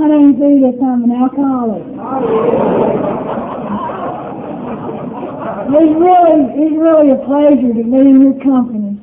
My 0.00 0.08
name's 0.08 0.40
Edith. 0.40 0.82
I'm 0.82 1.04
an 1.04 1.12
alcoholic. 1.12 1.84
It's 5.76 5.94
really, 6.00 6.36
it's 6.56 6.74
really 6.74 7.10
a 7.10 7.16
pleasure 7.16 7.68
to 7.68 7.84
be 7.84 8.00
in 8.08 8.22
your 8.22 8.40
company 8.40 8.96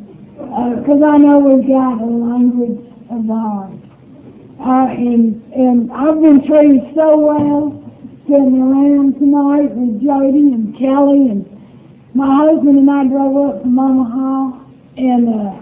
because 0.81 1.04
I 1.04 1.18
know 1.18 1.38
we've 1.38 1.68
got 1.68 2.02
a 2.02 2.04
language 2.04 2.81
of 3.12 3.28
heart. 3.28 3.73
Uh, 4.60 4.88
and, 4.89 5.54
and 5.54 5.91
I've 5.94 6.20
been 6.20 6.44
treated 6.44 6.96
so 6.96 7.16
well 7.20 7.77
sitting 8.25 8.59
around 8.59 9.20
tonight 9.20 9.70
with 9.75 10.02
Jody 10.02 10.52
and 10.52 10.75
Kelly 10.75 11.29
and 11.29 11.45
my 12.16 12.38
husband 12.38 12.75
and 12.75 12.89
I 12.89 13.05
drove 13.05 13.38
up 13.38 13.61
from 13.61 13.77
Omaha 13.77 14.66
and 14.98 15.29
uh, 15.29 15.61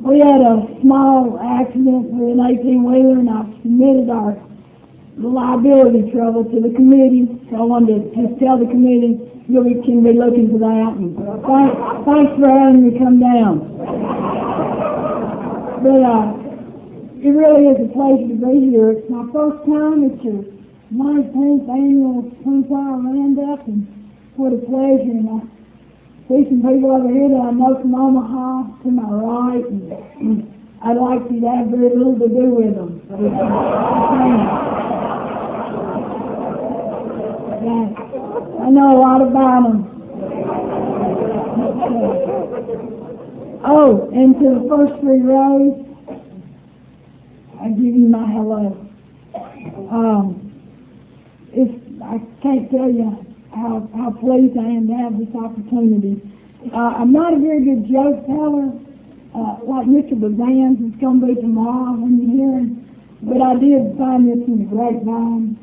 we 0.00 0.18
had 0.18 0.40
a 0.40 0.66
small 0.80 1.38
accident 1.38 2.10
with 2.10 2.32
an 2.32 2.38
18-wheeler 2.38 3.20
and 3.20 3.30
I 3.30 3.44
submitted 3.62 4.10
our 4.10 4.36
liability 5.28 6.10
trouble 6.12 6.44
to 6.44 6.60
the 6.60 6.74
committee. 6.74 7.40
So 7.50 7.56
I 7.56 7.62
wanted 7.62 8.12
to 8.14 8.28
just 8.28 8.40
tell 8.40 8.58
the 8.58 8.66
committee 8.66 9.32
you 9.48 9.60
we 9.60 9.74
can 9.82 10.02
be 10.02 10.12
looking 10.12 10.50
for 10.50 10.58
that. 10.58 10.94
And 10.96 11.16
thanks, 11.44 11.76
thanks 12.06 12.32
for 12.40 12.48
having 12.48 12.88
me 12.88 12.98
come 12.98 13.20
down. 13.20 13.76
But 15.82 16.00
uh, 16.02 16.32
it 17.20 17.30
really 17.30 17.66
is 17.66 17.78
a 17.84 17.92
pleasure 17.92 18.28
to 18.28 18.34
be 18.34 18.70
here. 18.70 18.92
It's 18.92 19.10
my 19.10 19.26
first 19.32 19.66
time. 19.66 20.04
It's 20.04 20.22
your 20.24 20.44
19th 20.94 21.68
annual 21.68 22.30
Twin 22.42 22.64
Flower 22.64 22.98
Roundup, 23.02 23.66
and 23.66 23.86
what 24.36 24.52
a 24.52 24.58
pleasure. 24.58 25.10
And 25.10 25.28
I 25.28 25.40
see 26.28 26.48
some 26.48 26.62
people 26.62 26.92
over 26.92 27.10
here 27.10 27.28
that 27.28 27.42
I 27.42 27.50
know 27.50 27.80
from 27.80 27.94
Omaha 27.94 28.82
to 28.82 28.90
my 28.90 29.10
right, 29.10 29.66
and, 29.66 30.61
I'd 30.84 30.96
like 30.96 31.28
to 31.28 31.40
have 31.46 31.66
very 31.68 31.90
little 31.96 32.18
to 32.18 32.28
do 32.28 32.54
with 32.54 32.74
them. 32.74 33.00
I 38.60 38.70
know 38.70 38.96
a 38.96 38.98
lot 38.98 39.22
about 39.22 39.62
them. 39.62 39.88
Oh, 43.64 44.10
and 44.12 44.34
to 44.40 44.58
the 44.58 44.68
first 44.68 45.00
three 45.00 45.20
rows, 45.20 45.86
I 47.60 47.68
give 47.68 47.94
you 47.94 48.08
my 48.08 48.26
hello. 48.26 48.76
Um, 49.88 50.52
it's, 51.52 52.02
I 52.02 52.18
can't 52.42 52.68
tell 52.72 52.90
you 52.90 53.24
how, 53.54 53.88
how 53.94 54.10
pleased 54.10 54.58
I 54.58 54.64
am 54.64 54.88
to 54.88 54.94
have 54.94 55.16
this 55.16 55.32
opportunity. 55.36 56.20
Uh, 56.72 56.94
I'm 56.96 57.12
not 57.12 57.34
a 57.34 57.38
very 57.38 57.62
good 57.64 57.86
joke 57.88 58.26
teller, 58.26 58.72
Uh, 59.34 59.56
like 59.62 59.86
Mr. 59.86 60.12
Bazans 60.12 60.92
is 60.92 61.00
going 61.00 61.18
to 61.20 61.26
be 61.26 61.34
tomorrow 61.40 61.92
when 61.92 62.20
you 62.20 62.28
hear 62.36 62.52
him, 62.52 62.84
but 63.22 63.40
I 63.40 63.56
did 63.56 63.96
find 63.96 64.28
this 64.28 64.46
in 64.46 64.58
the 64.58 64.64
grapevine, 64.68 65.56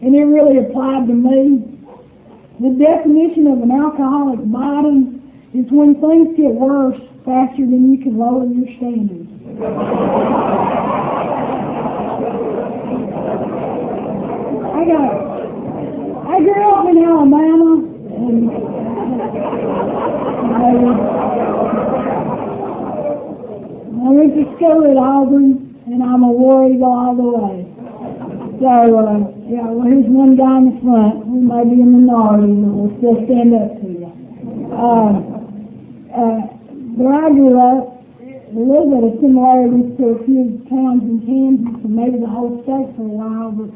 and 0.00 0.16
it 0.16 0.24
really 0.24 0.56
applied 0.56 1.06
to 1.06 1.12
me. 1.12 1.76
The 2.60 2.70
definition 2.70 3.46
of 3.46 3.60
an 3.60 3.72
alcoholic 3.72 4.40
bottom 4.50 5.20
is 5.52 5.70
when 5.70 6.00
things 6.00 6.34
get 6.34 6.54
worse 6.54 6.98
faster 7.26 7.60
than 7.60 7.92
you 7.92 8.02
can 8.02 8.16
lower 8.16 8.46
your 8.46 8.66
standards. 8.76 9.28
I 14.72 14.84
got, 14.86 15.12
I 16.26 16.40
grew 16.40 16.70
up 16.72 16.88
in 16.88 17.04
Alabama, 17.04 17.84
and 18.16 18.50
I, 20.54 21.49
I 24.00 24.08
went 24.08 24.34
to 24.34 24.44
school 24.56 24.90
at 24.90 24.96
Auburn, 24.96 25.76
and 25.84 26.02
I'm 26.02 26.22
a 26.22 26.32
war 26.32 26.64
eagle 26.64 26.88
all 26.88 27.14
the 27.14 27.28
way. 27.36 27.68
So, 28.56 28.96
uh, 28.96 29.28
yeah, 29.44 29.68
well, 29.68 29.84
here's 29.84 30.08
one 30.08 30.36
guy 30.40 30.56
in 30.56 30.72
the 30.72 30.80
front 30.80 31.20
who 31.28 31.44
may 31.44 31.68
be 31.68 31.82
a 31.82 31.84
minority, 31.84 32.48
but 32.48 32.72
will 32.72 32.96
still 32.96 33.20
stand 33.28 33.52
up 33.52 33.76
to 33.76 33.88
you. 33.92 34.08
Um, 34.72 35.14
uh, 36.16 36.40
where 36.96 37.12
I 37.12 37.28
grew 37.28 37.60
up, 37.60 38.00
a 38.24 38.56
little 38.56 38.88
bit 38.88 39.04
of 39.04 39.12
similarities 39.20 39.92
to 40.00 40.04
a 40.16 40.24
few 40.24 40.64
towns 40.72 41.04
in 41.04 41.20
Kansas 41.28 41.84
and 41.84 41.92
maybe 41.92 42.18
the 42.18 42.26
whole 42.26 42.64
state 42.64 42.88
for 42.96 43.04
a 43.04 43.14
while, 43.20 43.52
but 43.52 43.68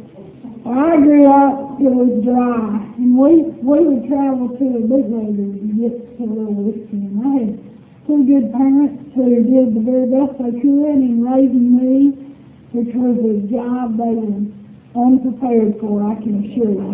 where 0.65 0.81
I 0.89 0.97
grew 1.05 1.29
up, 1.29 1.77
it 1.85 1.93
was 1.93 2.25
dry, 2.25 2.81
and 2.97 3.13
we 3.13 3.45
we 3.61 3.79
would 3.85 4.09
travel 4.09 4.49
to 4.57 4.65
the 4.73 4.81
bootleggers 4.89 5.61
and 5.61 5.77
get 5.77 6.01
a 6.17 6.25
little 6.25 6.57
whiskey. 6.65 7.13
And 7.13 7.21
I 7.21 7.33
had 7.45 7.74
two 8.07 8.25
good 8.27 8.53
parents 8.53 9.15
who 9.15 9.43
did 9.45 9.75
the 9.75 9.81
very 9.81 10.07
best 10.07 10.37
they 10.39 10.53
could 10.61 11.01
in 11.01 11.25
raising 11.25 11.77
me, 11.77 12.11
which 12.73 12.95
was 12.95 13.17
a 13.25 13.41
job 13.49 13.97
they 13.97 14.13
were 14.13 14.45
unprepared 14.95 15.81
for, 15.81 16.03
I 16.05 16.15
can 16.21 16.45
assure 16.45 16.71
you. 16.71 16.85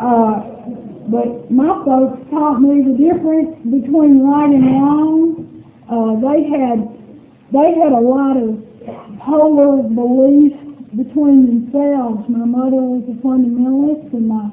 Uh, 0.00 0.40
but 1.08 1.50
my 1.50 1.68
folks 1.84 2.30
taught 2.30 2.60
me 2.60 2.82
the 2.82 2.96
difference 2.96 3.56
between 3.64 4.22
right 4.22 4.50
and 4.50 4.64
wrong. 4.64 5.64
Uh, 5.88 6.14
they 6.20 6.44
had 6.48 6.88
they 7.52 7.74
had 7.74 7.92
a 7.92 8.00
lot 8.00 8.36
of 8.36 8.62
polar 9.18 9.82
beliefs 9.82 10.56
between 10.96 11.46
themselves. 11.46 12.28
My 12.28 12.46
mother 12.46 12.78
was 12.78 13.02
a 13.10 13.14
fundamentalist 13.22 14.12
and 14.12 14.28
my 14.28 14.50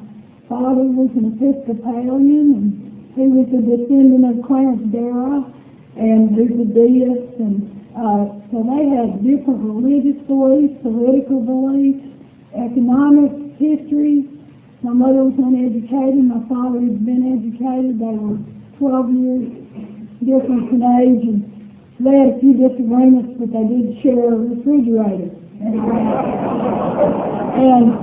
father 0.49 0.83
was 0.83 1.11
an 1.15 1.37
Episcopalian 1.37 2.53
and 2.57 2.86
he 3.17 3.27
was 3.27 3.49
a 3.49 3.61
descendant 3.65 4.29
of 4.29 4.45
Clarence 4.45 4.85
Darrow 4.93 5.51
and 5.97 6.37
a 6.37 6.41
and 7.41 7.65
uh, 7.97 8.29
so 8.53 8.61
they 8.61 8.85
had 8.93 9.25
different 9.25 9.57
religious 9.57 10.21
beliefs, 10.29 10.77
political 10.83 11.41
beliefs, 11.41 12.05
economic 12.53 13.57
history. 13.57 14.29
My 14.83 14.93
mother 14.93 15.25
was 15.25 15.33
uneducated. 15.33 16.21
My 16.29 16.45
father 16.47 16.77
had 16.77 17.03
been 17.03 17.25
educated. 17.33 17.97
They 17.97 18.13
were 18.21 18.37
12 18.77 19.09
years 19.17 19.49
difference 20.21 20.69
in 20.69 20.83
age 21.01 21.25
and 21.25 21.41
they 21.99 22.17
had 22.17 22.37
a 22.37 22.39
few 22.39 22.53
disagreements, 22.53 23.33
but 23.39 23.51
they 23.51 23.65
did 23.65 23.97
share 24.01 24.29
a 24.29 24.37
refrigerator. 24.37 25.33
And 27.57 27.97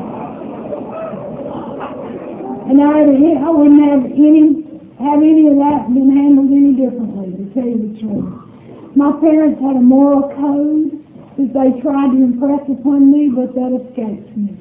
and 2.67 2.83
I, 2.83 3.47
I 3.47 3.51
wouldn't 3.51 3.85
have 3.85 4.05
any 4.07 4.64
have 5.05 5.21
any 5.21 5.49
of 5.49 5.57
that 5.59 5.93
been 5.93 6.17
handled 6.17 6.51
any 6.51 6.73
differently, 6.75 7.37
to 7.37 7.45
tell 7.53 7.69
you 7.69 7.93
the 7.93 8.01
truth. 8.01 8.97
My 8.97 9.13
parents 9.21 9.61
had 9.61 9.77
a 9.77 9.81
moral 9.81 10.31
code 10.35 11.05
that 11.37 11.53
they 11.53 11.81
tried 11.81 12.11
to 12.13 12.17
impress 12.17 12.63
upon 12.69 13.13
me, 13.13 13.29
but 13.29 13.55
that 13.55 13.73
escaped 13.75 14.37
me. 14.37 14.57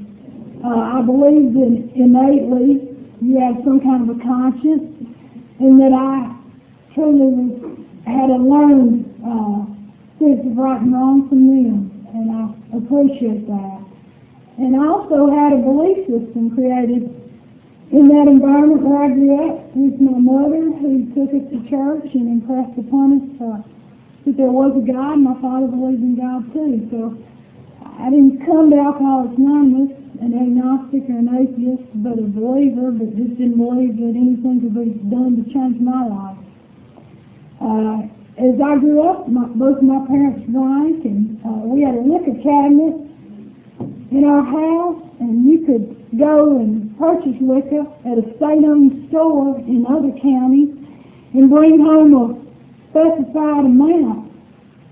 Uh, 0.64 1.00
I 1.00 1.02
believed 1.02 1.56
that 1.56 1.96
innately 1.96 2.90
you 3.22 3.40
have 3.40 3.64
some 3.64 3.80
kind 3.80 4.10
of 4.10 4.18
a 4.18 4.20
conscience, 4.22 4.84
and 5.60 5.80
that 5.80 5.94
I 5.94 6.36
truly 6.94 7.86
had 8.06 8.30
a 8.30 8.36
learned 8.36 9.08
uh, 9.24 9.64
sense 10.20 10.46
of 10.46 10.58
right 10.58 10.82
and 10.82 10.94
wrong 10.94 11.30
from 11.30 11.48
them, 11.48 12.08
and 12.14 12.32
I 12.32 12.78
appreciate 12.78 13.48
that. 13.48 13.80
And 14.58 14.76
I 14.76 14.88
also 14.88 15.30
had 15.32 15.54
a 15.54 15.58
belief 15.58 16.06
system 16.08 16.54
created 16.54 17.23
in 17.92 18.08
that 18.08 18.28
environment 18.28 18.82
where 18.82 19.04
I 19.04 19.08
grew 19.10 19.50
up 19.50 19.76
with 19.76 20.00
my 20.00 20.18
mother 20.18 20.72
who 20.72 21.06
took 21.14 21.34
us 21.34 21.46
to 21.52 21.60
church 21.70 22.14
and 22.16 22.42
impressed 22.42 22.78
upon 22.80 23.22
us 23.22 23.42
uh, 23.42 23.62
that 24.26 24.38
there 24.38 24.52
was 24.52 24.76
a 24.78 24.86
God. 24.86 25.20
My 25.20 25.40
father 25.42 25.68
believed 25.68 26.02
in 26.02 26.16
God 26.16 26.52
too. 26.54 26.88
So 26.90 27.18
I 28.00 28.10
didn't 28.10 28.46
come 28.46 28.72
to 28.72 28.78
Alcoholics 28.78 29.38
Anonymous 29.38 30.04
an 30.24 30.34
agnostic 30.40 31.10
or 31.10 31.20
an 31.20 31.30
atheist, 31.36 31.84
but 31.96 32.20
a 32.20 32.24
believer, 32.24 32.92
but 32.92 33.12
just 33.18 33.36
didn't 33.36 33.58
believe 33.58 33.98
that 33.98 34.16
anything 34.16 34.62
could 34.62 34.74
be 34.74 34.96
done 35.10 35.36
to 35.36 35.44
change 35.52 35.82
my 35.82 36.06
life. 36.08 36.38
Uh, 37.60 38.08
as 38.40 38.56
I 38.62 38.80
grew 38.80 39.02
up, 39.04 39.28
my, 39.28 39.46
both 39.46 39.78
of 39.78 39.84
my 39.84 40.06
parents 40.08 40.48
drank, 40.48 41.04
and 41.06 41.42
uh, 41.46 41.66
we 41.68 41.82
had 41.82 41.96
a 41.96 42.02
liquor 42.02 42.40
cabinet 42.42 43.04
in 44.14 44.24
our 44.26 44.44
house, 44.44 45.02
and 45.20 45.50
you 45.50 45.66
could 45.66 45.98
go 46.20 46.58
and 46.58 46.96
purchase 47.00 47.36
liquor 47.42 47.86
at 48.06 48.18
a 48.18 48.24
state-owned 48.38 49.10
store 49.10 49.58
in 49.60 49.86
other 49.88 50.12
counties 50.22 50.70
and 51.34 51.50
bring 51.50 51.80
home 51.80 52.14
a 52.14 52.36
specified 52.92 53.66
amount. 53.66 54.32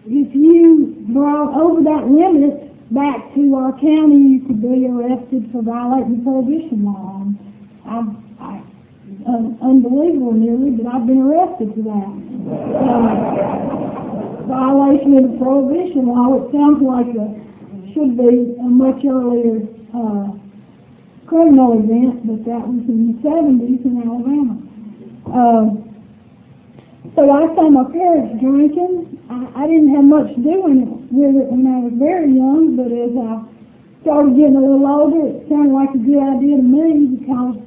If 0.07 0.33
you 0.33 0.95
brought 1.09 1.53
over 1.53 1.83
that 1.83 2.07
limit 2.07 2.73
back 2.91 3.33
to 3.35 3.56
our 3.56 3.71
county, 3.73 4.18
you 4.18 4.39
could 4.47 4.59
be 4.62 4.88
arrested 4.88 5.51
for 5.51 5.62
violating 5.62 6.23
prohibition 6.23 6.83
law. 6.83 7.21
Unbelievable 9.62 10.33
nearly, 10.33 10.71
but 10.71 10.88
I've 10.88 11.06
been 11.06 11.21
arrested 11.21 11.73
for 11.75 11.83
that. 11.83 12.12
Violation 14.47 15.18
of 15.18 15.23
the 15.31 15.38
prohibition 15.38 16.07
law, 16.07 16.33
it 16.41 16.51
sounds 16.51 16.81
like 16.81 17.13
a, 17.15 17.39
should 17.94 18.18
be 18.18 18.56
a 18.60 18.64
much 18.64 19.04
earlier 19.06 19.68
uh, 19.94 20.32
criminal 21.28 21.80
event, 21.80 22.26
but 22.28 22.44
that 22.46 22.68
was 22.68 22.84
in 22.90 23.14
the 23.14 23.30
70s 23.30 23.86
in 23.86 24.02
Alabama. 24.04 24.58
Uh, 25.28 25.82
So 27.16 27.30
I 27.30 27.54
saw 27.56 27.70
my 27.70 27.84
parents 27.92 28.40
drinking. 28.42 29.20
I, 29.30 29.68
didn't 29.68 29.94
have 29.96 30.04
much 30.06 30.28
to 30.36 30.42
do 30.42 30.62
with 30.64 31.36
it 31.36 31.48
when 31.52 31.68
I 31.68 31.80
was 31.84 31.94
very 31.96 32.32
young, 32.32 32.76
but 32.80 32.92
as 32.92 33.12
I 33.16 33.44
started 34.04 34.36
getting 34.36 34.56
a 34.56 34.62
little 34.62 34.88
older, 34.88 35.28
it 35.28 35.48
sounded 35.50 35.74
like 35.74 35.92
a 35.92 35.98
good 36.00 36.24
idea 36.24 36.56
to 36.58 36.64
me 36.64 37.16
because 37.20 37.58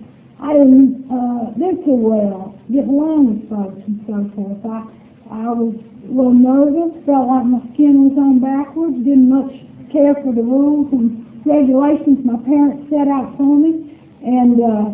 I 0.40 0.52
didn't 0.54 1.04
uh, 1.12 1.52
do 1.60 1.76
too 1.84 1.98
well, 1.98 2.56
get 2.72 2.88
along 2.88 3.20
with 3.36 3.48
folks 3.52 3.80
and 3.84 4.00
so 4.08 4.28
forth. 4.32 4.60
I, 4.64 4.88
I 5.30 5.48
was 5.52 5.76
a 5.76 6.12
little 6.12 6.32
nervous, 6.36 6.96
felt 7.04 7.28
like 7.28 7.44
my 7.44 7.60
skin 7.74 8.08
was 8.08 8.16
on 8.16 8.40
backwards, 8.40 8.96
didn't 9.04 9.28
much 9.28 9.52
care 9.94 10.14
for 10.18 10.34
the 10.34 10.42
rules 10.42 10.90
and 10.90 11.22
regulations 11.46 12.18
my 12.26 12.36
parents 12.42 12.90
set 12.90 13.06
out 13.06 13.36
for 13.38 13.54
me. 13.54 13.94
And 14.26 14.58
uh, 14.58 14.90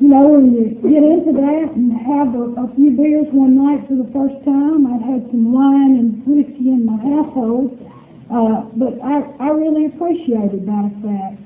you 0.00 0.08
know, 0.08 0.26
when 0.28 0.54
you 0.54 0.74
get 0.82 1.02
into 1.02 1.32
that 1.38 1.74
and 1.74 1.90
have 1.94 2.34
a, 2.34 2.66
a 2.66 2.74
few 2.74 2.90
beers 2.92 3.26
one 3.30 3.54
night 3.58 3.86
for 3.86 3.94
the 3.94 4.10
first 4.10 4.42
time, 4.44 4.86
I'd 4.86 5.02
had 5.02 5.30
some 5.30 5.52
wine 5.52 5.98
and 5.98 6.26
whiskey 6.26 6.70
in 6.70 6.86
my 6.86 6.98
household, 6.98 7.74
uh, 8.30 8.62
but 8.78 8.94
I, 9.02 9.22
I 9.38 9.50
really 9.50 9.86
appreciated 9.86 10.66
that 10.66 10.90
fact. 11.02 11.42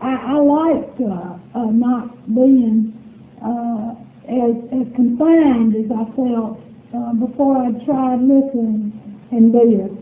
I, 0.00 0.16
I 0.16 0.36
liked 0.40 1.00
uh, 1.00 1.36
uh, 1.52 1.70
not 1.72 2.24
being 2.34 2.96
uh, 3.44 3.96
as, 4.24 4.56
as 4.72 4.86
confined 4.96 5.76
as 5.76 5.92
I 5.92 6.04
felt 6.16 6.56
uh, 6.96 7.12
before 7.20 7.58
I 7.60 7.84
tried 7.84 8.20
liquor 8.24 8.80
and 9.30 9.52
beer. 9.52 9.99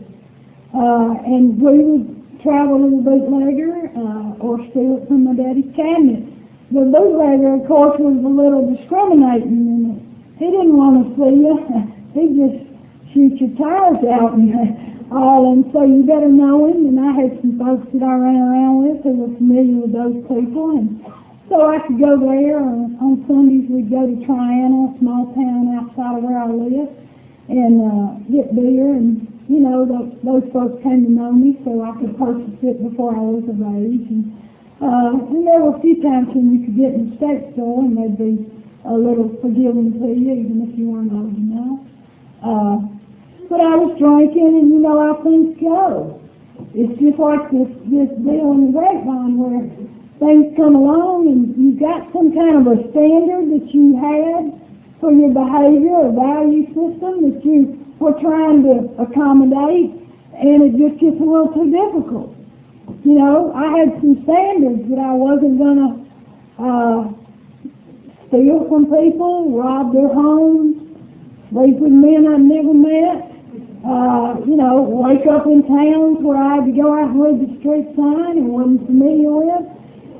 Uh, 0.73 1.15
and 1.25 1.59
we 1.61 1.79
would 1.79 2.41
travel 2.41 2.85
in 2.85 2.99
a 2.99 3.01
bootlegger 3.01 3.91
uh, 3.95 4.43
or 4.43 4.59
steal 4.69 4.97
it 5.01 5.07
from 5.07 5.25
my 5.25 5.33
daddy's 5.33 5.73
cabinet 5.75 6.23
the 6.71 6.81
bootlegger, 6.81 7.55
of 7.55 7.67
course, 7.67 7.97
was 7.97 8.13
a 8.13 8.29
little 8.29 8.75
discriminating, 8.75 9.89
and 9.89 10.37
he 10.37 10.51
didn't 10.51 10.77
want 10.77 11.01
to 11.01 11.09
see 11.17 11.33
you. 11.41 11.57
he 12.13 12.23
just 12.37 12.61
shoot 13.09 13.41
your 13.41 13.57
tires 13.57 14.05
out 14.05 14.33
and 14.33 14.53
all, 15.11 15.51
and 15.51 15.65
so 15.73 15.83
you 15.83 16.03
better 16.03 16.29
know 16.29 16.67
him. 16.67 16.85
And 16.93 16.99
I 16.99 17.11
had 17.13 17.41
some 17.41 17.57
folks 17.57 17.89
that 17.93 18.03
I 18.03 18.13
ran 18.13 18.37
around 18.37 18.85
with 18.85 19.01
who 19.01 19.13
were 19.17 19.35
familiar 19.37 19.81
with 19.81 19.93
those 19.93 20.21
people, 20.29 20.77
and 20.77 21.01
so 21.49 21.65
I 21.65 21.79
could 21.79 21.97
go 21.97 22.19
there. 22.21 22.61
On 22.61 23.25
Sundays, 23.25 23.65
we'd 23.65 23.89
go 23.89 24.05
to 24.05 24.13
Triana, 24.21 24.93
a 24.93 24.99
small 24.99 25.33
town 25.33 25.73
outside 25.73 26.17
of 26.17 26.23
where 26.23 26.37
I 26.37 26.45
live, 26.53 26.93
and 27.49 27.81
uh, 27.81 28.13
get 28.29 28.53
beer. 28.53 28.93
And 28.93 29.25
you 29.49 29.59
know, 29.59 29.81
those, 29.81 30.13
those 30.21 30.45
folks 30.53 30.77
came 30.83 31.03
to 31.05 31.11
know 31.11 31.33
me, 31.33 31.57
so 31.65 31.81
I 31.81 31.97
could 31.97 32.13
purchase 32.21 32.53
it 32.61 32.77
before 32.85 33.17
I 33.17 33.19
was 33.19 33.49
of 33.49 33.57
age. 33.57 34.05
And, 34.05 34.29
uh, 34.77 35.17
and 35.25 35.41
there 35.41 35.65
were 35.65 35.75
a 35.75 35.81
few 35.81 35.97
times 36.05 36.29
when 36.37 36.53
you 36.53 36.69
could 36.69 36.77
get 36.77 36.93
in 36.93 37.09
the 37.09 37.17
state 37.17 37.57
store 37.57 37.81
and 37.81 37.97
they'd 37.97 38.13
be 38.13 38.45
a 38.85 38.93
little 38.93 39.33
forgiving 39.41 39.97
to 39.97 40.05
you, 40.05 40.37
even 40.37 40.69
if 40.69 40.77
you 40.77 40.93
weren't 40.93 41.11
old 41.11 41.33
enough. 41.33 41.81
Uh, 42.45 42.77
but 43.49 43.59
I 43.59 43.73
was 43.73 43.97
drinking, 43.97 44.53
and 44.53 44.69
you 44.69 44.77
know 44.77 45.01
how 45.01 45.17
things 45.25 45.57
go. 45.57 46.21
It's 46.77 46.93
just 47.01 47.17
like 47.17 47.49
this, 47.49 47.73
this 47.89 48.13
deal 48.21 48.53
in 48.53 48.69
the 48.69 48.71
grapevine 48.77 49.33
where 49.33 49.65
things 50.21 50.53
come 50.55 50.75
along 50.77 51.25
and 51.25 51.57
you've 51.57 51.79
got 51.79 52.05
some 52.13 52.35
kind 52.37 52.61
of 52.61 52.69
a 52.69 52.77
standard 52.93 53.49
that 53.49 53.65
you 53.73 53.97
had 53.97 54.53
for 55.01 55.09
your 55.09 55.33
behavior 55.33 56.05
or 56.05 56.13
value 56.13 56.67
system 56.69 57.33
that 57.33 57.41
you 57.41 57.88
were 57.99 58.13
trying 58.19 58.63
to 58.63 59.01
accommodate, 59.01 59.91
and 60.35 60.63
it 60.63 60.77
just 60.77 60.99
gets 60.99 61.19
a 61.19 61.23
little 61.23 61.53
too 61.53 61.69
difficult 61.71 62.35
you 63.03 63.13
know, 63.13 63.53
I 63.53 63.77
had 63.77 64.01
some 64.01 64.23
standards 64.23 64.89
that 64.89 64.99
I 64.99 65.13
wasn't 65.13 65.59
to 65.59 66.05
uh, 66.61 67.07
steal 68.27 68.67
from 68.67 68.85
people, 68.85 69.51
rob 69.57 69.93
their 69.93 70.07
homes, 70.07 70.97
sleep 71.49 71.75
with 71.77 71.91
men 71.91 72.27
I'd 72.27 72.41
never 72.41 72.73
met, 72.73 73.31
uh, 73.85 74.41
you 74.45 74.57
know, 74.57 74.81
wake 74.81 75.25
up 75.27 75.45
in 75.45 75.63
towns 75.63 76.19
where 76.19 76.37
I 76.37 76.55
had 76.55 76.65
to 76.65 76.71
go 76.71 76.97
out 76.97 77.09
and 77.09 77.21
read 77.21 77.39
the 77.39 77.59
street 77.59 77.95
sign 77.95 78.37
and 78.37 78.49
wasn't 78.49 78.85
familiar 78.85 79.31
with. 79.31 79.65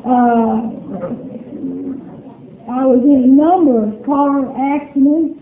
Uh, 0.06 0.72
I 2.72 2.86
was 2.86 3.04
in 3.04 3.24
a 3.24 3.28
number 3.28 3.84
of 3.84 4.06
car 4.06 4.46
accidents, 4.56 5.42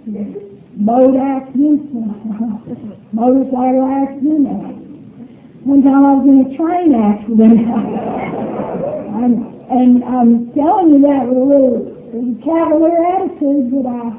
boat 0.86 1.18
accidents, 1.18 1.90
motorcycle 3.12 3.88
accidents, 3.90 4.78
one 5.68 5.84
time 5.84 6.06
I 6.06 6.14
was 6.14 6.28
in 6.28 6.48
a 6.48 6.56
train 6.56 6.96
accident. 6.96 7.60
and, 9.20 9.44
and 9.70 10.04
I'm 10.06 10.54
telling 10.54 10.94
you 10.94 11.02
that 11.02 11.28
with 11.28 11.36
a 11.36 11.44
little 11.44 11.94
cavalier 12.44 13.04
attitude, 13.04 13.72
but 13.72 13.90
I, 13.90 14.16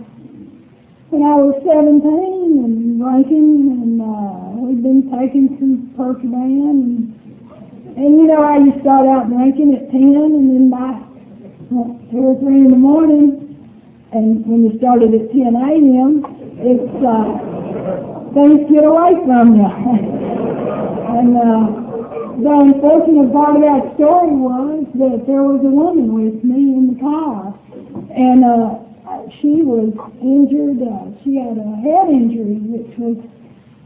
when 1.08 1.22
I 1.22 1.34
was 1.40 1.56
17 1.64 2.04
and 2.04 3.00
drinking, 3.00 3.70
and 3.80 4.02
uh, 4.02 4.60
we'd 4.60 4.82
been 4.82 5.08
taking 5.08 5.56
some 5.58 5.94
Percodan, 5.96 6.68
and, 6.68 7.96
and 7.96 8.20
you 8.20 8.26
know 8.26 8.42
how 8.42 8.58
you 8.58 8.78
start 8.80 9.06
out 9.06 9.28
drinking 9.30 9.74
at 9.74 9.90
10, 9.90 10.02
and 10.04 10.50
then 10.50 10.68
by 10.68 11.00
well, 11.70 11.98
2 12.10 12.18
or 12.18 12.40
3 12.40 12.46
in 12.46 12.70
the 12.70 12.76
morning, 12.76 13.48
and 14.12 14.44
when 14.44 14.70
you 14.70 14.78
started 14.78 15.14
at 15.14 15.32
10 15.32 15.56
a.m., 15.56 16.37
it's, 16.60 17.04
uh, 17.04 18.32
things 18.34 18.70
get 18.70 18.84
away 18.84 19.14
from 19.24 19.56
you. 19.56 19.68
And 21.08 21.36
uh, 21.36 21.88
the 22.38 22.50
unfortunate 22.50 23.32
part 23.32 23.56
of 23.56 23.62
that 23.62 23.94
story 23.96 24.30
was 24.30 24.86
that 24.94 25.26
there 25.26 25.42
was 25.42 25.64
a 25.64 25.72
woman 25.72 26.12
with 26.14 26.44
me 26.44 26.76
in 26.76 26.94
the 26.94 27.00
car, 27.00 27.58
and 28.14 28.44
uh, 28.44 28.78
she 29.40 29.62
was 29.62 29.90
injured. 30.20 30.78
Uh, 30.84 31.10
she 31.24 31.36
had 31.36 31.56
a 31.58 31.76
head 31.82 32.12
injury, 32.12 32.60
which 32.60 32.94
was 33.00 33.16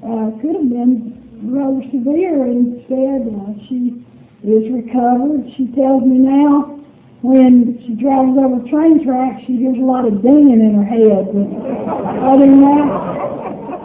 uh, 0.05 0.35
could 0.43 0.57
have 0.57 0.69
been 0.69 1.17
rather 1.47 1.81
severe. 1.89 2.45
Instead, 2.45 3.31
uh, 3.31 3.55
she 3.65 4.05
is 4.43 4.69
recovered. 4.69 5.49
She 5.57 5.69
tells 5.73 6.03
me 6.03 6.19
now 6.19 6.82
when 7.23 7.79
she 7.87 7.95
travels 7.95 8.37
over 8.37 8.69
train 8.69 9.03
tracks, 9.05 9.43
she 9.47 9.57
hears 9.57 9.79
a 9.79 9.81
lot 9.81 10.05
of 10.05 10.23
dinging 10.23 10.59
in 10.59 10.75
her 10.75 10.83
head. 10.83 11.31
But 11.31 11.55
other 12.19 12.47
than 12.47 12.61
that, 12.63 12.91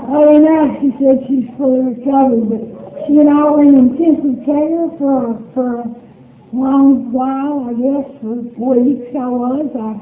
other 0.09 0.33
than 0.33 0.43
that, 0.43 0.81
she 0.81 0.89
said 0.97 1.21
she's 1.29 1.45
fully 1.55 1.93
recovered. 1.93 2.49
But 2.49 3.09
you 3.09 3.23
know, 3.23 3.61
in 3.61 3.77
intensive 3.77 4.43
care 4.43 4.89
for 4.97 5.37
for 5.53 5.85
a 5.85 5.95
long 6.51 7.11
while, 7.11 7.69
I 7.69 7.73
guess, 7.77 8.09
for 8.21 8.41
weeks 8.73 9.13
I 9.13 9.27
was. 9.29 9.69
I 9.77 10.01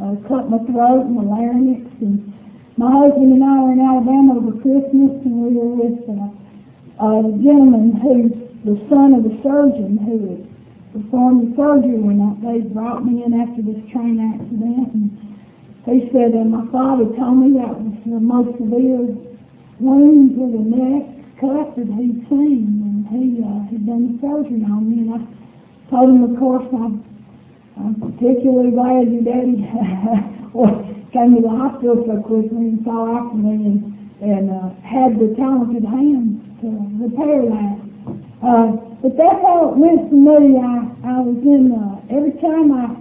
uh, 0.00 0.16
cut 0.26 0.48
my 0.48 0.58
throat 0.64 1.04
and 1.04 1.16
my 1.16 1.22
larynx, 1.28 1.84
and 2.00 2.32
my 2.78 2.90
husband 2.90 3.34
and 3.34 3.44
I 3.44 3.60
were 3.60 3.72
in 3.72 3.80
Alabama 3.80 4.40
over 4.40 4.52
Christmas, 4.64 5.12
and 5.28 5.44
we 5.44 5.52
were 5.52 5.76
with 5.76 6.00
uh, 6.08 6.32
a 7.04 7.22
gentleman 7.44 7.92
who's 8.00 8.32
the 8.64 8.80
son 8.88 9.12
of 9.12 9.24
the 9.24 9.36
surgeon 9.42 9.98
who 9.98 10.40
had 10.40 10.53
performed 10.94 11.52
the 11.52 11.56
surgery 11.56 11.98
when 11.98 12.22
they 12.40 12.60
brought 12.70 13.04
me 13.04 13.24
in 13.24 13.34
after 13.34 13.60
this 13.62 13.82
train 13.90 14.22
accident. 14.22 14.94
And 14.94 15.10
he 15.90 16.06
said 16.12 16.32
that 16.32 16.44
my 16.46 16.70
father 16.70 17.04
told 17.18 17.42
me 17.42 17.58
that 17.58 17.74
was 17.74 17.98
the 18.06 18.22
most 18.22 18.56
severe 18.58 19.10
wound 19.82 20.38
to 20.38 20.46
the 20.54 20.64
neck 20.70 21.10
cut 21.42 21.74
that 21.74 21.90
he'd 21.98 22.22
seen, 22.30 22.78
and 22.86 23.02
he 23.10 23.42
uh, 23.42 23.66
had 23.74 23.86
done 23.86 24.14
the 24.14 24.22
surgery 24.22 24.62
on 24.62 24.86
me, 24.86 25.02
and 25.02 25.18
I 25.18 25.90
told 25.90 26.10
him, 26.14 26.22
of 26.30 26.38
course, 26.38 26.66
I'm, 26.72 27.02
I'm 27.76 27.98
particularly 27.98 28.70
glad 28.70 29.10
your 29.10 29.26
daddy 29.26 29.66
came 31.10 31.34
to 31.34 31.42
the 31.42 31.50
hospital 31.50 32.04
so 32.06 32.22
quickly 32.22 32.70
and 32.70 32.84
saw 32.84 33.18
after 33.18 33.34
me 33.36 33.66
and, 33.66 34.22
and 34.22 34.50
uh, 34.50 34.70
had 34.86 35.18
the 35.18 35.34
talented 35.34 35.84
hands 35.84 36.38
to 36.62 36.70
repair 37.02 37.42
that. 37.50 37.78
Uh, 38.42 38.93
but 39.04 39.20
that's 39.20 39.36
how 39.44 39.68
it 39.68 39.76
went 39.76 40.08
for 40.08 40.16
me. 40.16 40.56
I, 40.56 40.88
I 41.04 41.20
was 41.20 41.36
in, 41.44 41.76
uh, 41.76 42.00
every 42.08 42.32
time 42.40 42.72
I 42.72 42.96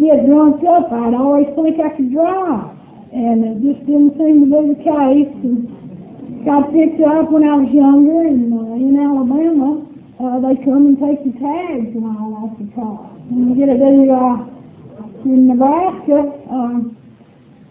get 0.00 0.24
drunk 0.24 0.64
up, 0.64 0.88
I'd 0.88 1.12
always 1.12 1.52
think 1.52 1.76
I 1.76 1.92
could 1.92 2.08
drive. 2.08 2.72
And 3.12 3.44
it 3.44 3.60
just 3.60 3.84
didn't 3.84 4.16
seem 4.16 4.48
to 4.48 4.48
be 4.48 4.72
the 4.72 4.80
case. 4.80 5.28
And, 5.44 5.68
got 6.44 6.72
picked 6.72 7.00
up 7.02 7.30
when 7.30 7.44
I 7.44 7.56
was 7.56 7.68
younger, 7.68 8.24
and 8.24 8.48
uh, 8.48 8.80
in 8.80 8.96
Alabama, 8.96 9.84
uh, 10.16 10.40
they 10.40 10.56
come 10.64 10.88
and 10.88 10.96
take 10.96 11.20
the 11.20 11.36
tags 11.36 11.92
and 11.92 12.04
all 12.04 12.48
off 12.48 12.56
the 12.56 12.72
car. 12.72 13.04
When 13.28 13.52
you 13.52 13.60
get 13.60 13.68
it 13.68 13.82
uh, 13.84 14.40
in 15.28 15.48
Nebraska, 15.48 16.32
um, 16.48 16.96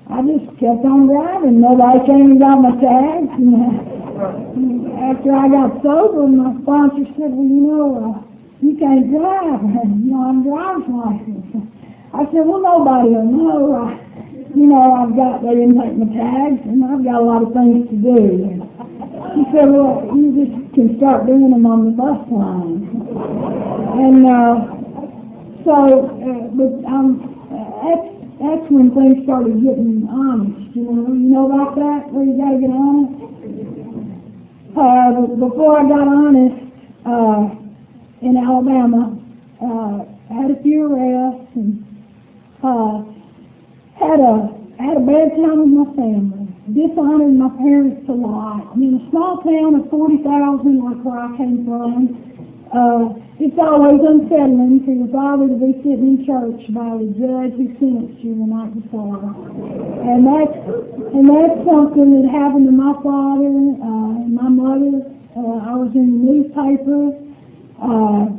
I 0.10 0.22
just 0.24 0.50
kept 0.58 0.84
on 0.86 1.06
driving. 1.06 1.62
Nobody 1.62 2.06
came 2.06 2.32
and 2.32 2.40
got 2.40 2.62
my 2.62 2.74
tags. 2.82 3.30
And, 3.30 3.54
uh, 3.54 5.00
after 5.06 5.32
I 5.32 5.48
got 5.48 5.82
sober, 5.84 6.28
my 6.28 6.60
sponsor 6.62 7.06
said, 7.14 7.30
well, 7.30 7.46
you 7.46 7.62
know, 7.62 7.88
uh, 8.02 8.22
you 8.62 8.76
can't 8.76 9.12
drive. 9.12 9.62
you 10.02 10.10
know, 10.10 10.26
I'm 10.26 10.44
driver's 10.44 10.90
license. 10.90 11.70
I 12.14 12.26
said, 12.26 12.42
well, 12.42 12.62
nobody 12.62 13.10
will 13.10 13.26
know. 13.26 13.76
I, 13.86 14.02
you 14.56 14.66
know, 14.66 14.82
I've 14.82 15.16
got, 15.16 15.44
they 15.44 15.54
didn't 15.54 15.80
take 15.80 15.94
my 15.94 16.10
tags, 16.10 16.62
and 16.66 16.84
I've 16.84 17.04
got 17.04 17.22
a 17.22 17.26
lot 17.26 17.44
of 17.44 17.54
things 17.54 17.88
to 17.90 17.96
do. 17.96 18.66
He 19.36 19.46
said, 19.54 19.70
well, 19.70 20.10
you 20.16 20.34
just 20.34 20.74
can 20.74 20.98
start 20.98 21.28
doing 21.28 21.52
them 21.52 21.68
on 21.68 21.86
the 21.86 21.92
bus 21.92 22.18
line. 22.34 22.90
And 23.94 24.26
uh, 24.26 24.74
so, 25.64 26.10
uh, 26.18 26.50
but 26.58 26.90
um, 26.90 27.30
that's 27.86 28.19
that's 28.40 28.72
when 28.72 28.92
things 28.96 29.24
started 29.26 29.62
getting 29.62 30.08
honest, 30.10 30.76
you 30.76 30.84
know. 30.84 31.08
You 31.12 31.30
know 31.30 31.52
about 31.52 31.76
that, 31.76 32.12
where 32.12 32.24
you 32.24 32.38
gotta 32.38 32.58
get 32.58 32.72
honest? 32.72 33.20
Uh, 34.78 35.28
before 35.36 35.80
I 35.80 35.84
got 35.90 36.08
honest, 36.08 36.56
uh, 37.06 37.50
in 38.22 38.38
Alabama, 38.38 39.18
uh, 39.62 40.06
had 40.34 40.52
a 40.52 40.62
few 40.64 40.86
arrests 40.88 41.52
and, 41.56 41.86
uh, 42.64 43.04
had 43.96 44.20
a, 44.22 44.56
had 44.80 44.98
a 44.98 45.02
bad 45.02 45.36
time 45.36 45.60
with 45.60 45.88
my 45.88 45.96
family. 45.96 46.48
Dishonored 46.72 47.34
my 47.34 47.50
parents 47.58 48.08
a 48.08 48.14
lot. 48.14 48.68
I 48.72 48.76
mean, 48.76 49.02
a 49.02 49.10
small 49.10 49.38
town 49.42 49.76
of 49.76 49.90
40,000 49.90 50.80
like 50.84 51.04
where 51.04 51.20
I 51.20 51.36
came 51.36 51.66
from, 51.66 52.29
uh, 52.72 53.14
it's 53.40 53.58
always 53.58 54.00
unsettling 54.02 54.84
for 54.86 54.92
your 54.92 55.08
father 55.10 55.48
to 55.48 55.56
be 55.56 55.74
sitting 55.82 56.20
in 56.20 56.26
church 56.26 56.70
by 56.70 57.02
the 57.02 57.10
judge 57.18 57.58
who 57.58 57.74
sentenced 57.82 58.22
you 58.22 58.36
the 58.36 58.46
night 58.46 58.76
before. 58.78 59.18
And 60.06 60.28
that's, 60.28 60.54
and 61.16 61.26
that's 61.26 61.66
something 61.66 62.22
that 62.22 62.30
happened 62.30 62.68
to 62.68 62.72
my 62.72 62.94
father, 63.02 63.50
uh, 63.50 64.22
my 64.30 64.50
mother. 64.50 65.02
Uh, 65.36 65.66
I 65.66 65.76
was 65.82 65.96
in 65.96 66.14
the 66.14 66.30
newspaper. 66.30 67.16
Uh, 67.82 68.38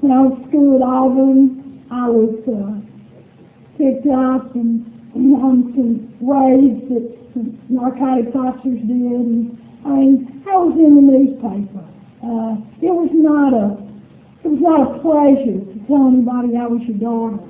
when 0.00 0.12
I 0.12 0.20
was 0.22 0.38
at 0.40 0.48
school 0.48 0.76
at 0.76 0.82
Auburn, 0.82 1.84
I 1.90 2.08
was, 2.08 2.40
uh, 2.48 2.80
picked 3.76 4.06
up 4.06 4.54
and, 4.54 4.86
and 5.14 5.36
on 5.36 5.74
some 5.74 6.08
raids 6.24 6.88
that 6.88 7.04
some 7.34 7.58
narcotics 7.68 8.34
officers 8.34 8.80
did. 8.80 8.88
And, 8.88 9.58
I 9.84 9.88
mean, 9.88 10.42
I 10.48 10.56
was 10.56 10.78
in 10.78 10.94
the 10.94 11.02
newspaper. 11.02 11.91
Uh, 12.22 12.54
it 12.80 12.94
was 12.94 13.10
not 13.10 13.50
a, 13.52 13.74
it 14.44 14.48
was 14.54 14.62
not 14.62 14.80
a 14.86 14.98
pleasure 15.02 15.58
to 15.58 15.74
tell 15.90 16.06
anybody 16.06 16.56
I 16.56 16.70
was 16.70 16.82
your 16.86 17.02
daughter. 17.02 17.42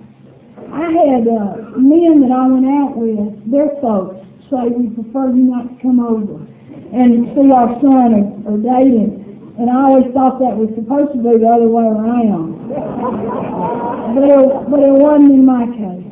I 0.73 0.88
had 0.88 1.29
uh, 1.29 1.76
men 1.76 2.25
that 2.25 2.33
I 2.33 2.49
went 2.49 2.64
out 2.64 2.97
with, 2.97 3.37
their 3.52 3.69
folks, 3.85 4.25
say 4.49 4.73
we 4.73 4.88
prefer 4.97 5.29
you 5.29 5.45
not 5.45 5.69
to 5.69 5.83
come 5.83 6.00
over 6.00 6.41
and 6.88 7.29
see 7.37 7.52
our 7.52 7.69
son 7.85 8.17
or, 8.49 8.55
or 8.55 8.57
dating. 8.57 9.21
And 9.61 9.69
I 9.69 9.93
always 9.93 10.09
thought 10.17 10.41
that 10.41 10.57
was 10.57 10.73
supposed 10.75 11.12
to 11.12 11.21
be 11.21 11.37
the 11.37 11.49
other 11.52 11.69
way 11.69 11.85
around. 11.85 12.57
but, 14.17 14.25
it, 14.25 14.71
but 14.73 14.81
it 14.81 14.97
wasn't 14.97 15.33
in 15.37 15.45
my 15.45 15.69
case. 15.69 16.09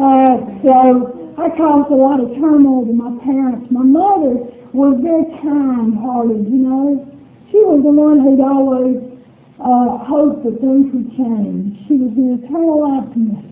Uh, 0.00 0.40
so 0.64 1.34
I 1.36 1.52
caused 1.52 1.92
a 1.92 2.00
lot 2.00 2.20
of 2.20 2.32
turmoil 2.36 2.86
to 2.86 2.92
my 2.96 3.12
parents. 3.22 3.70
My 3.70 3.84
mother 3.84 4.48
was 4.72 5.00
very 5.00 5.24
kind-hearted, 5.40 6.48
you 6.48 6.58
know. 6.58 7.18
She 7.50 7.58
was 7.64 7.82
the 7.82 7.90
one 7.90 8.20
who'd 8.20 8.40
always 8.40 9.00
uh, 9.60 10.04
hoped 10.04 10.44
that 10.44 10.60
things 10.60 10.92
would 10.92 11.10
change. 11.16 11.86
She 11.88 11.94
was 11.94 12.12
an 12.16 12.44
eternal 12.44 12.84
optimist. 12.84 13.48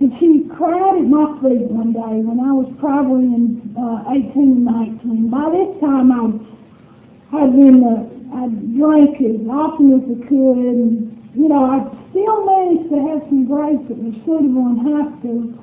And 0.00 0.12
she 0.18 0.44
cried 0.50 0.98
at 0.98 1.06
my 1.06 1.24
feet 1.40 1.70
one 1.70 1.92
day 1.92 2.20
when 2.20 2.40
I 2.40 2.52
was 2.52 2.68
probably 2.78 3.24
in 3.24 3.74
uh, 3.78 4.10
18 4.10 4.64
19. 4.64 5.30
By 5.30 5.50
this 5.50 5.80
time, 5.80 6.10
I 6.10 7.40
had 7.40 7.52
been, 7.54 7.80
uh, 7.80 8.04
I 8.34 8.48
drank 8.76 9.22
as 9.22 9.46
often 9.48 9.94
as 9.94 10.04
I 10.04 10.28
could, 10.28 10.58
and, 10.60 11.30
you 11.34 11.48
know, 11.48 11.64
I 11.64 11.86
still 12.10 12.44
managed 12.44 12.90
to 12.90 12.98
have 13.06 13.22
some 13.30 13.46
grapes 13.46 13.86
that 13.88 13.96
were 13.96 14.12
suitable 14.26 14.66
in 14.66 14.82
high 14.82 15.08
school, 15.18 15.54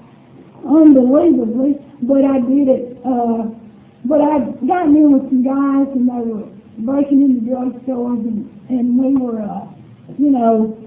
unbelievably, 0.63 1.78
but 2.01 2.24
I 2.24 2.40
did 2.40 2.68
it, 2.68 2.98
uh, 3.04 3.51
but 4.05 4.22
I'd 4.22 4.67
gotten 4.67 4.96
in 4.96 5.12
with 5.12 5.29
some 5.29 5.43
guys 5.43 5.88
and 5.93 6.10
they 6.10 6.22
were 6.25 6.48
breaking 6.79 7.22
into 7.22 7.41
drugstores 7.41 8.25
and, 8.25 8.50
and 8.70 8.98
we 8.98 9.15
were, 9.15 9.41
uh, 9.41 9.67
you 10.17 10.31
know, 10.31 10.77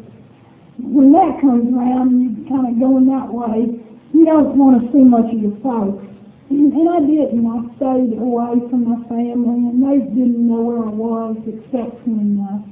when 0.78 1.12
that 1.12 1.40
comes 1.40 1.72
around, 1.72 2.10
you're 2.18 2.48
kind 2.48 2.66
of 2.66 2.80
going 2.80 3.06
that 3.06 3.30
way, 3.30 3.78
you 4.12 4.24
don't 4.24 4.56
want 4.56 4.82
to 4.82 4.92
see 4.92 5.04
much 5.04 5.32
of 5.32 5.38
your 5.38 5.56
folks. 5.62 6.04
And, 6.50 6.72
and 6.72 6.88
I 6.90 7.00
didn't. 7.00 7.46
I 7.46 7.76
stayed 7.76 8.18
away 8.18 8.60
from 8.68 8.90
my 8.90 9.08
family, 9.08 9.70
and 9.70 9.82
they 9.82 9.98
didn't 10.12 10.46
know 10.46 10.60
where 10.60 10.84
I 10.84 10.90
was 10.90 11.36
except 11.46 12.06
when 12.06 12.42
uh, 12.42 12.62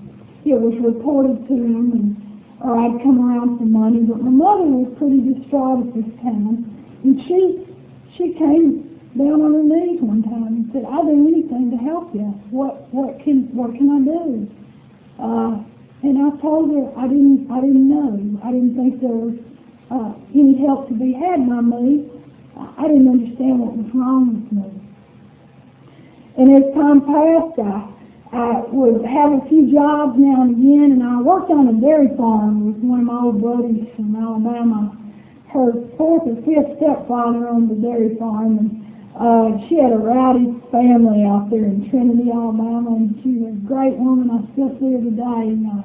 it 0.45 0.61
was 0.61 0.77
reported 0.83 1.47
to 1.49 1.55
them, 1.55 1.91
and, 1.95 2.45
or 2.61 2.77
I'd 2.77 3.03
come 3.03 3.23
around 3.23 3.59
for 3.59 3.65
money. 3.65 4.01
But 4.03 4.21
my 4.21 4.31
mother 4.31 4.65
was 4.67 4.93
pretty 4.99 5.21
distraught 5.23 5.89
at 5.89 5.95
this 5.95 6.11
time, 6.21 6.69
and 7.03 7.21
she 7.23 7.67
she 8.13 8.35
came 8.35 8.92
down 9.17 9.43
on 9.43 9.55
her 9.55 9.63
knees 9.63 10.01
one 10.01 10.23
time 10.23 10.47
and 10.47 10.71
said, 10.73 10.85
"I'll 10.89 11.05
do 11.05 11.29
anything 11.29 11.71
to 11.71 11.77
help 11.77 12.15
you. 12.15 12.35
What 12.51 12.93
what 12.93 13.19
can 13.21 13.55
what 13.55 13.75
can 13.75 13.91
I 13.91 14.01
do?" 14.01 14.51
Uh, 15.19 15.63
and 16.03 16.19
I 16.19 16.37
told 16.41 16.73
her 16.73 16.93
I 16.97 17.07
didn't 17.09 17.51
I 17.51 17.61
didn't 17.61 17.89
know. 17.89 18.41
I 18.43 18.53
didn't 18.53 18.75
think 18.75 19.01
there 19.01 19.11
was 19.11 19.35
uh, 19.91 20.13
any 20.35 20.55
help 20.57 20.89
to 20.89 20.95
be 20.95 21.13
had 21.13 21.49
by 21.49 21.61
me. 21.61 22.09
I 22.79 22.89
didn't 22.89 23.09
understand 23.09 23.61
what 23.61 23.77
was 23.77 23.95
wrong 23.95 24.35
with 24.35 24.53
me. 24.53 24.83
And 26.37 26.65
as 26.65 26.75
time 26.75 27.01
passed, 27.03 27.59
I, 27.59 27.89
I 28.33 28.61
would 28.71 29.05
have 29.05 29.33
a 29.33 29.49
few 29.49 29.71
jobs 29.71 30.19
now 30.19 30.43
and 30.43 30.53
again, 30.53 30.93
and 30.93 31.03
I 31.03 31.21
worked 31.21 31.51
on 31.51 31.69
a 31.69 31.73
dairy 31.75 32.09
farm 32.17 32.67
with 32.67 32.83
one 32.83 33.01
of 33.01 33.07
my 33.07 33.21
old 33.21 33.43
buddies 33.43 33.89
from 33.95 34.17
Alabama. 34.17 34.97
Her 35.49 35.73
fourth 35.99 36.27
or 36.27 36.37
fifth 36.43 36.79
stepfather 36.79 37.47
owned 37.49 37.69
the 37.71 37.75
dairy 37.75 38.17
farm, 38.17 38.59
and 38.59 38.82
uh, 39.19 39.59
she 39.69 39.77
had 39.77 39.93
a 39.93 39.99
rowdy 39.99 40.57
family 40.73 41.25
out 41.25 41.51
there 41.51 41.65
in 41.65 41.89
Trinity, 41.91 42.31
Alabama, 42.31 42.97
and 42.97 43.21
she 43.23 43.37
was 43.37 43.53
a 43.53 43.67
great 43.69 43.93
woman. 44.01 44.31
I 44.33 44.41
still 44.53 44.73
see 44.81 44.97
her 44.97 45.05
today. 45.05 45.53
And, 45.53 45.69
uh, 45.69 45.85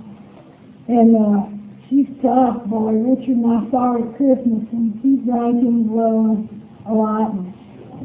and 0.88 1.12
uh, 1.12 1.44
she's 1.90 2.08
tough, 2.24 2.64
boy. 2.66 2.96
Richard 2.96 3.44
and 3.44 3.52
I 3.52 3.70
saw 3.70 4.00
her 4.00 4.08
at 4.08 4.16
Christmas, 4.16 4.64
and 4.72 4.96
she's 5.04 5.20
drinking 5.28 5.92
low 5.92 6.48
a 6.88 6.94
lot. 6.94 7.36
And, 7.36 7.52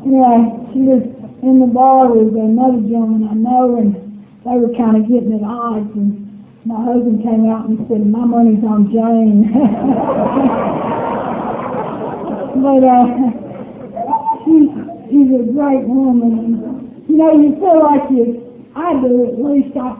anyway, 0.03 0.59
she 0.75 0.83
was 0.91 1.07
in 1.47 1.61
the 1.61 1.71
bar 1.71 2.11
with 2.11 2.35
another 2.35 2.83
gentleman 2.83 3.29
I 3.31 3.35
know, 3.35 3.77
and 3.79 3.95
they 4.43 4.59
were 4.59 4.75
kind 4.75 4.97
of 4.99 5.07
getting 5.07 5.39
at 5.39 5.47
odds. 5.47 5.95
And 5.95 6.19
my 6.67 6.83
husband 6.83 7.23
came 7.23 7.47
out 7.47 7.69
and 7.71 7.79
said, 7.87 8.05
"My 8.07 8.27
money's 8.27 8.65
on 8.65 8.91
Jane." 8.91 9.55
but 12.59 12.83
uh, 12.83 13.42
she's 15.23 15.41
a 15.41 15.53
great 15.53 15.85
woman, 15.87 17.05
you 17.09 17.17
know, 17.17 17.33
you 17.39 17.55
feel 17.57 17.83
like 17.83 18.11
you, 18.11 18.71
I 18.75 19.01
do 19.01 19.27
at 19.27 19.39
least. 19.39 19.77
I 19.77 19.97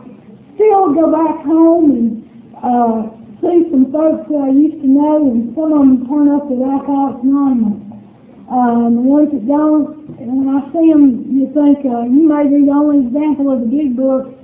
still 0.55 0.93
go 0.93 1.11
back 1.11 1.45
home 1.45 1.91
and 1.91 2.55
uh, 2.63 3.09
see 3.41 3.69
some 3.71 3.91
folks 3.91 4.27
that 4.29 4.41
I 4.43 4.49
used 4.49 4.81
to 4.81 4.87
know, 4.87 5.31
and 5.31 5.55
some 5.55 5.73
of 5.73 5.79
them 5.79 6.07
turn 6.07 6.29
up 6.29 6.45
at 6.45 6.59
Alcoholics 6.59 7.23
Anonymous. 7.23 7.79
Um, 8.49 8.95
the 8.95 9.01
ones 9.01 9.31
that 9.31 9.47
don't, 9.47 10.19
and 10.19 10.45
when 10.45 10.49
I 10.55 10.71
see 10.71 10.91
them, 10.91 11.25
you 11.31 11.47
think 11.53 11.85
uh, 11.85 12.03
you 12.03 12.27
may 12.27 12.43
be 12.47 12.65
the 12.65 12.71
only 12.71 13.07
example 13.07 13.51
of 13.51 13.61
the 13.61 13.67
big 13.67 13.95
book 13.95 14.35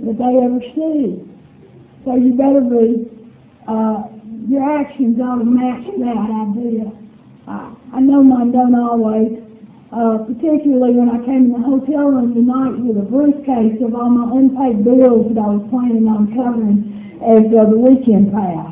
that 0.00 0.16
they 0.18 0.38
ever 0.40 0.60
see. 0.74 1.20
So 2.04 2.16
you 2.16 2.32
better 2.32 2.62
be, 2.62 3.06
uh, 3.68 4.08
your 4.48 4.64
actions 4.64 5.20
ought 5.20 5.38
to 5.38 5.44
match 5.44 5.84
that 5.84 6.16
idea. 6.16 6.90
I, 7.46 7.74
I 7.92 8.00
know 8.00 8.22
mine 8.22 8.52
don't 8.52 8.74
always, 8.74 9.38
uh, 9.92 10.18
particularly 10.18 10.94
when 10.94 11.10
I 11.10 11.18
came 11.24 11.50
in 11.50 11.52
the 11.52 11.58
hotel 11.58 12.06
room 12.06 12.34
tonight 12.34 12.78
with 12.78 12.96
a 12.96 13.02
briefcase 13.02 13.82
of 13.82 13.94
all 13.94 14.10
my 14.10 14.38
unpaid 14.38 14.84
bills 14.84 15.34
that 15.34 15.40
I 15.40 15.58
was 15.58 15.66
planning 15.70 16.06
on 16.06 16.30
covering 16.30 17.18
as 17.18 17.50
uh, 17.50 17.66
the 17.66 17.78
weekend 17.78 18.32
pass, 18.32 18.70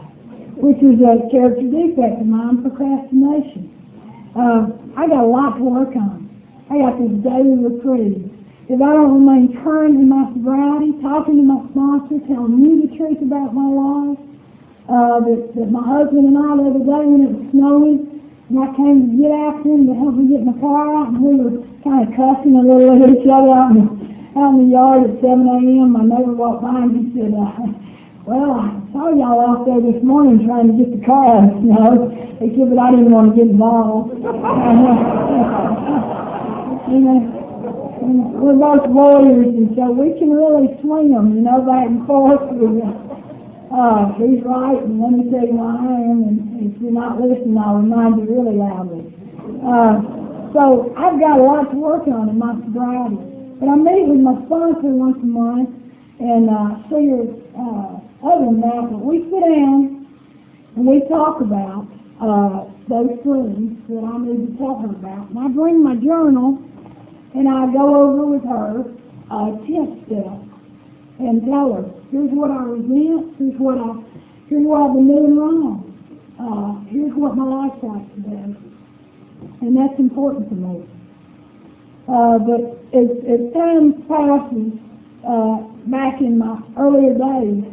which 0.55 0.79
is 0.79 1.03
a 1.03 1.27
character 1.29 1.67
defect 1.67 2.23
of 2.23 2.27
mine, 2.27 2.63
procrastination. 2.63 3.75
Uh, 4.37 4.71
I 4.95 5.09
got 5.09 5.25
a 5.25 5.27
lot 5.27 5.59
to 5.59 5.65
work 5.65 5.97
on. 5.97 6.31
I 6.71 6.79
got 6.79 6.99
this 7.03 7.11
daily 7.27 7.67
reprieve. 7.67 8.31
If 8.69 8.81
I 8.81 8.93
don't 8.93 9.25
remain 9.25 9.59
current 9.65 9.97
in 9.97 10.09
my 10.09 10.31
sobriety, 10.31 10.93
talking 11.03 11.37
to 11.37 11.43
my 11.43 11.67
sponsor, 11.73 12.21
telling 12.29 12.63
you 12.63 12.87
the 12.87 12.97
truth 12.97 13.19
about 13.23 13.55
my 13.55 13.67
life, 13.67 14.19
uh, 14.87 15.21
that, 15.21 15.53
that 15.57 15.71
my 15.73 15.83
husband 15.83 16.31
and 16.31 16.39
I 16.39 16.57
the 16.57 16.71
other 16.71 16.85
day 16.85 17.05
when 17.11 17.21
it 17.27 17.33
was 17.33 17.51
snowing, 17.51 18.08
and 18.49 18.59
I 18.65 18.73
came 18.75 19.13
to 19.13 19.23
get 19.23 19.31
after 19.31 19.69
him 19.69 19.87
to 19.89 19.95
help 19.95 20.15
me 20.17 20.33
get 20.33 20.41
my 20.41 20.57
car 20.57 20.89
out, 20.97 21.09
and 21.09 21.21
we 21.21 21.37
were 21.37 21.61
kind 21.85 22.09
of 22.09 22.17
cussing 22.17 22.57
a 22.57 22.65
little 22.65 22.97
at 22.97 23.11
each 23.13 23.29
other 23.29 23.53
out 23.53 23.77
in, 23.77 23.85
out 24.41 24.57
in 24.57 24.65
the 24.65 24.73
yard 24.73 25.05
at 25.05 25.21
7 25.21 25.45
a.m. 25.45 25.93
My 25.93 26.01
neighbor 26.01 26.33
walked 26.33 26.63
by 26.65 26.81
and 26.81 26.97
he 26.97 27.13
said, 27.13 27.37
uh, 27.37 27.69
well, 28.25 28.57
I 28.57 28.73
saw 28.93 29.13
y'all 29.13 29.45
out 29.45 29.67
there 29.69 29.81
this 29.85 30.03
morning 30.03 30.49
trying 30.49 30.73
to 30.73 30.77
get 30.81 30.97
the 30.97 31.05
car 31.05 31.45
out 31.45 31.53
the 31.53 31.61
snow. 31.61 32.09
He 32.41 32.57
said, 32.57 32.73
but 32.73 32.79
I 32.81 32.91
didn't 32.91 33.13
want 33.13 33.33
to 33.33 33.37
get 33.37 33.53
involved. 33.53 34.17
you 36.89 37.01
know, 37.05 37.21
we're 38.01 38.57
both 38.57 38.89
lawyers, 38.89 39.45
and 39.45 39.77
so 39.77 39.93
we 39.93 40.19
can 40.19 40.33
really 40.33 40.73
swing 40.81 41.13
them, 41.13 41.37
you 41.37 41.43
know, 41.45 41.61
back 41.69 41.85
and 41.85 42.07
forth. 42.07 42.41
Uh, 42.49 43.08
he's 43.69 44.43
right, 44.45 44.81
and 44.83 45.01
let 45.01 45.13
me 45.13 45.31
tell 45.31 45.45
you 45.45 45.55
why 45.61 45.77
I 45.77 46.01
am, 46.09 46.25
and 46.25 46.75
if 46.75 46.81
you're 46.81 46.91
not 46.91 47.21
listening, 47.21 47.59
I'll 47.59 47.77
remind 47.77 48.17
you 48.17 48.25
really 48.25 48.57
loudly. 48.57 49.05
Uh, 49.63 50.53
so 50.53 50.95
I've 50.97 51.21
got 51.21 51.39
a 51.39 51.43
lot 51.43 51.71
to 51.71 51.77
work 51.77 52.09
on 52.09 52.29
in 52.31 52.39
my 52.39 52.55
sobriety. 52.55 53.21
But 53.61 53.69
I 53.69 53.75
meet 53.77 54.09
with 54.09 54.21
my 54.21 54.41
sponsor 54.47 54.89
once 54.89 55.19
a 55.23 55.27
month, 55.27 55.71
and 56.21 56.49
uh, 56.49 56.81
see 56.89 57.13
her 57.13 57.29
uh, 57.61 58.01
other 58.23 58.45
than 58.47 58.61
that, 58.61 58.89
but 58.91 58.99
we 59.05 59.29
sit 59.31 59.41
down 59.41 60.07
and 60.75 60.87
we 60.87 61.01
talk 61.09 61.41
about 61.41 61.87
uh, 62.21 62.67
those 62.89 63.19
dreams 63.23 63.79
that 63.89 64.03
I 64.03 64.19
need 64.19 64.53
to 64.53 64.59
tell 64.59 64.79
her 64.81 64.89
about. 64.89 65.31
And 65.31 65.39
I 65.39 65.49
bring 65.49 65.83
my 65.83 65.95
journal 65.97 66.59
and 67.35 67.49
I 67.49 67.73
go 67.73 67.95
over 67.95 68.27
with 68.27 68.45
her 68.45 68.85
uh, 69.31 69.51
10 69.67 70.07
steps 70.07 70.48
and 71.19 71.45
tell 71.45 71.75
her, 71.75 71.85
here's 72.11 72.31
what 72.31 72.51
I 72.51 72.63
resent, 72.63 73.37
here's 73.39 73.59
what 73.59 73.79
I, 73.79 74.03
here's 74.49 74.65
what 74.65 74.83
I've 74.83 74.95
been 74.95 75.09
doing 75.09 75.37
wrong, 75.37 75.85
uh, 76.39 76.91
here's 76.91 77.13
what 77.15 77.37
my 77.37 77.45
life's 77.45 77.83
like 77.83 78.15
today. 78.15 78.55
And 79.61 79.77
that's 79.77 79.99
important 79.99 80.49
to 80.49 80.55
me. 80.55 80.89
Uh, 82.09 82.39
but 82.39 82.79
as, 82.95 83.11
as 83.27 83.53
time 83.53 84.03
passes, 84.09 84.73
uh, 85.27 85.59
back 85.91 86.21
in 86.21 86.39
my 86.39 86.61
earlier 86.79 87.13
days, 87.13 87.65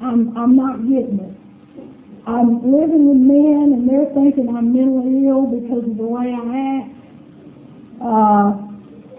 I'm, 0.00 0.36
I'm 0.36 0.56
not 0.56 0.82
getting 0.82 1.20
it. 1.20 1.34
I'm 2.26 2.72
living 2.72 3.06
with 3.08 3.18
men 3.18 3.72
and 3.74 3.88
they're 3.88 4.12
thinking 4.14 4.48
I'm 4.48 4.72
mentally 4.72 5.28
ill 5.28 5.46
because 5.46 5.84
of 5.84 5.96
the 5.96 6.02
way 6.02 6.32
I 6.32 6.80
act. 6.80 6.90
Uh, 8.00 8.63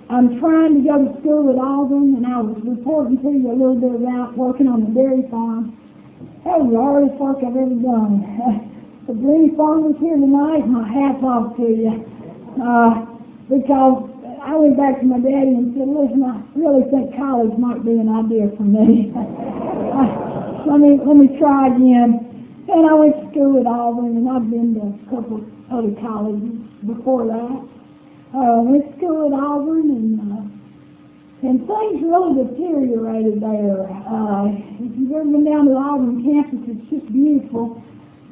I'm 0.10 0.40
trying 0.40 0.76
to 0.76 0.82
go 0.88 1.06
to 1.06 1.20
school 1.20 1.44
with 1.50 1.58
Auburn 1.58 2.14
and 2.14 2.28
I 2.28 2.38
was 2.38 2.62
reporting 2.62 3.18
to 3.26 3.30
you 3.32 3.50
a 3.50 3.58
little 3.58 3.76
bit 3.76 3.96
about 4.06 4.38
working 4.38 4.68
on 4.68 4.86
the 4.86 4.92
dairy 4.94 5.26
farm. 5.32 5.74
That 6.46 6.62
was 6.62 6.70
the 6.70 6.78
hardest 6.78 7.18
work 7.18 7.38
I've 7.42 7.58
ever 7.58 7.74
done. 7.74 8.22
if 9.10 9.18
any 9.18 9.50
farmers 9.58 9.98
here 9.98 10.14
tonight, 10.14 10.70
my 10.70 10.86
hat's 10.86 11.24
off 11.26 11.58
to 11.58 11.66
you. 11.66 12.06
Uh, 12.62 13.02
because 13.50 14.06
I 14.46 14.54
went 14.54 14.78
back 14.78 15.02
to 15.02 15.06
my 15.10 15.18
daddy 15.18 15.58
and 15.58 15.74
said, 15.74 15.90
listen, 15.90 16.22
I 16.22 16.38
really 16.54 16.86
think 16.94 17.18
college 17.18 17.58
might 17.58 17.82
be 17.82 17.98
an 17.98 18.06
idea 18.06 18.54
for 18.54 18.62
me. 18.62 19.10
let 20.70 20.80
me 20.80 21.02
let 21.02 21.18
me 21.18 21.34
try 21.38 21.74
again. 21.74 22.22
And 22.70 22.86
I 22.86 22.94
went 22.94 23.18
to 23.18 23.26
school 23.34 23.58
at 23.58 23.66
Auburn, 23.66 24.18
and 24.18 24.30
I've 24.30 24.50
been 24.50 24.78
to 24.78 24.86
a 24.86 24.98
couple 25.10 25.42
other 25.74 25.94
colleges 25.98 26.62
before 26.86 27.26
that. 27.26 27.75
Uh, 28.36 28.60
went 28.62 29.00
to 29.00 29.28
at 29.28 29.34
Auburn, 29.34 29.90
and 29.96 30.20
uh, 30.20 31.48
and 31.48 31.66
things 31.66 32.02
really 32.04 32.44
deteriorated 32.44 33.40
there. 33.40 33.88
Uh, 33.88 34.52
if 34.84 34.92
you've 35.00 35.12
ever 35.12 35.24
been 35.24 35.46
down 35.46 35.68
to 35.68 35.76
Auburn 35.76 36.22
campus, 36.22 36.60
it's 36.68 36.90
just 36.90 37.08
beautiful. 37.14 37.82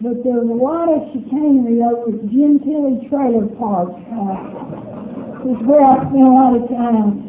But 0.02 0.24
there's 0.26 0.50
a 0.50 0.54
lot 0.54 0.90
of 0.90 1.08
chicanery 1.14 1.82
over 1.82 2.12
at 2.12 2.28
Jim 2.28 2.60
Tilley 2.60 3.08
Trailer 3.08 3.48
Park. 3.56 3.96
Uh, 4.12 4.84
is 5.46 5.60
where 5.64 5.84
I 5.84 6.00
spent 6.00 6.24
a 6.24 6.32
lot 6.32 6.56
of 6.56 6.70
time. 6.70 7.20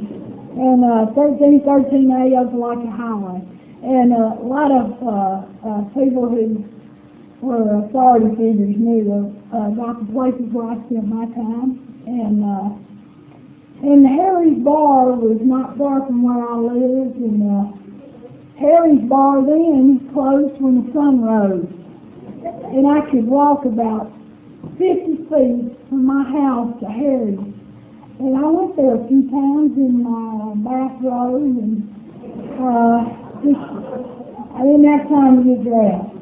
And 0.54 0.85
uh, 0.85 1.11
1313A 1.19 2.31
is 2.31 2.54
like 2.54 2.78
a 2.78 2.90
highway. 2.90 3.43
And 3.83 4.12
uh, 4.12 4.38
a 4.38 4.47
lot 4.47 4.71
of 4.71 4.87
uh, 5.02 5.66
uh, 5.66 5.83
people 5.90 6.28
who 6.31 6.64
were 7.40 7.85
authority 7.85 8.31
figures 8.37 8.76
knew 8.76 9.35
uh, 9.52 9.69
about 9.69 10.07
the 10.07 10.12
places 10.12 10.47
where 10.52 10.71
I 10.71 10.75
spent 10.87 11.07
my 11.09 11.26
time. 11.35 11.94
And 12.07 12.45
uh, 12.45 12.71
and 13.83 14.07
Harry's 14.07 14.59
Bar 14.59 15.13
was 15.13 15.41
not 15.43 15.77
far 15.77 16.07
from 16.07 16.23
where 16.23 16.49
I 16.49 16.55
lived. 16.57 17.17
And 17.17 17.43
uh, 17.45 17.73
Harry's 18.59 19.03
Bar 19.03 19.45
then 19.45 20.11
closed 20.13 20.61
when 20.61 20.87
the 20.87 20.93
sun 20.93 21.23
rose. 21.23 21.69
And 22.73 22.87
I 22.87 23.03
could 23.11 23.27
walk 23.27 23.65
about 23.67 24.13
50 24.79 25.17
feet 25.29 25.77
from 25.89 26.07
my 26.07 26.25
house 26.25 26.81
to 26.81 26.87
Harry's. 26.87 27.39
And 28.19 28.37
I 28.39 28.47
went 28.49 28.77
there 28.77 28.95
a 28.95 29.09
few 29.09 29.29
times 29.29 29.77
in 29.77 30.03
my 30.03 30.55
bathrobe 30.65 31.43
and 31.43 31.85
uh, 32.57 33.05
just, 33.43 33.61
I 34.55 34.63
didn't 34.63 34.85
have 34.87 35.09
time 35.09 35.45
to 35.45 35.55
get 35.55 35.65
dressed. 35.65 36.15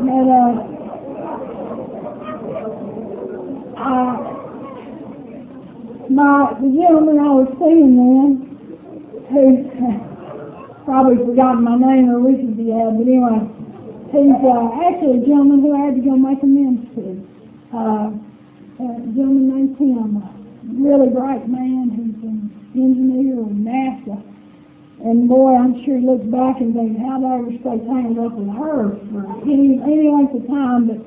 But 0.00 0.28
uh, 0.30 0.69
I, 3.80 4.36
my, 6.10 6.54
the 6.60 6.68
gentleman 6.68 7.18
I 7.18 7.30
was 7.32 7.48
seeing 7.58 7.96
then, 7.96 8.50
who 9.30 9.64
probably 10.84 11.16
forgotten 11.24 11.64
my 11.64 11.76
name 11.76 12.10
or 12.10 12.20
wishes 12.20 12.56
he 12.56 12.70
had, 12.70 12.98
but 12.98 13.06
anyway, 13.08 13.40
he's 14.12 14.36
uh, 14.44 14.68
actually 14.84 15.22
a 15.22 15.26
gentleman 15.26 15.60
who 15.60 15.74
I 15.74 15.86
had 15.86 15.94
to 15.94 16.02
go 16.02 16.16
make 16.16 16.42
amends 16.42 16.94
to. 16.94 17.26
Uh, 17.72 18.10
a 18.80 19.12
gentleman 19.12 19.48
named 19.48 19.78
Tim, 19.78 20.16
a 20.16 20.28
really 20.80 21.08
bright 21.08 21.48
man 21.48 21.90
who's 21.90 22.16
an 22.24 22.50
engineer 22.74 23.36
with 23.36 23.56
NASA. 23.56 24.22
And 25.04 25.28
boy, 25.28 25.56
I'm 25.56 25.84
sure 25.84 25.98
he 25.98 26.04
looks 26.04 26.24
back 26.26 26.60
and 26.60 26.74
thinks, 26.74 27.00
how 27.00 27.20
did 27.20 27.26
I 27.26 27.38
ever 27.38 27.52
stay 27.60 27.78
tangled 27.88 28.18
up 28.18 28.32
with 28.36 28.48
her 28.56 28.96
for 29.12 29.24
any, 29.44 29.80
any 29.80 30.08
length 30.08 30.34
of 30.34 30.46
time? 30.48 30.88
But 30.88 31.00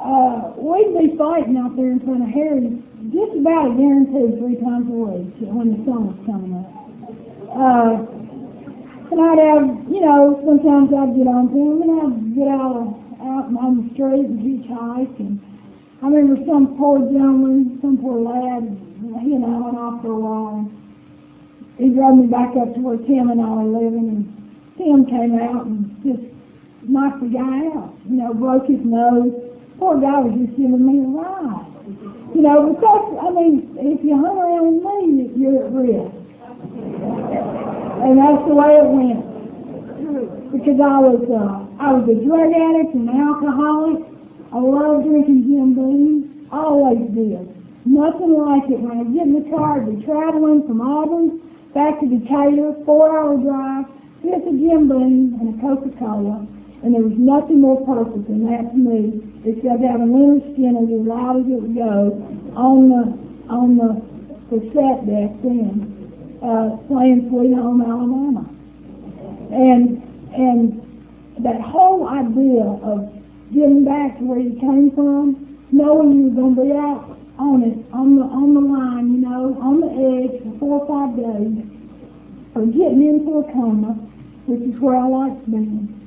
uh, 0.00 0.52
we'd 0.56 0.96
be 0.98 1.16
fighting 1.16 1.56
out 1.56 1.76
there 1.76 1.90
in 1.90 2.00
front 2.00 2.22
of 2.22 2.28
Harry 2.30 2.82
just 3.10 3.32
about 3.38 3.72
a 3.72 3.74
guaranteed 3.74 4.38
three 4.38 4.56
times 4.56 4.86
a 4.86 4.94
week 4.94 5.34
when 5.40 5.74
the 5.74 5.84
sun 5.84 6.06
was 6.06 6.18
coming 6.26 6.54
up. 6.54 6.70
Uh, 7.54 8.18
and 9.10 9.20
I'd 9.20 9.38
have, 9.38 9.66
you 9.90 10.00
know, 10.00 10.38
sometimes 10.44 10.92
I'd 10.92 11.16
get 11.16 11.26
on 11.26 11.48
to 11.48 11.56
him 11.56 11.82
and 11.82 11.92
I'd 11.98 12.34
get 12.36 12.48
out, 12.48 12.94
out 13.22 13.46
on 13.56 13.88
the 13.88 13.94
street 13.94 14.26
and 14.26 14.38
hitchhike 14.38 15.18
and 15.18 15.40
I 16.00 16.06
remember 16.06 16.44
some 16.46 16.76
poor 16.78 17.00
gentleman, 17.00 17.78
some 17.82 17.98
poor 17.98 18.20
lad, 18.20 18.62
he 19.20 19.34
and 19.34 19.44
I 19.44 19.58
went 19.58 19.76
off 19.76 20.00
for 20.02 20.12
a 20.12 20.20
while. 20.20 20.70
He 21.76 21.88
drove 21.88 22.18
me 22.18 22.26
back 22.28 22.54
up 22.56 22.74
to 22.74 22.80
where 22.80 22.98
Tim 22.98 23.30
and 23.30 23.40
I 23.40 23.48
were 23.48 23.64
living, 23.64 24.08
and 24.08 24.76
Tim 24.78 25.06
came 25.06 25.38
out 25.40 25.66
and 25.66 25.90
just 26.04 26.22
knocked 26.82 27.20
the 27.20 27.28
guy 27.28 27.66
out. 27.74 27.98
You 28.08 28.16
know, 28.16 28.32
broke 28.32 28.66
his 28.68 28.78
nose. 28.84 29.47
Guy 29.78 30.18
was 30.18 30.34
just 30.34 30.56
giving 30.58 30.84
me 30.84 30.98
a 30.98 31.08
ride. 31.08 31.66
You 32.34 32.42
know, 32.42 32.74
that's, 32.76 33.08
I 33.24 33.30
mean, 33.30 33.74
if 33.78 34.04
you 34.04 34.14
hung 34.18 34.36
around 34.36 34.82
me, 34.82 35.30
you're 35.38 35.64
at 35.64 35.72
risk. 35.72 36.14
And 38.02 38.18
that's 38.18 38.42
the 38.46 38.54
way 38.54 38.76
it 38.76 38.88
went. 38.90 39.22
Because 40.52 40.80
I 40.80 40.98
was, 40.98 41.22
uh, 41.30 41.66
I 41.82 41.94
was 41.94 42.08
a 42.10 42.18
drug 42.26 42.52
addict 42.52 42.94
and 42.94 43.08
an 43.08 43.20
alcoholic. 43.20 44.04
I 44.52 44.58
love 44.58 45.04
drinking 45.04 45.46
Jim 45.46 45.74
Beam. 45.74 46.48
Always 46.50 47.08
did. 47.14 47.48
Nothing 47.86 48.34
like 48.34 48.68
it. 48.70 48.80
When 48.80 48.98
I 48.98 49.04
get 49.04 49.26
in 49.26 49.34
the 49.42 49.50
car, 49.50 49.80
I'd 49.80 49.98
be 49.98 50.04
traveling 50.04 50.66
from 50.66 50.80
Auburn 50.80 51.40
back 51.72 52.00
to 52.00 52.06
Decatur, 52.06 52.74
four-hour 52.84 53.36
drive, 53.38 53.86
just 54.22 54.46
a 54.46 54.52
Jim 54.52 54.88
Beam 54.88 55.38
and 55.40 55.54
a 55.54 55.60
Coca-Cola. 55.62 56.46
And 56.82 56.94
there 56.94 57.02
was 57.02 57.18
nothing 57.18 57.60
more 57.60 57.84
perfect 57.84 58.28
than 58.28 58.46
that 58.46 58.70
to 58.70 58.78
me, 58.78 59.20
except 59.44 59.82
having 59.82 60.08
Lynyrd 60.08 60.54
Skynyrd 60.54 61.00
as 61.00 61.06
loud 61.06 61.40
as 61.40 61.46
it 61.46 61.62
would 61.62 61.74
go 61.74 62.14
on 62.54 62.88
the 62.88 63.28
on 63.52 63.76
the 63.76 64.00
cassette 64.48 65.06
deck 65.06 65.30
then, 65.42 66.38
uh, 66.42 66.76
playing 66.86 67.28
Sweet 67.28 67.54
Home 67.54 67.82
Alabama. 67.82 68.46
And 69.50 70.02
and 70.34 70.84
that 71.40 71.60
whole 71.60 72.08
idea 72.08 72.64
of 72.64 73.10
getting 73.52 73.84
back 73.84 74.18
to 74.18 74.24
where 74.24 74.38
you 74.38 74.58
came 74.60 74.90
from, 74.94 75.58
knowing 75.72 76.12
you 76.12 76.28
were 76.30 76.42
going 76.42 76.54
to 76.54 76.62
be 76.62 76.72
out 76.72 77.18
on 77.38 77.62
it, 77.62 77.78
on 77.92 78.16
the 78.16 78.24
on 78.24 78.54
the 78.54 78.60
line, 78.60 79.12
you 79.14 79.18
know, 79.18 79.56
on 79.60 79.80
the 79.80 79.90
edge 79.90 80.42
for 80.42 80.58
four 80.58 80.80
or 80.80 80.86
five 80.86 81.16
days, 81.16 81.64
or 82.54 82.66
getting 82.66 83.02
into 83.02 83.38
a 83.38 83.52
coma, 83.52 83.94
which 84.46 84.62
is 84.62 84.80
where 84.80 84.96
I 84.96 85.06
like 85.06 85.46
being, 85.46 85.97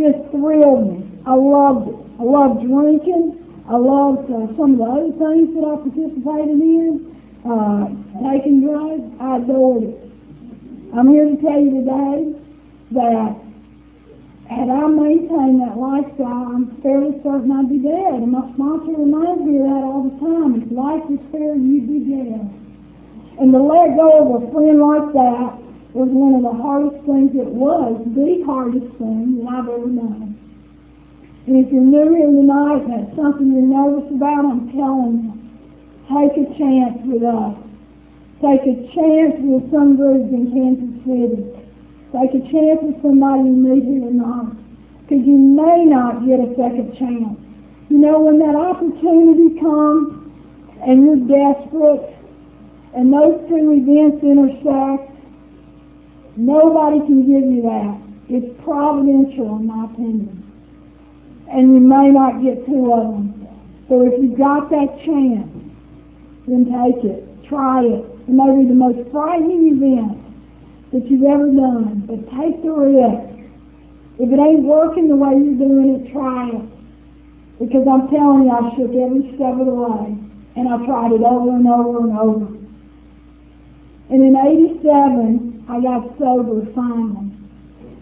just 0.00 0.30
thrilled 0.30 0.88
me. 0.88 1.20
I 1.26 1.34
loved 1.34 1.88
it. 1.88 1.98
I 2.18 2.22
loved 2.22 2.64
drinking. 2.64 3.36
I 3.68 3.76
loved 3.76 4.30
uh, 4.32 4.48
some 4.56 4.72
of 4.72 4.78
the 4.78 4.84
other 4.84 5.12
things 5.20 5.54
that 5.54 5.64
I 5.68 5.76
participated 5.76 6.58
in. 6.58 7.06
Uh, 7.44 7.88
taking 8.24 8.64
drugs, 8.64 9.04
I 9.20 9.36
adored 9.36 9.84
it. 9.84 10.10
I'm 10.92 11.08
here 11.08 11.24
to 11.24 11.36
tell 11.40 11.60
you 11.60 11.84
today 11.84 12.34
that 12.92 13.36
had 14.50 14.68
I 14.68 14.86
maintained 14.88 15.62
that 15.62 15.78
lifestyle, 15.78 16.50
I'm 16.50 16.82
fairly 16.82 17.14
certain 17.22 17.52
I'd 17.52 17.70
be 17.70 17.78
dead. 17.78 18.26
And 18.26 18.32
my 18.32 18.42
sponsor 18.52 18.92
reminds 18.92 19.46
me 19.46 19.62
of 19.62 19.70
that 19.70 19.84
all 19.86 20.10
the 20.10 20.18
time. 20.18 20.60
If 20.60 20.72
life 20.72 21.04
was 21.06 21.20
fair, 21.30 21.54
you'd 21.54 21.86
be 21.86 22.00
dead. 22.10 22.42
And 23.38 23.52
to 23.52 23.62
let 23.62 23.96
go 23.96 24.34
of 24.34 24.42
a 24.42 24.52
friend 24.52 24.82
like 24.82 25.12
that 25.14 25.69
was 25.94 26.08
one 26.08 26.34
of 26.34 26.42
the 26.42 26.62
hardest 26.62 27.04
things. 27.04 27.34
It 27.34 27.50
was 27.50 27.98
the 28.14 28.42
hardest 28.46 28.94
thing 28.98 29.44
that 29.44 29.50
I've 29.50 29.68
ever 29.68 29.90
done. 29.90 30.38
And 31.46 31.66
if 31.66 31.72
you're 31.72 31.82
new 31.82 32.14
here 32.14 32.30
tonight 32.30 32.86
and 32.86 32.92
that's 32.92 33.16
something 33.16 33.50
you're 33.50 33.66
nervous 33.66 34.10
about, 34.10 34.44
I'm 34.44 34.70
telling 34.70 35.18
you, 35.24 35.34
take 36.06 36.36
a 36.38 36.46
chance 36.54 36.98
with 37.02 37.22
us. 37.24 37.56
Take 38.40 38.62
a 38.70 38.76
chance 38.94 39.34
with 39.42 39.70
some 39.72 39.96
groups 39.96 40.30
in 40.32 40.52
Kansas 40.54 40.94
City. 41.04 41.42
Take 42.14 42.38
a 42.38 42.42
chance 42.50 42.80
with 42.82 43.02
somebody 43.02 43.50
you 43.50 43.56
meet 43.56 43.84
here 43.84 44.00
tonight. 44.00 44.56
Because 45.02 45.26
you 45.26 45.36
may 45.36 45.84
not 45.84 46.24
get 46.24 46.40
a 46.40 46.54
second 46.54 46.94
chance. 46.94 47.36
You 47.90 47.98
know, 47.98 48.20
when 48.20 48.38
that 48.38 48.54
opportunity 48.54 49.58
comes 49.58 50.30
and 50.86 51.04
you're 51.04 51.26
desperate 51.26 52.14
and 52.94 53.12
those 53.12 53.42
two 53.48 53.72
events 53.74 54.22
intersect, 54.22 55.10
nobody 56.36 56.98
can 57.00 57.20
give 57.22 57.44
you 57.50 57.62
that. 57.62 57.98
It's 58.28 58.62
providential 58.62 59.56
in 59.56 59.66
my 59.66 59.84
opinion. 59.86 60.36
and 61.50 61.74
you 61.74 61.80
may 61.80 62.10
not 62.10 62.42
get 62.42 62.64
two 62.64 62.92
of 62.92 63.02
them. 63.12 63.48
So 63.88 64.02
if 64.06 64.22
you've 64.22 64.38
got 64.38 64.70
that 64.70 65.00
chance, 65.04 65.50
then 66.46 66.64
take 66.66 67.04
it. 67.04 67.26
Try 67.44 67.82
it. 67.84 68.04
It 68.04 68.28
may 68.28 68.54
be 68.54 68.68
the 68.68 68.74
most 68.74 69.10
frightening 69.10 69.66
event 69.66 70.16
that 70.92 71.10
you've 71.10 71.24
ever 71.24 71.46
done, 71.46 72.04
but 72.06 72.30
take 72.30 72.62
the 72.62 72.70
risk. 72.70 73.50
If 74.20 74.30
it 74.30 74.38
ain't 74.38 74.62
working 74.62 75.08
the 75.08 75.16
way 75.16 75.32
you're 75.32 75.58
doing 75.58 76.04
it, 76.06 76.12
try 76.12 76.50
it. 76.50 76.62
Because 77.58 77.86
I'm 77.88 78.08
telling 78.08 78.44
you, 78.44 78.50
I 78.50 78.70
shook 78.76 78.94
every 78.94 79.34
step 79.34 79.58
of 79.58 79.66
the 79.66 79.74
way, 79.74 80.16
and 80.56 80.68
I 80.68 80.86
tried 80.86 81.12
it 81.12 81.22
over 81.22 81.50
and 81.50 81.66
over 81.66 81.98
and 81.98 82.16
over. 82.16 82.46
And 84.10 84.22
in 84.22 84.36
87, 84.36 85.49
I 85.70 85.80
got 85.80 86.18
sober 86.18 86.66
finally. 86.74 87.30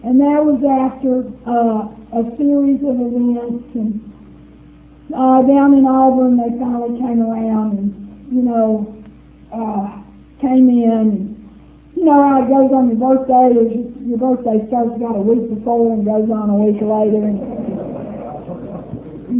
And 0.03 0.19
that 0.21 0.43
was 0.43 0.63
after 0.65 1.29
uh, 1.45 1.85
a 2.17 2.37
series 2.37 2.81
of 2.81 2.97
events. 2.97 3.75
And 3.75 4.01
uh, 5.13 5.41
down 5.43 5.73
in 5.75 5.85
Auburn, 5.85 6.37
they 6.37 6.57
finally 6.57 6.97
came 6.97 7.21
around 7.21 7.77
and, 7.77 8.33
you 8.33 8.41
know, 8.41 9.03
uh, 9.53 10.01
came 10.41 10.69
in. 10.69 10.91
And, 10.91 11.35
you 11.95 12.05
know 12.05 12.23
how 12.27 12.41
it 12.43 12.47
goes 12.47 12.71
on 12.73 12.89
your 12.89 12.97
birthday. 12.97 13.59
Is 13.59 14.07
your 14.07 14.17
birthday 14.17 14.65
starts 14.67 14.95
about 14.95 15.17
a 15.17 15.21
week 15.21 15.53
before 15.53 15.93
and 15.93 16.05
goes 16.05 16.29
on 16.31 16.49
a 16.49 16.55
week 16.55 16.81
later. 16.81 17.23
And, 17.27 17.69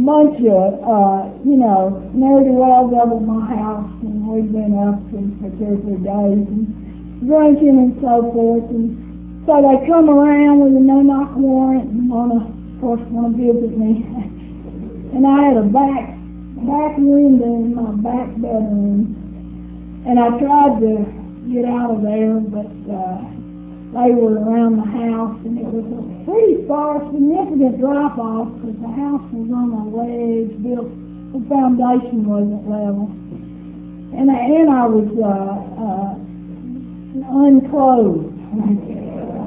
bunch 0.06 0.38
of, 0.46 0.74
uh, 0.82 1.28
you 1.44 1.56
know, 1.56 2.10
ne'er-do-wells 2.14 2.94
up 2.94 3.10
at 3.12 3.22
my 3.22 3.44
house, 3.54 3.90
and 4.02 4.26
we've 4.26 4.50
been 4.50 4.78
up 4.78 4.98
for 5.10 5.20
two 5.58 5.66
or 5.66 5.78
three 5.82 6.00
days, 6.02 6.48
and 6.48 6.79
drinking 7.24 7.78
and 7.78 8.00
so 8.00 8.32
forth, 8.32 8.70
and 8.70 9.46
so 9.46 9.60
they 9.62 9.86
come 9.86 10.08
around 10.08 10.60
with 10.60 10.76
a 10.76 10.80
no-knock 10.80 11.36
warrant 11.36 11.84
and 11.84 12.10
want 12.10 12.32
to, 12.32 12.46
of 12.46 12.80
course, 12.80 13.00
want 13.08 13.36
to 13.36 13.52
visit 13.52 13.76
me. 13.76 14.04
and 15.14 15.26
I 15.26 15.42
had 15.44 15.56
a 15.56 15.62
back, 15.62 16.14
back 16.64 16.96
window 16.96 17.54
in 17.60 17.74
my 17.74 17.92
back 17.98 18.28
bedroom, 18.36 19.16
and 20.06 20.18
I 20.18 20.38
tried 20.38 20.80
to 20.80 21.04
get 21.52 21.64
out 21.64 21.90
of 21.90 22.02
there, 22.02 22.38
but 22.40 22.70
uh, 22.88 23.18
they 23.90 24.14
were 24.14 24.38
around 24.38 24.76
the 24.78 24.86
house, 24.86 25.34
and 25.44 25.58
it 25.58 25.66
was 25.66 25.82
a 25.82 26.24
pretty 26.24 26.66
far, 26.68 27.02
significant 27.10 27.80
drop-off 27.80 28.54
because 28.54 28.78
the 28.80 28.92
house 28.94 29.24
was 29.34 29.50
on 29.50 29.72
a 29.74 29.84
ledge, 29.90 30.54
built, 30.62 30.86
the 31.34 31.42
foundation 31.48 32.22
wasn't 32.22 32.68
level. 32.70 33.10
And, 34.14 34.30
and 34.30 34.70
I 34.70 34.86
was 34.86 35.10
uh, 35.18 35.69
unclothed. 37.14 38.30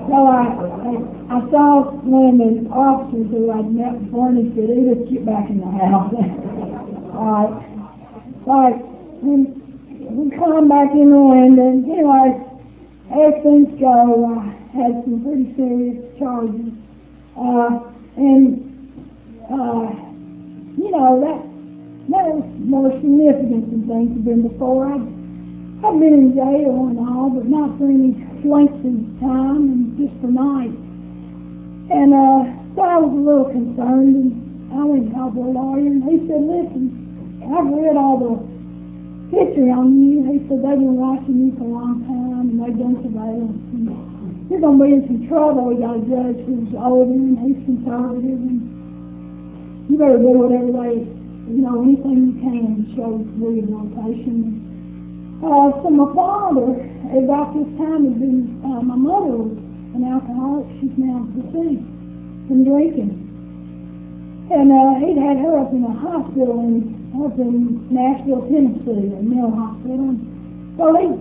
so 0.09 0.27
I, 0.27 0.43
I, 0.83 1.37
I 1.37 1.49
saw 1.49 1.91
one 1.91 2.41
of 2.41 2.63
the 2.63 2.69
officers 2.69 3.31
who 3.31 3.51
I'd 3.51 3.71
met 3.71 4.03
before, 4.03 4.29
and 4.29 4.37
he 4.37 4.55
said, 4.55 4.69
Edith, 4.69 5.09
get 5.09 5.25
back 5.25 5.49
in 5.49 5.59
the 5.59 5.71
house. 5.71 6.13
Right. 7.13 7.63
Like, 8.47 8.75
we, 9.21 9.43
we 10.09 10.31
come 10.35 10.67
back 10.67 10.91
in 10.91 11.11
the 11.11 11.17
window, 11.17 11.69
and 11.69 11.85
anyway, 11.85 12.41
as 13.11 13.43
things 13.43 13.79
go, 13.79 14.33
I 14.33 14.49
had 14.75 15.03
some 15.05 15.23
pretty 15.23 15.55
serious 15.55 16.17
charges. 16.17 16.73
Uh, 17.37 17.79
and, 18.17 18.65
uh, 19.45 19.93
you 20.75 20.89
know, 20.91 21.21
that, 21.21 21.39
that 22.09 22.25
was 22.25 22.43
more 22.59 22.91
significant 22.91 23.69
than 23.69 23.87
things 23.87 24.09
have 24.17 24.25
been 24.25 24.47
before. 24.47 24.91
I've, 24.91 25.22
I've 25.83 25.99
been 25.99 26.13
in 26.13 26.33
jail 26.33 26.87
and 26.87 26.99
all, 26.99 27.29
but 27.29 27.45
not 27.45 27.77
for 27.77 27.91
any 27.91 28.15
lengthy 28.47 29.03
time 29.19 29.67
and 29.67 29.97
just 29.99 30.15
for 30.21 30.31
nights. 30.31 30.79
And 31.91 32.13
uh, 32.15 32.47
so 32.75 32.81
I 32.81 32.97
was 32.97 33.11
a 33.11 33.19
little 33.19 33.51
concerned, 33.51 34.15
and 34.15 34.79
I 34.79 34.83
went 34.85 35.03
and 35.03 35.13
talked 35.13 35.35
to 35.35 35.41
a 35.43 35.51
lawyer, 35.51 35.83
and 35.83 36.03
he 36.07 36.23
said, 36.23 36.39
listen, 36.39 37.43
I've 37.51 37.67
read 37.67 37.97
all 37.99 38.15
the 38.15 38.53
history 39.35 39.69
on 39.75 39.99
you. 39.99 40.23
He 40.23 40.39
said 40.47 40.63
they've 40.63 40.79
been 40.79 40.95
watching 40.95 41.35
you 41.35 41.51
for 41.59 41.67
a 41.67 41.73
long 41.75 42.05
time 42.07 42.47
and 42.53 42.57
they've 42.63 42.79
done 42.79 43.03
surveillance. 43.03 43.59
And 43.75 44.49
you're 44.49 44.61
going 44.61 44.79
to 44.79 44.85
be 44.85 44.93
in 44.93 45.01
some 45.03 45.27
trouble. 45.27 45.73
We 45.73 45.83
got 45.83 45.99
a 45.99 46.03
judge 46.07 46.39
who's 46.45 46.71
older 46.77 47.11
and 47.11 47.35
he's 47.43 47.59
conservative 47.65 48.39
and 48.39 48.63
you 49.89 49.97
better 49.97 50.17
do 50.17 50.31
whatever 50.31 50.71
they, 50.71 51.03
you 51.51 51.61
know, 51.65 51.83
anything 51.83 52.31
you 52.31 52.35
can 52.39 52.85
to 52.85 52.95
show 52.95 53.19
rehabilitation. 53.35 54.62
Uh, 55.43 55.75
so 55.83 55.89
my 55.91 56.07
father, 56.15 56.71
about 57.19 57.51
this 57.51 57.67
time, 57.75 58.07
had 58.07 58.15
been, 58.15 58.63
uh, 58.63 58.79
my 58.79 58.95
mother 58.95 59.43
was 59.43 59.51
an 59.91 60.07
alcoholic. 60.07 60.71
She's 60.79 60.95
now 60.95 61.27
deceased 61.35 61.83
from 62.47 62.63
drinking. 62.63 63.19
And 64.47 64.71
uh, 64.71 65.03
he'd 65.03 65.19
had 65.19 65.43
her 65.43 65.59
up 65.59 65.75
in 65.75 65.83
a 65.83 65.91
hospital 65.91 66.63
in 66.63 66.95
up 67.19 67.37
in 67.37 67.91
Nashville, 67.91 68.47
Tennessee, 68.47 69.11
at 69.11 69.23
Mill 69.23 69.51
Hospital. 69.51 70.15
So 70.79 70.95
he, 70.95 71.11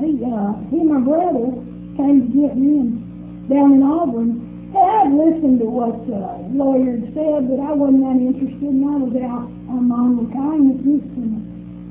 he, 0.00 0.24
uh, 0.24 0.56
he 0.72 0.80
and 0.80 0.90
my 0.90 1.00
brother 1.04 1.52
came 2.00 2.26
to 2.26 2.32
get 2.32 2.56
me 2.56 2.80
and 2.80 3.48
down 3.48 3.76
in 3.76 3.82
Auburn. 3.84 4.72
And 4.72 4.88
I'd 4.88 5.12
listened 5.12 5.60
to 5.60 5.68
what 5.68 6.00
uh, 6.08 6.48
lawyer 6.48 6.98
said, 7.12 7.44
but 7.44 7.60
I 7.60 7.76
wasn't 7.76 8.08
that 8.08 8.18
interested, 8.24 8.72
and 8.72 8.88
I 8.88 8.96
was 9.04 9.14
out 9.20 9.52
on 9.68 9.84
my 9.86 10.00
own 10.00 10.32
kindness. 10.32 11.45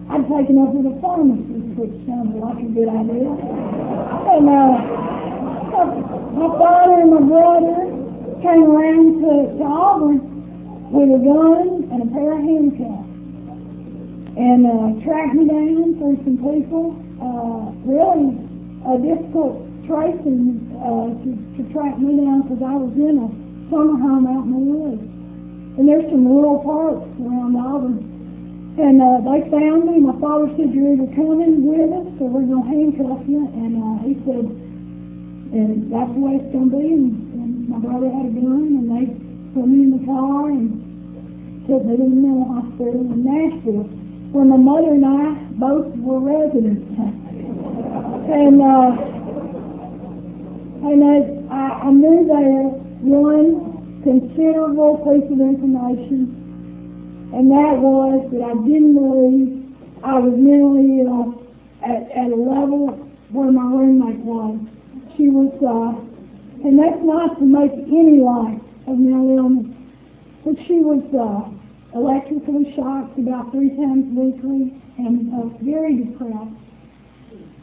I'd 0.10 0.28
taken 0.30 0.62
up 0.62 0.70
with 0.74 0.86
a 0.86 1.02
pharmacist, 1.02 1.78
which 1.78 2.06
sounded 2.06 2.38
like 2.38 2.62
a 2.62 2.70
good 2.70 2.90
idea. 2.90 3.30
And 4.36 4.50
uh, 4.50 4.78
my 6.38 6.50
father 6.60 7.02
and 7.02 7.12
my 7.12 7.22
brother 7.26 7.90
came 8.42 8.64
around 8.70 9.22
to, 9.22 9.58
to 9.58 9.64
Auburn 9.64 10.22
with 10.92 11.10
a 11.10 11.22
gun 11.26 11.90
and 11.92 12.04
a 12.04 12.10
pair 12.14 12.38
of 12.38 12.44
handcuffs 12.46 13.10
and 14.38 14.68
uh, 14.68 15.04
tracked 15.04 15.34
me 15.34 15.48
down 15.48 15.98
through 15.98 16.18
some 16.24 16.38
people. 16.38 16.94
Uh, 17.18 17.72
really 17.90 18.38
a 18.86 19.00
difficult 19.02 19.66
tracing 19.88 20.62
uh, 20.86 21.10
to, 21.24 21.34
to 21.58 21.74
track 21.74 21.98
me 21.98 22.24
down 22.24 22.44
because 22.44 22.62
I 22.62 22.76
was 22.76 22.94
in 22.94 23.18
a 23.18 23.30
summer 23.72 23.98
home 23.98 24.28
out 24.28 24.46
in 24.46 24.52
the 24.52 24.58
woods. 24.58 25.02
And 25.80 25.90
there's 25.90 26.06
some 26.12 26.28
rural 26.28 26.60
parks 26.62 27.10
around 27.20 27.56
Auburn. 27.58 28.15
And 28.76 29.02
uh, 29.02 29.24
they 29.24 29.48
found 29.50 29.88
me. 29.88 30.04
My 30.04 30.20
father 30.20 30.52
said, 30.58 30.74
you're 30.76 30.94
either 30.94 31.08
coming 31.16 31.64
with 31.64 31.88
us 31.96 32.12
or 32.20 32.28
we're 32.28 32.44
going 32.44 32.64
to 32.64 32.70
handcuff 32.70 33.24
you. 33.24 33.48
And 33.56 33.80
uh, 33.80 34.04
he 34.04 34.14
said, 34.28 34.46
and 35.56 35.88
that's 35.88 36.12
the 36.12 36.20
way 36.20 36.36
it's 36.44 36.52
going 36.52 36.70
to 36.70 36.76
be. 36.76 36.92
And, 36.92 37.16
and 37.40 37.70
my 37.70 37.80
brother 37.80 38.12
had 38.12 38.28
a 38.28 38.36
gun 38.36 38.84
and 38.84 38.88
they 38.92 39.08
put 39.56 39.64
me 39.64 39.88
in 39.88 39.92
the 39.96 40.04
car 40.04 40.52
and 40.52 40.84
took 41.68 41.88
me 41.88 41.96
to 41.96 42.04
the 42.04 42.10
mental 42.10 42.52
hospital 42.52 43.00
in 43.00 43.24
Nashville 43.24 43.88
where 44.36 44.44
my 44.44 44.58
mother 44.58 44.92
and 44.92 45.06
I 45.08 45.40
both 45.56 45.96
were 45.96 46.20
residents. 46.20 46.84
and 47.00 48.60
uh, 48.60 48.92
and 50.92 51.00
I, 51.00 51.16
I, 51.50 51.88
I 51.88 51.92
knew 51.92 52.28
there 52.28 52.68
one 53.00 54.02
considerable 54.04 54.98
piece 55.08 55.32
of 55.32 55.40
information, 55.40 56.45
and 57.36 57.52
that 57.52 57.78
was 57.78 58.32
that 58.32 58.42
I 58.42 58.54
didn't 58.64 58.96
believe 58.96 59.76
I 60.04 60.20
was 60.20 60.40
mentally 60.40 61.02
ill 61.02 61.44
at, 61.84 62.10
at 62.12 62.32
a 62.32 62.36
level 62.36 62.96
where 63.30 63.52
my 63.52 63.64
roommate 63.76 64.24
was. 64.24 64.58
She 65.18 65.28
was, 65.28 65.52
uh, 65.60 66.00
and 66.64 66.80
that's 66.80 67.04
not 67.04 67.38
to 67.40 67.46
make 67.46 67.74
any 67.74 68.22
light 68.24 68.62
of 68.88 68.98
mental 68.98 69.38
illness, 69.38 69.76
but 70.46 70.56
she 70.66 70.80
was 70.80 71.04
uh, 71.12 71.52
electrically 71.98 72.72
shocked 72.74 73.20
about 73.20 73.52
three 73.52 73.76
times 73.76 74.08
weekly 74.16 74.82
and 74.98 75.28
uh, 75.36 75.52
very 75.60 75.94
depressed. 76.06 76.56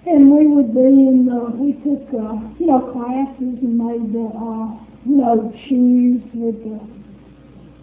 And 0.04 0.30
we 0.30 0.48
would 0.48 0.74
be 0.74 0.80
in 0.84 1.24
the, 1.24 1.48
we 1.56 1.72
took, 1.80 2.12
uh, 2.12 2.36
you 2.60 2.66
know, 2.66 2.92
classes 2.92 3.56
and 3.64 3.78
made 3.78 4.12
the, 4.12 4.28
uh, 4.36 4.76
you 5.06 5.16
know, 5.16 5.50
shoes 5.64 6.20
with 6.34 6.60
the, 6.60 7.01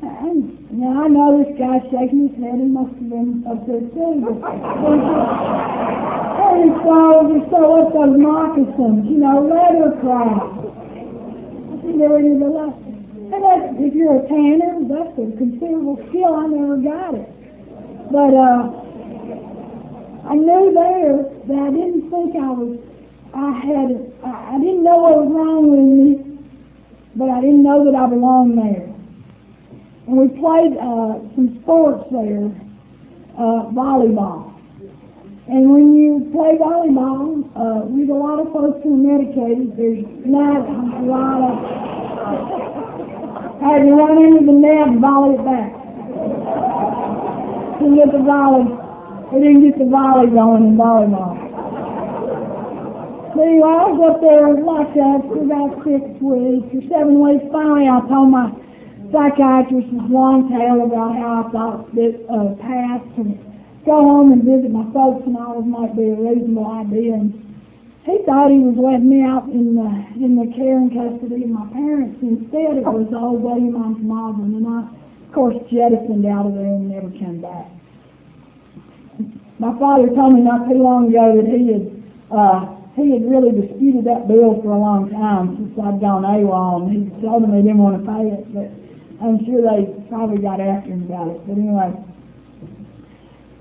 and 0.02 0.72
now 0.72 1.04
I 1.04 1.08
know 1.08 1.44
this 1.44 1.58
guy's 1.58 1.84
shaking 1.92 2.30
his 2.30 2.38
head. 2.44 2.56
He 2.56 2.66
must 2.66 2.94
have 2.94 3.10
been 3.10 3.44
up 3.48 3.68
there 3.68 3.82
too. 3.82 4.42
And 6.40 6.76
so 6.84 7.24
we 7.28 7.40
sew 7.50 7.88
up 7.88 7.94
those 7.94 8.18
moccasins, 8.18 9.10
you 9.10 9.18
know, 9.18 9.42
leather 9.42 9.92
craft. 10.00 10.56
I 10.96 11.82
think 11.82 12.00
they 12.00 12.08
were 12.08 12.20
in 12.20 12.40
the 12.40 12.48
left. 12.48 12.78
And 12.78 13.44
that's, 13.44 13.76
if 13.80 13.94
you're 13.94 14.24
a 14.24 14.28
tanner, 14.28 14.80
that's 14.88 15.14
a 15.20 15.38
considerable 15.38 15.98
skill. 16.10 16.34
I 16.34 16.48
never 16.48 16.78
got 16.78 17.14
it. 17.16 17.30
But 18.12 18.34
uh, 18.34 18.72
I 20.30 20.36
knew 20.36 20.74
there 20.74 21.24
that 21.48 21.60
I 21.60 21.70
didn't 21.72 22.10
think 22.10 22.36
I 22.36 22.50
was, 22.50 22.80
I 23.34 23.52
had, 23.52 24.14
I, 24.24 24.56
I 24.56 24.60
didn't 24.60 24.84
know 24.84 24.98
what 24.98 25.18
was 25.18 25.30
wrong 25.30 25.70
with 25.70 25.80
me, 25.80 26.40
but 27.16 27.30
I 27.30 27.42
didn't 27.42 27.64
know 27.64 27.84
that 27.86 27.96
I 27.96 28.08
belonged 28.08 28.58
there. 28.58 28.89
And 30.10 30.18
we 30.18 30.28
played 30.40 30.74
uh, 30.74 31.22
some 31.36 31.60
sports 31.62 32.10
there, 32.10 32.50
uh, 33.38 33.70
volleyball. 33.70 34.58
And 35.48 35.70
when 35.70 35.94
you 35.94 36.28
play 36.34 36.58
volleyball, 36.58 37.46
uh, 37.54 37.86
with 37.86 38.10
a 38.10 38.14
lot 38.18 38.40
of 38.40 38.52
folks 38.52 38.82
who 38.82 38.96
are 38.96 39.18
medicated, 39.20 39.78
there's 39.78 40.04
not 40.26 40.66
a 40.66 41.06
lot 41.06 41.42
of 41.46 41.62
had 43.62 43.84
to 43.84 43.94
run 43.94 44.18
into 44.18 44.48
the 44.48 44.52
net 44.52 44.88
and 44.88 45.00
volley 45.00 45.36
it 45.36 45.46
back. 45.46 45.74
Didn't 47.78 47.96
get 47.96 48.12
the 48.12 48.24
volley. 48.26 48.66
We 49.32 49.46
didn't 49.46 49.62
get 49.62 49.78
the 49.78 49.86
volley 49.86 50.32
going 50.32 50.74
in 50.74 50.76
volleyball. 50.76 51.38
But 53.36 53.44
anyway, 53.46 53.70
I 53.70 53.86
was 53.86 54.10
up 54.10 54.22
there 54.22 54.58
like 54.58 54.92
that 54.96 55.22
for 55.30 55.38
about 55.44 55.86
six 55.86 56.02
weeks 56.20 56.74
or 56.74 56.82
seven 56.90 57.20
weeks. 57.22 57.46
Finally, 57.52 57.88
I 57.88 58.02
told 58.10 58.32
my 58.32 58.59
psychiatrist 59.12 59.88
long 60.10 60.50
tale 60.50 60.84
about 60.86 61.16
how 61.16 61.44
I 61.44 61.52
thought 61.52 61.96
that 61.96 62.14
uh, 62.30 62.56
past 62.62 63.06
and 63.18 63.38
go 63.86 64.02
home 64.02 64.32
and 64.32 64.44
visit 64.44 64.72
my 64.72 64.86
folks 64.94 65.26
and 65.26 65.38
all 65.38 65.62
might 65.62 65.96
be 65.96 66.10
a 66.10 66.16
reasonable 66.16 66.68
idea. 66.68 67.14
And 67.14 67.34
he 68.06 68.20
thought 68.26 68.52
he 68.52 68.60
was 68.60 68.78
letting 68.78 69.10
me 69.10 69.22
out 69.24 69.46
in 69.50 69.76
the 69.76 69.90
in 70.18 70.36
the 70.36 70.52
care 70.54 70.78
and 70.78 70.92
custody 70.92 71.44
of 71.44 71.50
my 71.50 71.68
parents. 71.74 72.18
Instead, 72.22 72.78
it 72.78 72.86
was 72.86 73.10
old 73.14 73.44
buddy 73.44 73.68
of 73.68 73.74
mine 73.74 73.96
from 73.96 74.12
Auburn, 74.12 74.56
and 74.56 74.68
I, 74.68 74.90
of 74.90 75.34
course, 75.34 75.58
jettisoned 75.70 76.26
out 76.26 76.46
of 76.46 76.54
there 76.56 76.74
and 76.74 76.90
never 76.90 77.10
came 77.12 77.42
back. 77.42 77.70
My 79.60 79.78
father 79.78 80.08
told 80.08 80.34
me 80.34 80.42
not 80.42 80.70
too 80.70 80.80
long 80.80 81.10
ago 81.10 81.36
that 81.36 81.48
he 81.50 81.74
had 81.74 81.86
uh, 82.32 82.80
he 82.96 83.12
had 83.12 83.30
really 83.30 83.52
disputed 83.52 84.06
that 84.06 84.28
bill 84.28 84.62
for 84.62 84.72
a 84.72 84.80
long 84.80 85.10
time 85.10 85.56
since 85.58 85.78
I'd 85.80 86.00
gone 86.00 86.24
AWOL, 86.24 86.84
and 86.84 86.92
he 86.92 87.22
told 87.22 87.44
them 87.44 87.52
they 87.52 87.62
didn't 87.62 87.78
want 87.78 88.00
to 88.00 88.04
pay 88.06 88.26
it, 88.32 88.54
but 88.54 88.70
I'm 89.22 89.44
sure 89.46 89.62
they 89.62 89.86
probably 90.10 90.42
got 90.42 90.60
after 90.62 90.92
him 90.92 91.04
about 91.04 91.28
it. 91.28 91.42
But 91.46 91.58
anyway, 91.58 91.94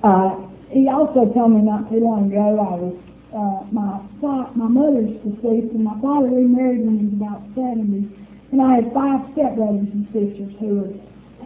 uh, 0.03 0.37
he 0.71 0.89
also 0.89 1.27
told 1.33 1.53
me 1.53 1.63
not 1.63 1.89
too 1.91 2.01
long 2.01 2.31
ago 2.31 2.61
I 2.61 2.75
was 2.77 2.95
uh, 3.35 3.65
my 3.73 4.01
fa- 4.21 4.51
my 4.55 4.69
mother's 4.69 5.11
deceased, 5.23 5.73
and 5.75 5.85
my 5.85 5.99
father 6.01 6.29
remarried 6.29 6.81
when 6.81 6.99
he 6.99 7.05
was 7.07 7.15
about 7.15 7.43
70, 7.55 8.09
and 8.53 8.63
I 8.63 8.77
had 8.77 8.93
five 8.95 9.21
stepbrothers 9.35 9.93
and 9.93 10.07
sisters 10.13 10.55
who 10.59 10.81
were 10.81 10.93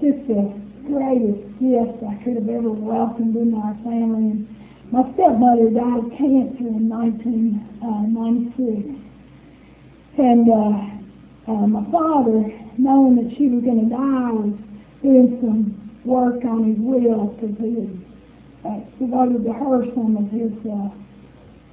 just 0.00 0.26
the 0.28 0.52
greatest 0.86 1.42
gift 1.58 2.02
I 2.04 2.14
could 2.22 2.36
have 2.36 2.48
ever 2.48 2.70
welcomed 2.70 3.34
into 3.36 3.56
our 3.56 3.74
family. 3.82 4.30
And 4.30 4.46
my 4.92 5.02
stepmother 5.14 5.70
died 5.70 6.04
of 6.04 6.12
cancer 6.12 6.68
in 6.68 6.88
1996, 6.88 8.94
and 10.18 10.48
uh, 10.50 10.86
uh, 11.48 11.66
my 11.66 11.84
father, 11.90 12.52
knowing 12.78 13.16
that 13.16 13.36
she 13.36 13.48
was 13.48 13.64
going 13.64 13.88
to 13.88 13.94
die, 13.94 14.30
was 14.30 14.54
doing 15.02 15.38
some 15.40 15.90
work 16.04 16.44
on 16.44 16.64
his 16.64 16.78
will 16.78 17.26
because 17.26 17.56
he 17.58 17.74
had 17.74 17.90
uh, 18.64 18.80
devoted 18.98 19.44
to 19.44 19.52
her 19.52 19.84
some 19.94 20.16
of 20.16 20.30
his 20.30 20.52
uh, 20.70 20.90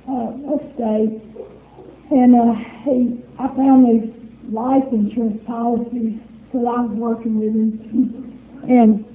uh, 0.10 0.34
estate. 0.58 1.22
And 2.12 2.36
uh, 2.36 2.54
he, 2.84 3.22
I 3.38 3.48
found 3.56 3.86
these 3.86 4.10
life 4.52 4.86
insurance 4.92 5.42
policies 5.46 6.20
that 6.54 6.66
I 6.66 6.82
was 6.82 6.92
working 6.98 7.40
with 7.40 7.54
him, 7.54 8.66
and 8.68 9.06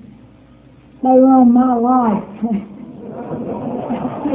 they 1.03 1.19
were 1.19 1.35
on 1.35 1.53
my 1.53 1.75
life. 1.75 2.23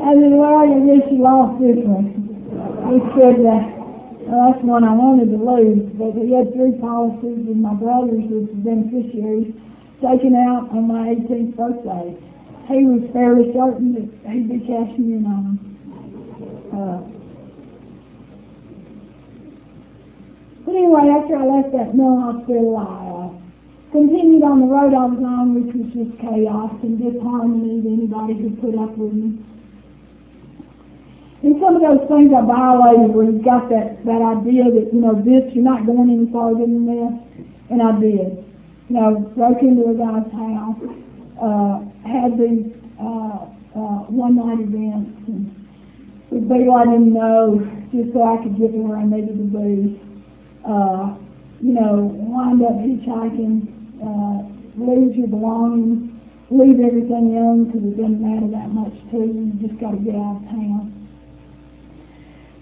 I 0.00 0.14
said, 0.14 0.32
well, 0.32 0.56
I 0.56 0.66
guess 0.66 1.10
you 1.10 1.18
lost 1.18 1.60
this 1.60 1.76
one. 1.84 2.14
He 2.88 3.20
said, 3.20 3.44
uh, 3.44 3.79
that's 4.30 4.62
one 4.62 4.84
I 4.84 4.94
wanted 4.94 5.30
to 5.30 5.36
lose, 5.36 5.90
but 5.98 6.12
he 6.12 6.32
had 6.32 6.52
three 6.54 6.78
policies 6.78 7.50
and 7.50 7.62
my 7.62 7.74
brothers 7.74 8.22
the 8.30 8.46
beneficiaries 8.62 9.54
taken 10.00 10.36
out 10.36 10.70
on 10.70 10.86
my 10.86 11.14
18th 11.14 11.56
birthday. 11.56 12.16
He 12.68 12.84
was 12.84 13.10
fairly 13.12 13.52
certain 13.52 13.92
that 14.22 14.30
he'd 14.30 14.48
be 14.48 14.60
cashing 14.60 15.10
in 15.10 15.26
on 15.26 15.42
them. 15.44 15.58
Uh, 16.70 17.02
but 20.64 20.74
anyway, 20.76 21.08
after 21.08 21.34
I 21.34 21.44
left 21.44 21.72
that 21.72 21.96
mill 21.96 22.20
hospital, 22.20 22.76
I 22.76 23.10
uh, 23.10 23.90
continued 23.90 24.44
on 24.44 24.60
the 24.60 24.66
road 24.66 24.94
I 24.94 25.06
was 25.06 25.18
on, 25.18 25.58
which 25.58 25.74
was 25.74 25.92
just 25.92 26.18
chaos 26.20 26.72
and 26.82 27.02
disharmony 27.02 27.82
to 27.82 27.88
anybody 27.88 28.34
who 28.34 28.54
put 28.62 28.78
up 28.78 28.96
with 28.96 29.12
me. 29.12 29.38
And 31.42 31.58
some 31.58 31.76
of 31.76 31.82
those 31.82 32.06
things 32.08 32.32
I 32.34 32.42
violated 32.42 33.14
where 33.14 33.24
you 33.24 33.40
got 33.40 33.70
that, 33.70 34.04
that 34.04 34.20
idea 34.20 34.64
that, 34.64 34.92
you 34.92 35.00
know, 35.00 35.14
this, 35.14 35.54
you're 35.54 35.64
not 35.64 35.86
going 35.86 36.10
any 36.10 36.30
farther 36.30 36.60
than 36.60 36.84
this. 36.84 37.46
And 37.70 37.80
I 37.80 37.98
did. 37.98 38.44
You 38.88 38.96
know, 38.96 39.20
broke 39.36 39.62
into 39.62 39.88
a 39.88 39.94
guy's 39.94 40.30
house, 40.32 40.76
uh, 41.40 41.80
had 42.04 42.36
these 42.36 42.74
uh, 43.00 43.46
uh, 43.72 44.04
one-night 44.10 44.60
events, 44.60 45.16
and 45.28 45.48
with 46.28 46.50
people 46.50 46.74
I 46.74 46.84
didn't 46.84 47.14
know, 47.14 47.62
just 47.92 48.12
so 48.12 48.22
I 48.22 48.42
could 48.42 48.58
get 48.58 48.72
to 48.72 48.78
where 48.78 48.98
I 48.98 49.04
needed 49.04 49.38
to 49.38 49.48
be. 49.48 50.00
Uh, 50.66 51.16
you 51.62 51.72
know, 51.72 52.10
wind 52.18 52.62
up 52.62 52.72
hitchhiking, 52.84 53.70
uh, 54.02 54.44
lose 54.76 55.16
your 55.16 55.28
belongings, 55.28 56.12
leave 56.50 56.80
everything 56.80 57.38
own 57.38 57.64
because 57.64 57.84
it 57.84 57.96
doesn't 57.96 58.20
matter 58.20 58.48
that 58.48 58.68
much 58.70 58.92
to 59.10 59.16
you. 59.18 59.54
You 59.54 59.68
just 59.68 59.80
got 59.80 59.92
to 59.92 59.98
get 59.98 60.16
out 60.16 60.42
of 60.42 60.48
town. 60.50 60.99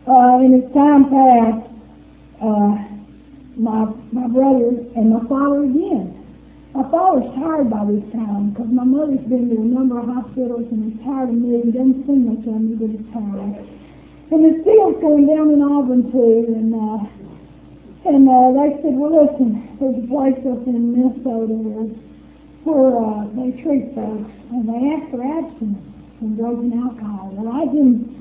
Uh, 0.08 0.38
and 0.40 0.64
as 0.64 0.72
time 0.72 1.04
passed, 1.10 1.68
uh, 2.40 2.80
my 3.56 3.84
my 4.10 4.26
brother 4.28 4.68
and 4.96 5.12
my 5.12 5.20
father 5.28 5.64
again. 5.64 6.14
My 6.72 6.88
father's 6.90 7.28
tired 7.34 7.68
by 7.68 7.84
this 7.84 8.04
time 8.12 8.50
because 8.50 8.68
my 8.72 8.84
mother's 8.84 9.20
been 9.28 9.50
to 9.50 9.56
a 9.56 9.64
number 9.64 9.98
of 9.98 10.06
hospitals 10.06 10.64
and 10.72 10.92
he's 10.92 11.04
tired 11.04 11.28
of 11.28 11.34
me. 11.34 11.60
He 11.60 11.72
doesn't 11.72 12.06
see 12.06 12.16
much 12.24 12.46
of 12.46 12.56
me, 12.56 12.76
but 12.80 12.88
he's 12.88 13.04
tired. 13.12 13.68
And 14.30 14.40
the 14.44 14.62
steel's 14.62 14.96
going 15.00 15.26
down 15.26 15.50
in 15.52 15.60
Auburn 15.60 16.12
too, 16.12 16.56
and 16.56 16.72
uh, 16.72 17.04
and 18.08 18.24
uh, 18.28 18.52
they 18.56 18.80
said, 18.80 18.96
well, 18.96 19.12
listen, 19.12 19.76
there's 19.76 20.04
a 20.04 20.06
place 20.08 20.40
up 20.48 20.64
in 20.64 20.92
Minnesota 20.96 21.52
where 21.52 21.84
where 22.64 22.96
uh, 22.96 23.28
they 23.36 23.52
treat 23.60 23.92
folks, 23.94 24.32
and 24.56 24.64
they 24.64 24.96
ask 24.96 25.04
for 25.12 25.20
abstinence 25.20 25.84
from 26.16 26.36
drugs 26.36 26.64
and 26.64 26.80
alcohol. 26.80 27.28
Well, 27.32 27.52
I 27.52 27.66
didn't 27.66 28.17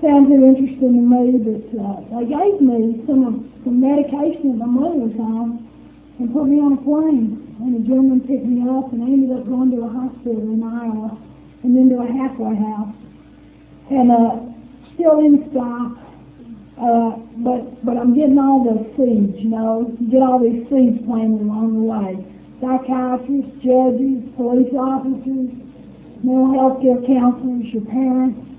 sounded 0.00 0.42
interesting 0.42 0.94
to 0.94 1.02
me, 1.02 1.38
but 1.38 1.80
uh, 1.80 2.20
they 2.20 2.26
gave 2.26 2.60
me 2.60 3.02
some 3.06 3.52
some 3.64 3.80
medication 3.80 4.58
that 4.58 4.66
my 4.66 4.80
mother 4.80 4.96
was 4.96 5.16
on 5.18 5.68
and 6.18 6.32
put 6.32 6.44
me 6.46 6.60
on 6.60 6.74
a 6.74 6.82
plane. 6.82 7.40
And 7.60 7.76
a 7.76 7.86
gentleman 7.86 8.20
picked 8.20 8.44
me 8.44 8.68
up, 8.68 8.92
and 8.92 9.02
I 9.02 9.06
ended 9.06 9.36
up 9.36 9.46
going 9.46 9.70
to 9.70 9.84
a 9.84 9.88
hospital 9.88 10.42
in 10.42 10.62
Iowa 10.62 11.16
and 11.62 11.76
then 11.76 11.88
to 11.90 12.02
a 12.02 12.12
halfway 12.12 12.56
house. 12.56 12.94
And 13.90 14.10
uh, 14.10 14.40
still 14.94 15.20
in 15.20 15.50
stock, 15.50 15.96
uh, 16.78 17.16
but 17.38 17.84
but 17.84 17.96
I'm 17.96 18.14
getting 18.14 18.38
all 18.38 18.64
the 18.64 18.84
seeds, 18.96 19.40
you 19.40 19.50
know, 19.50 19.94
you 20.00 20.10
get 20.10 20.22
all 20.22 20.38
these 20.38 20.68
seeds 20.68 21.04
planted 21.06 21.42
along 21.42 21.74
the 21.74 21.86
way. 21.86 22.26
Psychiatrists, 22.60 23.54
judges, 23.62 24.22
police 24.36 24.74
officers, 24.74 25.50
mental 26.22 26.52
health 26.54 26.82
care 26.82 27.00
counselors, 27.06 27.72
your 27.72 27.84
parents, 27.84 28.53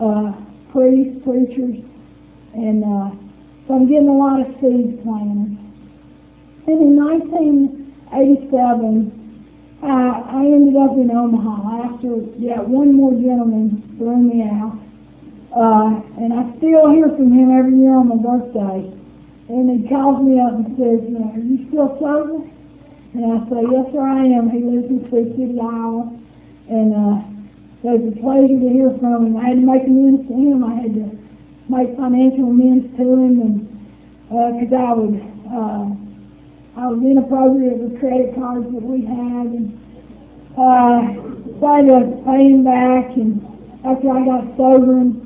uh, 0.00 0.32
priests, 0.72 1.22
preachers, 1.24 1.76
and 2.54 2.84
uh, 2.84 3.10
so 3.66 3.74
I'm 3.74 3.86
getting 3.86 4.08
a 4.08 4.12
lot 4.12 4.40
of 4.40 4.46
seed 4.60 5.02
planted. 5.02 5.58
And 6.66 6.80
in 6.80 6.96
1987, 6.96 9.12
uh, 9.82 9.86
I 9.86 10.44
ended 10.44 10.76
up 10.76 10.92
in 10.92 11.10
Omaha 11.10 11.82
after, 11.84 12.16
yeah, 12.38 12.60
one 12.60 12.94
more 12.94 13.12
gentleman 13.12 13.82
threw 13.96 14.16
me 14.16 14.42
out. 14.42 14.78
Uh, 15.54 16.00
and 16.18 16.32
I 16.32 16.56
still 16.58 16.90
hear 16.90 17.08
from 17.08 17.32
him 17.32 17.50
every 17.50 17.76
year 17.76 17.94
on 17.94 18.08
my 18.08 18.16
birthday. 18.16 18.90
And 19.48 19.70
he 19.70 19.82
calls 19.88 20.22
me 20.22 20.38
up 20.40 20.52
and 20.52 20.76
says, 20.76 21.00
you 21.04 21.18
know, 21.18 21.30
are 21.32 21.38
you 21.38 21.66
still 21.68 21.96
sober? 22.00 22.42
And 23.14 23.32
I 23.32 23.38
say, 23.48 23.62
yes, 23.70 23.92
sir, 23.92 24.00
I 24.00 24.24
am. 24.24 24.48
He 24.50 24.60
lives 24.60 24.88
in 24.88 25.08
Sioux 25.10 25.30
City, 25.36 25.60
Iowa. 25.60 26.10
And 26.68 26.94
uh, 26.94 27.22
so 27.84 27.92
it 27.92 28.00
was 28.00 28.16
a 28.16 28.20
pleasure 28.24 28.56
to 28.64 28.68
hear 28.72 28.88
from 28.96 29.28
him. 29.28 29.36
I 29.36 29.52
had 29.52 29.60
to 29.60 29.66
make 29.68 29.84
amends 29.84 30.24
to 30.28 30.32
him. 30.32 30.64
I 30.64 30.72
had 30.72 30.96
to 30.96 31.04
make 31.68 31.92
financial 32.00 32.48
amends 32.48 32.88
to 32.96 33.04
him, 33.12 33.44
and 33.44 33.60
because 34.56 34.72
uh, 34.72 34.88
I 34.88 34.92
was 34.96 35.12
uh, 35.52 35.84
I 36.80 36.86
was 36.88 37.04
inappropriate 37.04 37.76
with 37.76 38.00
credit 38.00 38.32
cards 38.40 38.72
that 38.72 38.80
we 38.80 39.04
had, 39.04 39.52
and 39.52 39.76
uh, 40.56 41.12
tried 41.60 41.92
to 41.92 42.24
pay 42.24 42.56
him 42.56 42.64
back. 42.64 43.20
And 43.20 43.44
after 43.84 44.08
I 44.16 44.24
got 44.32 44.56
sober, 44.56 45.04
and 45.04 45.20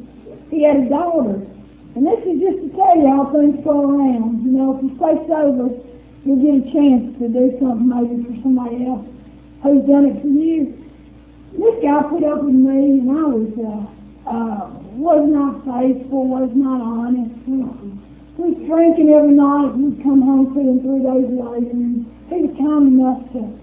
he 0.51 0.67
had 0.67 0.83
a 0.83 0.89
daughter. 0.91 1.39
And 1.95 2.03
this 2.03 2.19
is 2.27 2.43
just 2.43 2.59
to 2.59 2.69
tell 2.75 2.99
you 2.99 3.07
how 3.07 3.31
things 3.31 3.63
go 3.63 3.87
around. 3.87 4.43
You 4.43 4.51
know, 4.51 4.75
if 4.75 4.83
you 4.83 4.99
stay 4.99 5.15
sober, 5.31 5.79
you'll 6.27 6.43
get 6.43 6.59
a 6.59 6.73
chance 6.75 7.07
to 7.23 7.31
do 7.31 7.55
something 7.63 7.87
maybe 7.87 8.27
for 8.27 8.35
somebody 8.43 8.83
else 8.83 9.07
who's 9.63 9.87
done 9.87 10.11
it 10.11 10.19
for 10.23 10.27
you 10.27 10.88
this 11.53 11.83
guy 11.83 12.03
put 12.03 12.25
up 12.25 12.43
with 12.43 12.55
me, 12.55 13.01
and 13.01 13.11
I 13.11 13.25
was 13.25 13.53
uh, 13.59 14.31
uh, 14.31 14.71
was 14.99 15.29
not 15.29 15.65
faithful, 15.65 16.29
was 16.29 16.51
not 16.55 16.81
honest. 16.83 17.35
We 17.47 18.53
was 18.53 18.67
drinking 18.67 19.11
every 19.11 19.33
night. 19.33 19.75
We'd 19.75 20.03
come 20.03 20.23
home 20.23 20.55
feeling 20.55 20.83
three 20.83 21.03
days 21.03 21.31
later. 21.33 21.71
And 21.71 22.07
he 22.29 22.47
was 22.47 22.57
kind 22.59 22.87
enough 22.93 23.33
to 23.33 23.59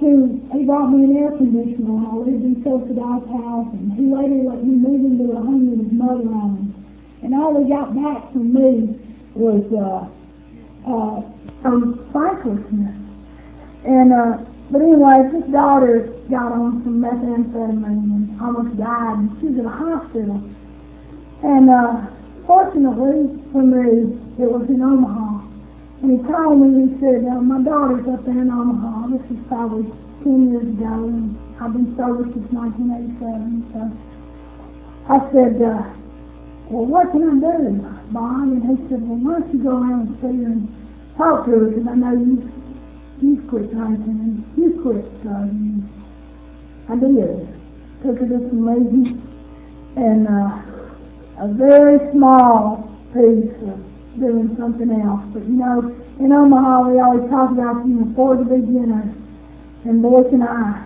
to 0.00 0.48
he 0.52 0.64
brought 0.64 0.92
me 0.92 1.04
an 1.04 1.16
air 1.16 1.32
conditioner 1.32 2.04
I 2.06 2.14
lived 2.16 2.44
in 2.44 2.62
Sophie's 2.62 2.98
house, 3.00 3.72
and 3.72 3.92
he 3.94 4.04
later 4.04 4.44
let 4.44 4.62
me 4.62 4.76
move 4.76 5.02
into 5.06 5.32
a 5.32 5.40
home 5.40 5.70
with 5.70 5.88
his 5.88 5.92
mother 5.92 6.28
on. 6.28 6.74
And 7.22 7.34
all 7.34 7.56
he 7.56 7.68
got 7.68 7.96
back 7.96 8.30
from 8.32 8.52
me 8.52 9.00
was 9.34 9.64
uh, 9.72 10.04
uh, 10.86 11.22
of 11.64 12.10
thanklessness. 12.12 12.94
And, 13.84 14.12
uh, 14.12 14.38
but 14.70 14.82
anyway, 14.82 15.30
his 15.32 15.44
daughter 15.52 16.12
got 16.30 16.52
on 16.52 16.82
some 16.82 17.00
methamphetamine 17.00 17.84
and 17.84 18.40
almost 18.40 18.76
died, 18.76 19.18
and 19.18 19.40
she 19.40 19.46
was 19.46 19.58
in 19.58 19.66
a 19.66 19.70
hospital. 19.70 20.42
And 21.42 21.70
uh, 21.70 22.06
fortunately 22.46 23.42
for 23.52 23.62
me, 23.62 24.18
it 24.42 24.50
was 24.50 24.68
in 24.68 24.82
Omaha. 24.82 25.46
And 26.02 26.18
he 26.18 26.26
called 26.26 26.60
me 26.60 26.66
and 26.68 26.90
he 26.90 27.00
said, 27.00 27.24
uh, 27.24 27.40
my 27.40 27.62
daughter's 27.62 28.06
up 28.08 28.24
there 28.26 28.36
in 28.36 28.50
Omaha. 28.50 29.16
This 29.16 29.24
is 29.30 29.40
probably 29.48 29.88
10 30.24 30.52
years 30.52 30.68
ago, 30.76 31.08
and 31.08 31.38
I've 31.60 31.72
been 31.72 31.96
sober 31.96 32.24
since 32.34 32.50
1987. 32.52 33.70
So 33.72 33.80
I 35.08 35.18
said, 35.32 35.62
uh, 35.62 35.86
well, 36.68 36.84
what 36.84 37.12
can 37.12 37.22
I 37.22 37.32
do, 37.38 37.80
Bob? 38.10 38.50
And 38.50 38.66
he 38.66 38.76
said, 38.90 39.00
well, 39.06 39.22
why 39.22 39.38
don't 39.38 39.54
you 39.54 39.62
go 39.62 39.78
around 39.78 40.10
and 40.10 40.16
see 40.18 40.42
her 40.42 40.50
and 40.50 40.68
talk 41.16 41.46
to 41.46 41.50
her, 41.52 41.66
because 41.70 41.86
I 41.86 41.94
know 41.94 42.12
you, 42.12 42.42
you 43.22 43.46
quit 43.48 43.72
drugging. 43.72 44.44
I. 46.88 46.96
Took 48.02 48.18
to 48.18 48.28
some 48.28 48.64
meetings, 48.64 49.22
and 49.96 50.28
uh, 50.28 50.60
a 51.38 51.48
very 51.48 51.98
small 52.12 52.90
piece 53.12 53.52
of 53.66 53.80
doing 54.20 54.54
something 54.58 54.90
else. 54.90 55.22
But 55.32 55.44
you 55.44 55.56
know, 55.56 55.94
in 56.20 56.32
Omaha 56.32 56.88
we 56.90 57.00
always 57.00 57.28
talk 57.30 57.50
about 57.50 57.86
you 57.86 57.94
know, 57.94 58.14
for 58.14 58.36
the 58.36 58.44
beginners. 58.44 59.14
And 59.84 60.02
boy 60.02 60.28
can 60.28 60.42
I. 60.42 60.82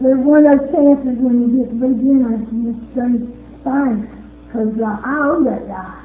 There's 0.00 0.18
one 0.18 0.46
of 0.46 0.58
those 0.58 0.70
chances 0.70 1.18
when 1.18 1.40
you 1.40 1.64
get 1.64 1.70
to 1.70 1.76
be 1.76 2.10
and 2.10 2.74
just 2.74 2.82
say 2.94 3.10
thanks. 3.64 4.10
Because 4.46 4.78
uh, 4.80 5.00
I 5.04 5.14
owe 5.28 5.44
that 5.44 5.66
guy. 5.66 6.02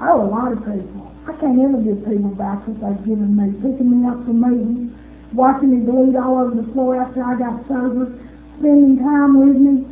I 0.00 0.10
owe 0.10 0.22
a 0.22 0.30
lot 0.30 0.52
of 0.52 0.58
people. 0.58 1.14
I 1.26 1.32
can't 1.40 1.60
ever 1.60 1.82
give 1.82 2.04
people 2.06 2.30
back 2.34 2.66
what 2.66 2.80
they've 2.80 3.04
given 3.04 3.36
me. 3.36 3.52
Picking 3.60 3.90
me 3.90 4.08
up 4.08 4.24
from 4.24 4.40
meetings, 4.40 4.87
watching 5.32 5.70
me 5.70 5.84
bleed 5.84 6.16
all 6.16 6.38
over 6.38 6.54
the 6.54 6.72
floor 6.72 7.00
after 7.00 7.22
I 7.22 7.38
got 7.38 7.66
sober, 7.68 8.12
spending 8.58 8.98
time 8.98 9.38
with 9.38 9.56
me, 9.56 9.86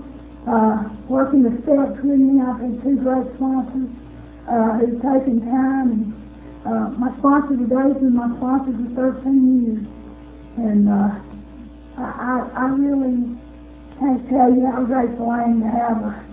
uh, 0.46 0.88
working 1.08 1.42
the 1.42 1.54
steps 1.62 2.00
with 2.02 2.18
me. 2.18 2.40
I've 2.40 2.60
had 2.60 2.82
two 2.82 2.96
great 2.96 3.26
sponsors 3.36 3.90
uh, 4.48 4.78
who've 4.78 5.02
taken 5.02 5.40
time. 5.44 5.90
And, 5.92 6.12
uh, 6.66 6.88
my 6.98 7.16
sponsor 7.18 7.56
today's 7.56 7.94
been 8.00 8.14
my 8.14 8.28
sponsor 8.36 8.72
for 8.94 9.12
13 9.22 9.62
years. 9.62 9.86
And 10.56 10.88
uh, 10.88 11.14
I, 11.98 12.48
I, 12.54 12.66
really 12.68 13.36
can't 13.98 14.28
tell 14.28 14.52
you 14.52 14.66
how 14.66 14.82
grateful 14.84 15.30
I 15.30 15.42
am 15.44 15.60
to 15.60 15.68
have 15.68 15.96
her. 15.98 16.24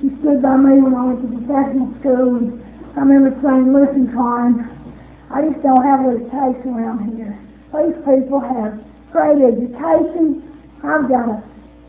She 0.00 0.08
stood 0.20 0.42
by 0.42 0.56
me 0.56 0.80
when 0.80 0.94
I 0.94 1.04
went 1.04 1.22
to 1.22 1.38
professional 1.38 1.92
school. 2.00 2.36
And 2.36 2.64
I 2.96 3.00
remember 3.00 3.34
saying, 3.42 3.72
listen, 3.72 4.12
Klein, 4.12 4.70
I 5.30 5.42
just 5.42 5.62
don't 5.62 5.84
have 5.84 6.00
what 6.00 6.16
it 6.16 6.30
takes 6.30 6.64
around 6.66 7.16
here. 7.16 7.38
These 7.74 7.96
people 8.04 8.40
have 8.40 8.80
great 9.12 9.42
education. 9.44 10.42
I've 10.82 11.08
got 11.08 11.28
a 11.28 11.42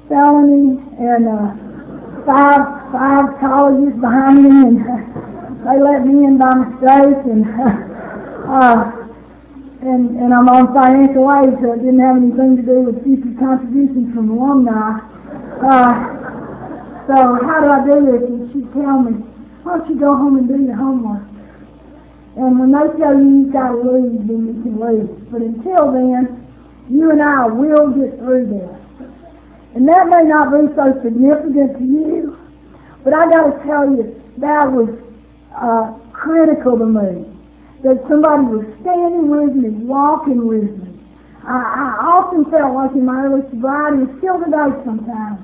felony 0.10 0.84
and 1.00 1.28
uh, 1.28 2.26
five 2.26 2.92
five 2.92 3.40
colleges 3.40 3.96
behind 4.02 4.44
me, 4.44 4.50
and 4.50 4.82
uh, 4.84 5.72
they 5.72 5.80
let 5.80 6.06
me 6.06 6.26
in 6.26 6.38
by 6.38 6.56
mistake, 6.56 7.24
and 7.32 7.46
uh, 8.50 8.92
and 9.82 10.20
and 10.20 10.34
I'm 10.34 10.50
on 10.50 10.74
financial 10.74 11.32
aid, 11.32 11.56
so 11.62 11.72
it 11.72 11.80
didn't 11.80 12.00
have 12.00 12.18
anything 12.18 12.58
to 12.58 12.64
do 12.64 12.80
with 12.82 13.04
future 13.04 13.40
contributions 13.40 14.14
from 14.14 14.32
alumni. 14.32 15.00
Uh, 15.64 17.08
so 17.08 17.40
how 17.46 17.62
do 17.62 17.72
I 17.72 17.86
do 17.86 18.06
this? 18.06 18.30
And 18.30 18.52
she'd 18.52 18.74
tell 18.74 19.00
me, 19.00 19.14
why 19.64 19.78
don't 19.78 19.90
you 19.90 19.96
go 20.00 20.16
home 20.18 20.38
and 20.38 20.48
do 20.48 20.62
your 20.62 20.76
homework? 20.76 21.29
And 22.36 22.60
when 22.60 22.72
they 22.72 22.98
tell 23.00 23.20
you 23.20 23.42
you've 23.42 23.54
got 23.54 23.70
to 23.70 23.78
leave, 23.78 24.28
then 24.28 24.48
you 24.48 24.62
can 24.64 24.80
leave. 24.80 25.32
But 25.32 25.42
until 25.42 25.92
then, 25.92 26.48
you 26.90 27.12
and 27.12 27.22
I 27.22 27.46
will 27.48 27.90
get 27.92 28.18
through 28.20 28.48
this. 28.48 29.10
And 29.76 29.88
that 29.88 30.08
may 30.08 30.24
not 30.24 30.52
be 30.52 30.74
so 30.76 31.00
significant 31.04 31.78
to 31.78 31.84
you, 31.84 32.38
but 33.04 33.14
I 33.14 33.30
got 33.30 33.52
to 33.52 33.64
tell 33.66 33.86
you, 33.86 34.22
that 34.38 34.72
was 34.72 34.90
uh, 35.56 35.94
critical 36.12 36.78
to 36.80 36.86
me. 36.86 37.26
That 37.84 38.04
somebody 38.10 38.44
was 38.44 38.66
standing 38.82 39.30
with 39.30 39.56
me, 39.56 39.70
walking 39.70 40.46
with 40.48 40.78
me. 40.78 41.00
I, 41.44 41.56
I 41.56 42.06
often 42.06 42.46
felt 42.52 42.74
like 42.74 42.92
in 42.92 43.06
my 43.06 43.24
early 43.24 43.42
sobriety, 43.50 44.04
and 44.04 44.18
still 44.20 44.40
today 44.40 44.84
sometimes, 44.84 45.40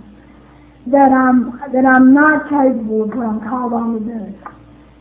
that 0.88 1.12
I'm 1.12 1.58
that 1.72 1.86
I'm 1.86 2.14
not 2.14 2.50
capable 2.50 3.04
of 3.04 3.16
what 3.16 3.26
I'm 3.26 3.40
called 3.42 3.74
on 3.74 3.94
to 3.94 4.00
do. 4.00 4.55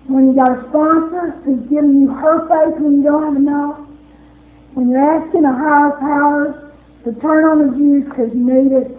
When 0.07 0.29
you 0.29 0.35
got 0.35 0.59
a 0.59 0.69
sponsor 0.69 1.31
who's 1.45 1.63
giving 1.71 2.01
you 2.03 2.09
her 2.13 2.47
faith 2.49 2.79
when 2.81 2.97
you 2.99 3.03
don't 3.03 3.25
have 3.25 3.37
enough, 3.37 3.79
when 4.75 4.91
you're 4.91 5.01
asking 5.01 5.45
a 5.45 5.53
higher 5.53 5.93
power 5.99 6.73
to 7.05 7.13
turn 7.21 7.45
on 7.45 7.59
the 7.65 7.79
juice 7.79 8.05
because 8.05 8.35
you 8.35 8.45
need 8.45 8.73
it, 8.73 8.99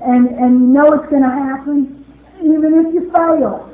and 0.00 0.28
and 0.28 0.60
you 0.60 0.66
know 0.66 0.92
it's 0.94 1.08
going 1.10 1.22
to 1.22 1.28
happen, 1.28 2.04
even 2.40 2.86
if 2.86 2.94
you 2.94 3.10
fail, 3.12 3.68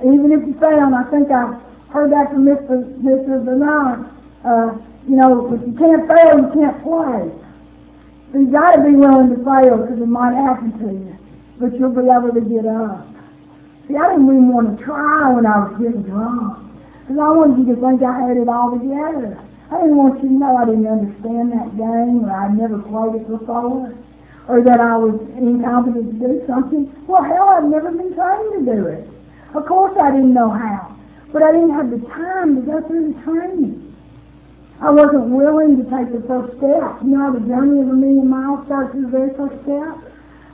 even 0.00 0.32
if 0.32 0.46
you 0.46 0.54
fail. 0.58 0.84
And 0.84 0.94
I 0.94 1.04
think 1.10 1.30
I 1.30 1.60
heard 1.90 2.12
that 2.12 2.30
from 2.30 2.46
Mr. 2.46 2.88
Mr. 3.02 3.44
Bernard. 3.44 4.08
Uh, 4.44 4.78
you 5.06 5.16
know, 5.16 5.52
if 5.52 5.60
you 5.66 5.74
can't 5.74 6.08
fail, 6.08 6.38
you 6.40 6.50
can't 6.52 6.82
play. 6.82 7.30
So 8.32 8.38
you 8.40 8.46
got 8.50 8.76
to 8.76 8.82
be 8.82 8.96
willing 8.96 9.30
to 9.30 9.44
fail 9.44 9.78
because 9.78 10.00
it 10.00 10.08
might 10.08 10.34
happen 10.34 10.72
to 10.78 10.92
you, 10.92 11.18
but 11.60 11.78
you'll 11.78 11.90
be 11.90 12.08
able 12.08 12.32
to 12.32 12.40
get 12.40 12.66
up. 12.66 13.13
See, 13.86 13.96
I 13.96 14.10
didn't 14.10 14.24
even 14.24 14.48
want 14.48 14.78
to 14.78 14.84
try 14.84 15.32
when 15.32 15.44
I 15.44 15.68
was 15.68 15.76
getting 15.76 16.02
drunk 16.02 16.58
because 17.02 17.18
I 17.18 17.28
wanted 17.28 17.68
you 17.68 17.74
to 17.74 17.80
think 17.80 18.02
I 18.02 18.28
had 18.28 18.36
it 18.36 18.48
all 18.48 18.72
together. 18.72 19.36
I 19.70 19.80
didn't 19.80 19.96
want 19.96 20.22
you 20.22 20.28
to 20.28 20.34
know 20.34 20.56
I 20.56 20.64
didn't 20.64 20.86
understand 20.86 21.52
that 21.52 21.76
game 21.76 22.24
or 22.24 22.32
I'd 22.32 22.56
never 22.56 22.78
played 22.80 23.20
it 23.20 23.28
before 23.28 23.92
or 24.48 24.62
that 24.62 24.80
I 24.80 24.96
was 24.96 25.20
incompetent 25.36 26.20
to 26.20 26.28
do 26.28 26.44
something. 26.46 26.92
Well, 27.06 27.22
hell, 27.22 27.48
I've 27.48 27.64
never 27.64 27.90
been 27.90 28.14
trained 28.14 28.66
to 28.66 28.72
do 28.72 28.86
it. 28.86 29.08
Of 29.54 29.66
course 29.66 29.96
I 30.00 30.10
didn't 30.10 30.32
know 30.32 30.50
how, 30.50 30.96
but 31.32 31.42
I 31.42 31.52
didn't 31.52 31.74
have 31.74 31.90
the 31.90 32.00
time 32.08 32.56
to 32.56 32.62
go 32.62 32.80
through 32.86 33.12
the 33.12 33.22
training. 33.22 33.96
I 34.80 34.90
wasn't 34.90 35.28
willing 35.28 35.76
to 35.76 35.84
take 35.90 36.12
the 36.12 36.26
first 36.26 36.56
step. 36.58 37.04
You 37.04 37.16
know, 37.16 37.32
the 37.32 37.40
journey 37.46 37.80
of 37.80 37.88
a 37.88 37.92
million 37.92 38.28
miles 38.28 38.66
starts 38.66 38.94
with 38.94 39.04
the 39.04 39.10
very 39.10 39.32
first 39.34 39.62
step. 39.62 39.96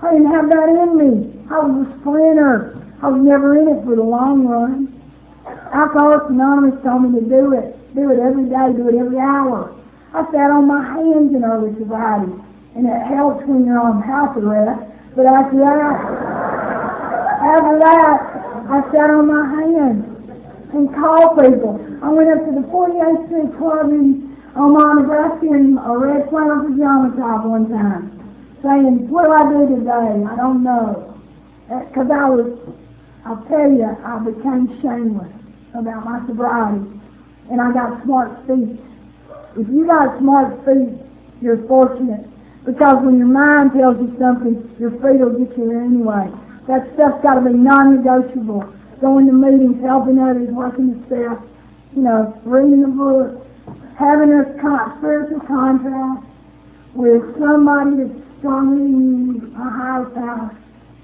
I 0.03 0.13
didn't 0.13 0.31
have 0.31 0.49
that 0.51 0.69
in 0.69 0.99
me. 0.99 1.47
I 1.51 1.59
was 1.61 1.87
a 1.87 1.99
sprinter. 2.01 2.77
I 3.03 3.09
was 3.09 3.23
never 3.23 3.59
in 3.59 3.69
it 3.69 3.85
for 3.85 3.97
the 3.97 4.03
long 4.03 4.47
run. 4.47 5.01
Alcoholics 5.73 6.29
Anonymous 6.29 6.83
told 6.83 7.11
me 7.11 7.21
to 7.21 7.27
do 7.27 7.55
it. 7.55 7.95
Do 7.95 8.11
it 8.11 8.19
every 8.19 8.45
day. 8.45 8.73
Do 8.77 8.89
it 8.89 8.95
every 8.95 9.19
hour. 9.19 9.75
I 10.13 10.25
sat 10.33 10.51
on 10.51 10.67
my 10.67 10.83
hands 10.83 11.35
in 11.35 11.45
early 11.45 11.73
sobriety 11.79 12.33
and 12.75 12.87
it 12.87 13.03
helps 13.07 13.45
when 13.47 13.65
you're 13.65 13.81
on 13.81 14.03
house 14.03 14.37
arrest. 14.37 14.83
But 15.17 15.27
after 15.27 15.59
that, 15.59 15.97
after 17.41 17.79
that, 17.79 18.21
I 18.71 18.83
sat 18.93 19.11
on 19.11 19.27
my 19.27 19.49
hands 19.49 20.05
and 20.73 20.95
called 20.95 21.39
people. 21.41 21.81
I 22.03 22.09
went 22.11 22.31
up 22.31 22.45
to 22.47 22.53
the 22.53 22.67
48th 22.69 23.27
Street 23.27 23.59
Club 23.59 23.91
in 23.91 24.37
Omaha, 24.55 24.95
Nebraska 24.95 25.47
in 25.47 25.79
a 25.79 25.99
red 25.99 26.29
flannel 26.29 26.69
pajama 26.69 27.17
top 27.17 27.45
one 27.45 27.69
time, 27.69 28.11
saying, 28.63 29.09
what 29.09 29.25
do 29.27 29.33
I 29.33 29.49
do 29.51 29.77
today? 29.77 30.25
I 30.25 30.37
don't 30.37 30.63
know. 30.63 31.07
Uh, 31.71 31.85
because 31.85 32.11
I 32.11 32.29
was, 32.29 32.59
I'll 33.25 33.45
tell 33.45 33.71
you, 33.71 33.85
I 34.05 34.19
became 34.19 34.81
shameless 34.81 35.33
about 35.75 36.05
my 36.05 36.27
sobriety. 36.27 36.87
And 37.51 37.61
I 37.61 37.73
got 37.73 38.03
smart 38.05 38.47
feet. 38.47 38.81
If 39.57 39.69
you 39.69 39.87
got 39.87 40.19
smart 40.19 40.65
feet, 40.65 40.99
you're 41.43 41.67
fortunate 41.67 42.27
because 42.65 43.03
when 43.05 43.19
your 43.19 43.27
mind 43.27 43.73
tells 43.73 43.99
you 44.01 44.15
something, 44.19 44.75
your 44.79 44.91
feet 44.93 45.19
will 45.19 45.39
get 45.39 45.57
you 45.57 45.69
there 45.69 45.81
anyway. 45.81 46.31
That 46.69 46.93
stuff's 46.95 47.23
got 47.23 47.35
to 47.35 47.41
be 47.41 47.55
non-negotiable. 47.55 48.73
Going 49.01 49.27
to 49.27 49.33
meetings, 49.33 49.83
helping 49.83 50.19
others, 50.19 50.49
working 50.51 51.01
the 51.01 51.07
staff, 51.07 51.43
you 51.97 52.03
know, 52.03 52.39
reading 52.45 52.83
the 52.83 52.89
book, 52.89 53.47
having 53.97 54.33
a 54.33 54.45
con- 54.61 54.99
spiritual 54.99 55.41
contract 55.41 56.25
with 56.95 57.39
somebody 57.39 58.05
that's 58.05 58.21
than 58.43 59.35
you, 59.43 59.55
a 59.57 59.71
higher 59.71 60.05
power, 60.11 60.57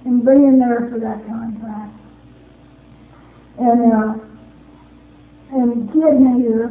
and 0.05 0.24
being 0.24 0.59
there 0.59 0.88
for 0.91 0.99
that 0.99 1.26
contract. 1.26 1.95
And, 3.67 3.93
uh, 3.93 4.14
and 5.51 5.93
getting 5.93 6.41
here, 6.41 6.69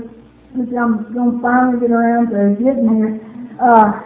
which 0.54 0.74
I'm 0.78 1.14
going 1.14 1.36
to 1.36 1.42
finally 1.42 1.82
get 1.82 1.92
around 1.92 2.30
to 2.30 2.56
getting 2.64 2.88
here, 2.96 3.20
uh, 3.60 4.02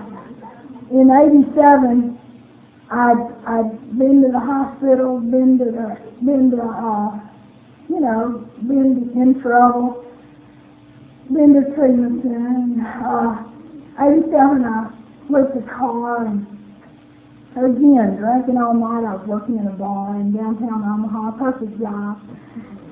in 0.89 1.11
87, 1.11 2.19
I'd, 2.89 3.35
I'd 3.45 3.99
been 3.99 4.23
to 4.23 4.31
the 4.31 4.39
hospital, 4.39 5.19
been 5.19 5.59
to 5.59 5.65
the, 5.65 6.01
been 6.25 6.49
to, 6.49 6.63
uh, 6.63 7.19
you 7.89 7.99
know, 7.99 8.49
been 8.67 9.11
in 9.13 9.39
trouble, 9.39 10.03
been 11.31 11.53
to 11.53 11.75
treatment 11.75 12.23
center, 12.23 12.37
and, 12.37 12.81
uh, 12.81 13.43
87, 14.01 14.65
I 14.65 14.91
flipped 15.27 15.53
the 15.53 15.61
car 15.71 16.25
and 16.25 16.47
again, 17.55 18.15
drinking 18.15 18.57
all 18.57 18.73
night. 18.73 19.05
I 19.07 19.15
was 19.15 19.27
working 19.27 19.59
in 19.59 19.67
a 19.67 19.71
bar 19.71 20.15
in 20.15 20.31
downtown 20.31 20.83
Omaha, 20.83 21.29
a 21.29 21.51
perfect 21.51 21.79
job. 21.79 22.19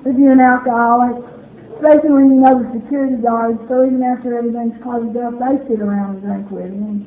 To 0.04 0.12
be 0.12 0.26
an 0.26 0.40
alcoholic, 0.40 1.24
Especially 1.78 2.10
when 2.10 2.26
you 2.26 2.40
know 2.40 2.60
the 2.60 2.80
security 2.80 3.22
guards, 3.22 3.60
so 3.68 3.86
even 3.86 4.02
after 4.02 4.36
everything's 4.36 4.82
closed 4.82 5.16
up, 5.16 5.38
they 5.38 5.62
sit 5.68 5.80
around 5.80 6.16
and 6.16 6.22
drink 6.22 6.50
with 6.50 6.74
you 6.74 6.82
and 6.90 7.06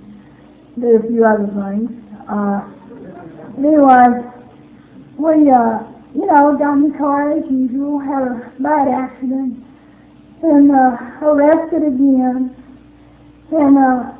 do 0.79 0.95
a 0.95 1.01
few 1.11 1.25
other 1.25 1.47
things. 1.51 1.91
Uh, 2.31 2.63
anyway, 3.59 4.23
we, 5.19 5.51
uh, 5.51 5.83
you 6.15 6.25
know, 6.25 6.55
got 6.55 6.79
in 6.79 6.89
the 6.89 6.97
car 6.97 7.33
as 7.37 7.43
usual, 7.51 7.99
had 7.99 8.23
a 8.23 8.53
bad 8.59 8.87
accident, 8.87 9.59
and 10.41 10.71
uh, 10.71 11.19
arrested 11.19 11.83
again. 11.83 12.55
And 13.51 13.77
uh, 13.77 14.15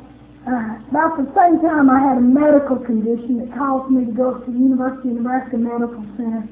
uh, 0.46 0.76
about 0.90 1.16
the 1.16 1.32
same 1.32 1.62
time, 1.64 1.88
I 1.88 1.98
had 1.98 2.18
a 2.18 2.20
medical 2.20 2.76
condition 2.76 3.38
that 3.38 3.56
caused 3.56 3.90
me 3.90 4.04
to 4.04 4.12
go 4.12 4.34
to 4.34 4.50
the 4.50 4.58
University 4.58 5.08
of 5.08 5.14
Nebraska 5.14 5.56
Medical 5.56 6.04
Center. 6.18 6.46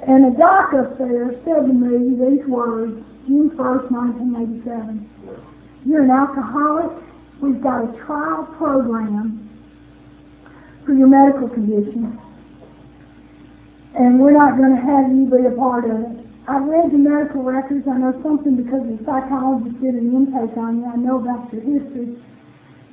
And 0.00 0.24
the 0.24 0.38
doc 0.38 0.74
up 0.74 0.98
there 0.98 1.32
said 1.44 1.66
to 1.66 1.72
me 1.72 2.36
these 2.36 2.46
words, 2.46 3.02
June 3.26 3.50
1st, 3.50 3.90
1987, 3.90 5.10
you're 5.86 6.02
an 6.02 6.10
alcoholic. 6.10 6.90
We've 7.40 7.62
got 7.62 7.84
a 7.84 8.04
trial 8.04 8.44
program 8.58 9.48
for 10.84 10.92
your 10.92 11.08
medical 11.08 11.48
condition 11.48 12.20
and 13.94 14.18
we're 14.18 14.32
not 14.32 14.56
going 14.56 14.74
to 14.74 14.82
have 14.82 15.10
you 15.10 15.26
be 15.26 15.46
a 15.46 15.56
part 15.56 15.84
of 15.84 16.00
it. 16.00 16.26
I've 16.46 16.64
read 16.64 16.90
the 16.90 16.98
medical 16.98 17.42
records. 17.42 17.86
I 17.88 17.96
know 17.96 18.12
something 18.22 18.56
because 18.56 18.82
the 18.82 18.98
psychologist 19.04 19.80
did 19.80 19.94
an 19.94 20.12
intake 20.12 20.56
on 20.58 20.80
you. 20.80 20.86
I 20.86 20.96
know 20.96 21.18
about 21.18 21.52
your 21.52 21.62
history. 21.62 22.18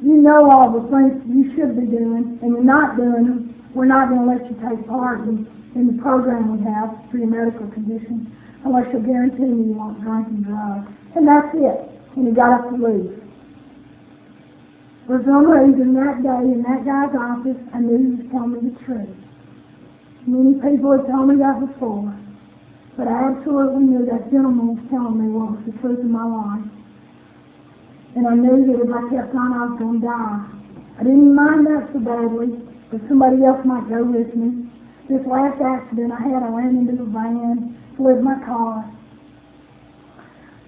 You 0.01 0.15
know 0.15 0.49
all 0.49 0.79
the 0.79 0.87
things 0.89 1.21
you 1.27 1.53
should 1.55 1.75
be 1.77 1.85
doing, 1.85 2.39
and 2.41 2.51
you're 2.53 2.63
not 2.63 2.97
doing 2.97 3.25
them. 3.25 3.71
We're 3.73 3.85
not 3.85 4.09
going 4.09 4.21
to 4.21 4.27
let 4.27 4.49
you 4.49 4.69
take 4.69 4.87
part 4.87 5.21
in, 5.21 5.45
in 5.75 5.95
the 5.95 6.01
program 6.01 6.57
we 6.57 6.63
have 6.65 6.97
for 7.09 7.17
your 7.17 7.27
medical 7.27 7.67
condition 7.67 8.35
unless 8.63 8.91
you'll 8.93 9.01
guarantee 9.01 9.43
me 9.43 9.69
you 9.69 9.73
won't 9.73 10.01
drink 10.01 10.27
and 10.27 10.45
drive. 10.45 10.87
And 11.15 11.27
that's 11.27 11.53
it. 11.55 11.89
And 12.15 12.27
he 12.27 12.33
got 12.33 12.59
up 12.59 12.69
to 12.69 12.75
leave. 12.75 13.21
For 15.07 15.23
some 15.23 15.49
reason 15.49 15.93
that 15.95 16.23
day 16.23 16.43
in 16.53 16.63
that 16.63 16.85
guy's 16.85 17.15
office, 17.15 17.57
I 17.73 17.79
knew 17.79 17.97
he 17.97 18.21
was 18.21 18.31
telling 18.31 18.53
me 18.53 18.69
the 18.69 18.83
truth. 18.85 19.09
Many 20.27 20.53
people 20.61 20.91
had 20.91 21.07
told 21.07 21.29
me 21.29 21.35
that 21.37 21.59
before, 21.59 22.13
but 22.95 23.07
I 23.07 23.31
absolutely 23.31 23.83
knew 23.83 24.05
that 24.05 24.29
gentleman 24.31 24.77
was 24.77 24.85
telling 24.91 25.17
me 25.17 25.27
what 25.33 25.57
was 25.57 25.65
the 25.65 25.73
truth 25.81 25.99
of 25.99 26.05
my 26.05 26.23
life. 26.23 26.69
And 28.15 28.27
I 28.27 28.35
knew 28.35 28.67
that 28.67 28.85
if 28.85 28.91
I 28.93 29.09
kept 29.09 29.33
on, 29.33 29.53
I 29.53 29.65
was 29.65 29.79
going 29.79 30.01
to 30.01 30.07
die. 30.07 30.45
I 30.99 31.03
didn't 31.03 31.33
mind 31.33 31.65
that 31.65 31.89
so 31.91 31.99
badly, 31.99 32.61
but 32.91 33.01
somebody 33.07 33.43
else 33.43 33.65
might 33.65 33.89
go 33.89 34.03
with 34.03 34.35
me. 34.35 34.60
This 35.11 35.27
last 35.27 35.59
accident 35.59 36.13
I 36.13 36.21
had, 36.21 36.41
I 36.41 36.47
ran 36.47 36.87
into 36.87 37.03
a 37.03 37.05
van, 37.05 37.75
slid 37.97 38.23
my 38.23 38.39
car. 38.45 38.89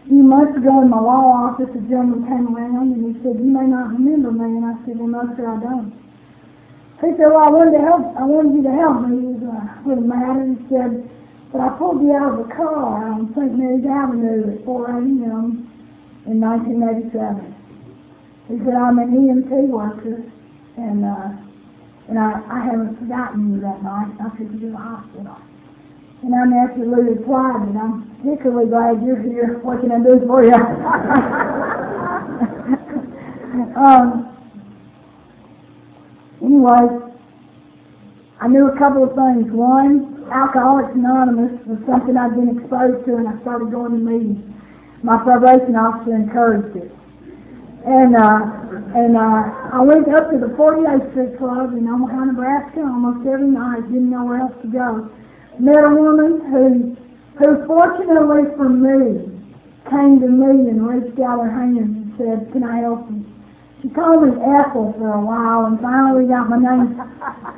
A 0.04 0.06
few 0.06 0.22
months 0.22 0.58
ago 0.58 0.82
in 0.82 0.90
my 0.90 1.00
law 1.00 1.48
office, 1.48 1.70
a 1.72 1.80
gentleman 1.88 2.28
came 2.28 2.54
around 2.54 2.92
and 2.92 3.16
he 3.16 3.24
said, 3.24 3.40
you 3.40 3.48
may 3.48 3.64
not 3.64 3.94
remember 3.96 4.32
me. 4.32 4.60
And 4.60 4.66
I 4.66 4.76
said, 4.84 5.00
well, 5.00 5.08
no, 5.08 5.34
sir, 5.38 5.48
I 5.48 5.64
don't. 5.64 5.96
He 7.00 7.16
said, 7.16 7.32
well, 7.32 7.40
I 7.40 7.50
wanted 7.56 7.80
to 7.80 7.84
help, 7.88 8.04
I 8.20 8.26
wanted 8.26 8.56
you 8.60 8.64
to 8.64 8.72
help 8.76 9.08
me 9.08 9.16
with, 9.32 9.48
uh, 9.48 9.64
with 9.88 10.00
a 10.00 10.02
matter. 10.02 10.44
He 10.44 10.60
said, 10.68 11.10
but 11.54 11.62
I 11.62 11.70
pulled 11.78 12.02
you 12.04 12.14
out 12.14 12.38
of 12.38 12.40
a 12.44 12.50
car 12.52 13.08
on 13.16 13.34
St. 13.34 13.56
Mary's 13.56 13.86
Avenue 13.88 14.60
at 14.60 14.66
4 14.66 14.92
a.m. 14.92 15.72
in 16.28 16.42
1987. 16.44 17.56
He 18.50 18.60
said, 18.60 18.76
I'm 18.76 19.00
an 19.00 19.08
EMT 19.08 19.72
worker, 19.72 20.22
and 20.76 21.06
uh, 21.06 21.32
and 22.08 22.20
I, 22.20 22.42
I 22.50 22.60
haven't 22.64 22.98
forgotten 23.00 23.54
you 23.54 23.60
that 23.62 23.82
night. 23.84 24.12
I 24.20 24.30
took 24.38 24.52
you 24.52 24.60
to 24.60 24.72
the 24.72 24.78
hospital. 24.78 25.38
And 26.22 26.36
I 26.36 26.46
naturally 26.46 27.04
replied 27.16 27.74
that 27.74 27.80
I'm 27.80 28.04
particularly 28.18 28.70
glad 28.70 29.04
you're 29.04 29.22
here. 29.22 29.58
What 29.64 29.82
can 29.82 29.92
I 29.92 30.00
do 30.00 30.20
for 30.26 30.44
you? 30.44 30.54
um, 33.76 34.34
Anyway, 36.44 37.00
I 38.42 38.48
knew 38.50 38.68
a 38.68 38.78
couple 38.78 39.06
of 39.06 39.16
things. 39.16 39.50
One, 39.50 40.28
Alcoholics 40.30 40.94
Anonymous 40.94 41.66
was 41.66 41.80
something 41.86 42.18
I'd 42.18 42.36
been 42.36 42.60
exposed 42.60 43.06
to, 43.06 43.16
and 43.16 43.30
I 43.30 43.40
started 43.42 43.72
going 43.72 43.92
to 43.92 43.98
meetings. 43.98 44.44
My 45.04 45.24
probation 45.24 45.78
officer 45.78 46.14
encouraged 46.14 46.76
it. 46.76 46.92
And 47.86 48.16
uh, 48.16 48.64
and 48.96 49.18
uh, 49.18 49.70
I 49.74 49.82
went 49.82 50.08
up 50.08 50.32
to 50.32 50.38
the 50.38 50.48
48th 50.48 51.12
Street 51.12 51.38
Club 51.38 51.74
in 51.74 51.88
Omaha, 51.88 52.26
Nebraska 52.26 52.80
almost 52.80 53.28
every 53.28 53.48
night. 53.48 53.82
Didn't 53.92 54.10
know 54.10 54.24
where 54.24 54.40
else 54.40 54.56
to 54.62 54.68
go. 54.68 55.12
Met 55.60 55.84
a 55.84 55.94
woman 55.94 56.40
who, 56.50 56.96
who 57.38 57.66
fortunately 57.68 58.56
for 58.56 58.70
me, 58.70 59.30
came 59.90 60.20
to 60.22 60.28
me 60.28 60.70
and 60.70 60.88
reached 60.88 61.20
out 61.20 61.44
her 61.44 61.52
hand 61.52 61.78
and 61.78 62.14
said, 62.18 62.52
can 62.54 62.64
I 62.64 62.78
help 62.80 63.10
you? 63.12 63.26
She 63.82 63.90
called 63.90 64.24
me 64.24 64.42
Ethel 64.42 64.94
for 64.98 65.12
a 65.12 65.20
while, 65.20 65.66
and 65.66 65.78
finally 65.82 66.26
got 66.26 66.50
my 66.50 66.58
name 66.58 66.96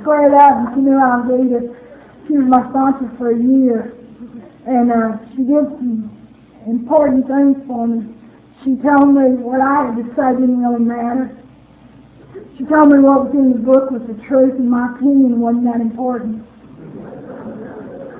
squared 0.01 0.33
up, 0.33 0.57
and 0.57 0.73
she 0.73 0.81
knew 0.81 0.97
I 0.97 1.21
was 1.21 1.39
Edith. 1.39 1.77
She 2.25 2.33
was 2.33 2.45
my 2.47 2.67
sponsor 2.69 3.11
for 3.19 3.29
a 3.29 3.37
year, 3.37 3.93
and 4.65 4.91
uh, 4.91 5.19
she 5.31 5.43
did 5.43 5.69
some 5.77 6.09
important 6.65 7.27
things 7.27 7.61
for 7.67 7.85
me. 7.85 8.15
She 8.63 8.75
told 8.77 9.13
me 9.13 9.29
what 9.41 9.61
I 9.61 9.85
had 9.85 9.95
to 9.97 10.15
say 10.15 10.31
didn't 10.31 10.61
really 10.61 10.83
matter. 10.83 11.37
She 12.57 12.63
told 12.63 12.89
me 12.89 12.99
what 12.99 13.25
was 13.25 13.33
in 13.33 13.51
the 13.51 13.59
book 13.59 13.91
was 13.91 14.01
the 14.07 14.15
truth, 14.23 14.53
and 14.55 14.69
my 14.69 14.95
opinion 14.95 15.39
wasn't 15.39 15.65
that 15.65 15.81
important. 15.81 16.45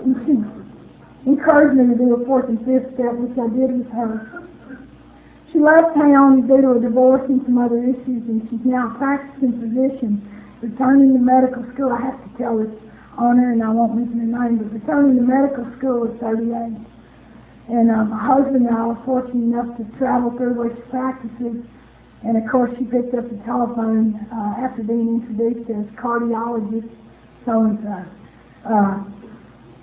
And 0.03 0.15
she 0.25 1.29
encouraged 1.29 1.77
me 1.77 1.87
to 1.87 1.95
do 1.95 2.15
a 2.15 2.25
fourth 2.25 2.49
and 2.49 2.63
fifth 2.65 2.93
step, 2.93 3.13
which 3.15 3.37
I 3.37 3.47
did 3.47 3.77
with 3.77 3.91
her. 3.91 4.43
She 5.51 5.59
left 5.59 5.95
town 5.95 6.47
due 6.47 6.61
to 6.61 6.71
a 6.71 6.79
divorce 6.79 7.27
and 7.29 7.41
some 7.45 7.57
other 7.57 7.81
issues, 7.81 8.27
and 8.27 8.45
she's 8.49 8.65
now 8.65 8.91
a 8.93 8.97
practicing 8.97 9.53
physician, 9.53 10.21
returning 10.61 11.13
to 11.13 11.19
medical 11.19 11.63
school. 11.71 11.93
I 11.93 12.01
have 12.01 12.21
to 12.21 12.37
tell 12.37 12.57
this 12.57 12.73
on 13.17 13.37
her, 13.37 13.51
and 13.51 13.63
I 13.63 13.69
won't 13.69 13.95
mention 13.95 14.19
her 14.19 14.49
name, 14.49 14.57
but 14.57 14.73
returning 14.73 15.15
to 15.15 15.21
medical 15.21 15.65
school 15.77 16.11
at 16.11 16.19
38. 16.19 16.75
And 17.67 17.89
uh, 17.89 18.05
my 18.05 18.17
husband 18.17 18.67
and 18.67 18.75
I 18.75 18.87
were 18.87 19.03
fortunate 19.05 19.43
enough 19.43 19.77
to 19.77 19.97
travel 19.97 20.31
through 20.31 20.53
where 20.53 20.69
practices. 20.69 21.65
And 22.23 22.37
of 22.37 22.49
course, 22.49 22.77
she 22.77 22.85
picked 22.85 23.13
up 23.13 23.29
the 23.29 23.37
telephone 23.43 24.15
uh, 24.31 24.55
after 24.59 24.83
being 24.83 25.21
introduced 25.21 25.69
as 25.69 25.85
cardiologist 25.95 26.89
so-and-so. 27.45 28.05
Uh, 28.65 29.03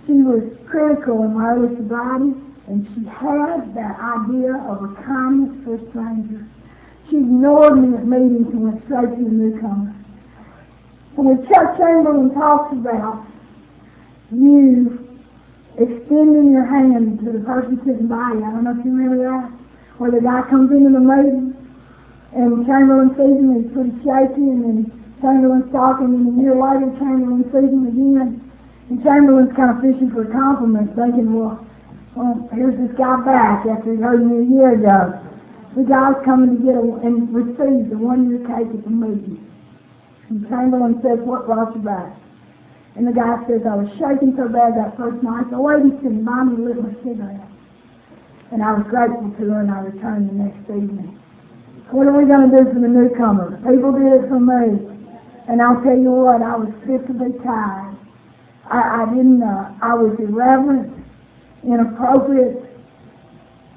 she 0.07 0.12
was 0.14 0.43
critical 0.66 1.22
in 1.24 1.35
my 1.35 1.51
early 1.51 1.76
sobriety 1.76 2.35
and 2.66 2.87
she 2.95 3.05
had 3.05 3.74
that 3.74 3.99
idea 3.99 4.55
of 4.55 4.83
a 4.83 4.95
kindness 5.03 5.64
for 5.64 5.78
strangers. 5.91 6.47
She 7.09 7.16
ignored 7.16 7.78
me 7.78 7.97
at 7.97 8.07
meetings 8.07 8.49
and 8.49 8.62
went 8.64 8.85
straight 8.85 9.11
to 9.11 9.24
the 9.24 9.30
newcomer. 9.30 9.95
And 11.16 11.26
when 11.26 11.47
Chuck 11.47 11.76
Chamberlain 11.76 12.33
talks 12.35 12.72
about 12.72 13.26
you 14.33 15.12
extending 15.79 16.53
your 16.53 16.64
hand 16.64 17.20
to 17.20 17.33
the 17.33 17.41
person 17.41 17.81
sitting 17.85 18.07
by 18.07 18.33
you, 18.35 18.45
I 18.45 18.51
don't 18.51 18.64
know 18.64 18.79
if 18.79 18.85
you 18.85 18.93
remember 18.93 19.25
that, 19.25 19.51
where 19.99 20.11
the 20.11 20.20
guy 20.20 20.43
comes 20.49 20.70
into 20.70 20.91
the 20.91 21.01
meeting 21.01 21.57
and 22.35 22.66
Chamberlain 22.66 23.11
sees 23.16 23.39
him 23.41 23.51
and 23.53 23.64
he's 23.64 23.73
pretty 23.73 23.95
shaky 24.05 24.45
and 24.49 24.64
then 24.64 24.77
Chamberlain's 25.20 25.70
talking 25.73 26.12
and 26.12 26.39
a 26.39 26.43
year 26.43 26.55
later 26.57 26.93
Chamberlain 26.99 27.45
sees 27.53 27.70
him 27.73 27.87
again 27.87 28.53
and 28.89 29.03
Chamberlain's 29.03 29.55
kind 29.57 29.70
of 29.73 29.81
fishing 29.81 30.11
for 30.11 30.29
a 30.29 30.33
compliment 30.33 30.95
thinking, 30.97 31.33
well, 31.33 31.66
well, 32.14 32.49
here's 32.53 32.77
this 32.77 32.97
guy 32.97 33.25
back 33.25 33.64
after 33.66 33.95
he 33.95 34.01
heard 34.01 34.25
me 34.25 34.45
a 34.45 34.49
year 34.49 34.75
ago. 34.75 35.18
The 35.77 35.85
guy's 35.85 36.23
coming 36.25 36.59
to 36.59 36.62
get 36.62 36.75
a, 36.77 36.85
and 37.07 37.33
receives 37.33 37.91
a 37.93 37.97
one-year 37.97 38.45
cake 38.45 38.68
at 38.68 38.85
the 38.85 38.91
meeting. 38.91 39.41
And 40.29 40.47
Chamberlain 40.49 41.01
says, 41.01 41.20
what 41.20 41.47
brought 41.47 41.75
you 41.75 41.81
back? 41.81 42.12
And 42.95 43.07
the 43.07 43.12
guy 43.12 43.45
says, 43.47 43.62
I 43.66 43.74
was 43.76 43.88
shaking 43.99 44.36
so 44.36 44.49
bad 44.49 44.76
that 44.76 44.97
first 44.97 45.22
night, 45.22 45.51
the 45.51 45.61
lady 45.61 45.90
by 45.90 46.45
me 46.45 46.57
lit 46.62 46.76
my 46.76 46.93
cigarette. 47.03 47.49
And 48.51 48.62
I 48.62 48.72
was 48.74 48.86
grateful 48.86 49.30
to 49.30 49.51
her, 49.51 49.61
and 49.61 49.70
I 49.70 49.80
returned 49.80 50.28
the 50.28 50.34
next 50.34 50.68
evening. 50.68 51.18
What 51.90 52.07
are 52.07 52.16
we 52.16 52.26
going 52.26 52.51
to 52.51 52.57
do 52.57 52.64
for 52.72 52.80
the 52.80 52.88
newcomer? 52.88 53.57
People 53.68 53.93
did 53.93 54.24
it 54.24 54.28
for 54.28 54.40
me. 54.40 54.88
And 55.49 55.61
I'll 55.62 55.82
tell 55.82 55.97
you 55.97 56.11
what, 56.11 56.43
I 56.43 56.57
was 56.57 56.72
physically 56.86 57.32
tired. 57.43 57.97
I, 58.70 59.03
I 59.03 59.07
didn't, 59.07 59.43
uh, 59.43 59.74
I 59.80 59.95
was 59.95 60.18
irreverent 60.20 61.03
inappropriate, 61.64 62.64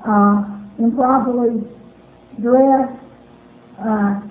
uh, 0.06 0.44
improperly 0.80 1.64
dressed. 2.42 3.00
Uh, 3.80 4.22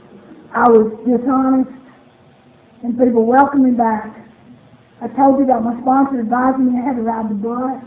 I 0.52 0.68
was 0.68 0.92
dishonest, 1.06 1.70
and 2.82 2.98
people 2.98 3.24
welcomed 3.26 3.64
me 3.64 3.70
back. 3.72 4.23
I 5.04 5.08
told 5.08 5.36
you 5.36 5.44
about 5.44 5.62
my 5.64 5.78
sponsor 5.82 6.18
advising 6.18 6.72
me 6.72 6.80
I 6.80 6.82
had 6.82 6.96
to 6.96 7.02
ride 7.02 7.28
the 7.28 7.34
bus, 7.34 7.84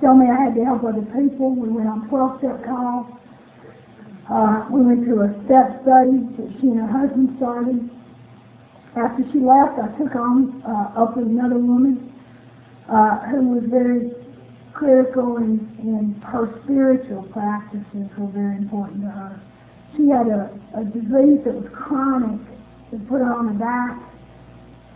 told 0.00 0.20
me 0.20 0.30
I 0.30 0.38
had 0.40 0.54
to 0.54 0.64
help 0.64 0.84
other 0.84 1.02
people. 1.02 1.50
We 1.50 1.68
went 1.68 1.88
on 1.88 2.08
12-step 2.08 2.62
calls. 2.62 3.10
Uh, 4.30 4.64
we 4.70 4.82
went 4.82 5.04
to 5.04 5.22
a 5.22 5.34
step 5.46 5.82
study 5.82 6.22
that 6.38 6.54
she 6.60 6.68
and 6.68 6.78
her 6.78 6.86
husband 6.86 7.34
started. 7.38 7.90
After 8.94 9.28
she 9.32 9.40
left, 9.40 9.80
I 9.80 9.88
took 9.98 10.14
on 10.14 10.62
uh, 10.62 11.02
up 11.02 11.16
with 11.16 11.26
another 11.26 11.58
woman 11.58 12.14
uh, 12.88 13.18
who 13.30 13.48
was 13.48 13.64
very 13.64 14.12
critical 14.74 15.38
and, 15.38 15.58
and 15.80 16.22
her 16.22 16.60
spiritual 16.62 17.24
practices 17.34 18.08
were 18.16 18.28
very 18.28 18.58
important 18.58 19.02
to 19.02 19.10
her. 19.10 19.40
She 19.96 20.08
had 20.08 20.28
a, 20.28 20.56
a 20.76 20.84
disease 20.84 21.42
that 21.46 21.54
was 21.54 21.68
chronic 21.72 22.40
that 22.92 23.08
put 23.08 23.18
her 23.18 23.34
on 23.34 23.48
her 23.48 23.54
back. 23.54 24.13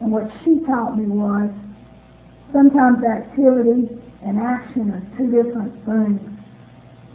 And 0.01 0.13
what 0.13 0.31
she 0.45 0.61
taught 0.61 0.97
me 0.97 1.07
was 1.07 1.51
sometimes 2.53 3.05
activity 3.05 3.89
and 4.23 4.39
action 4.39 4.91
are 4.91 5.17
two 5.17 5.31
different 5.31 5.85
things. 5.85 6.21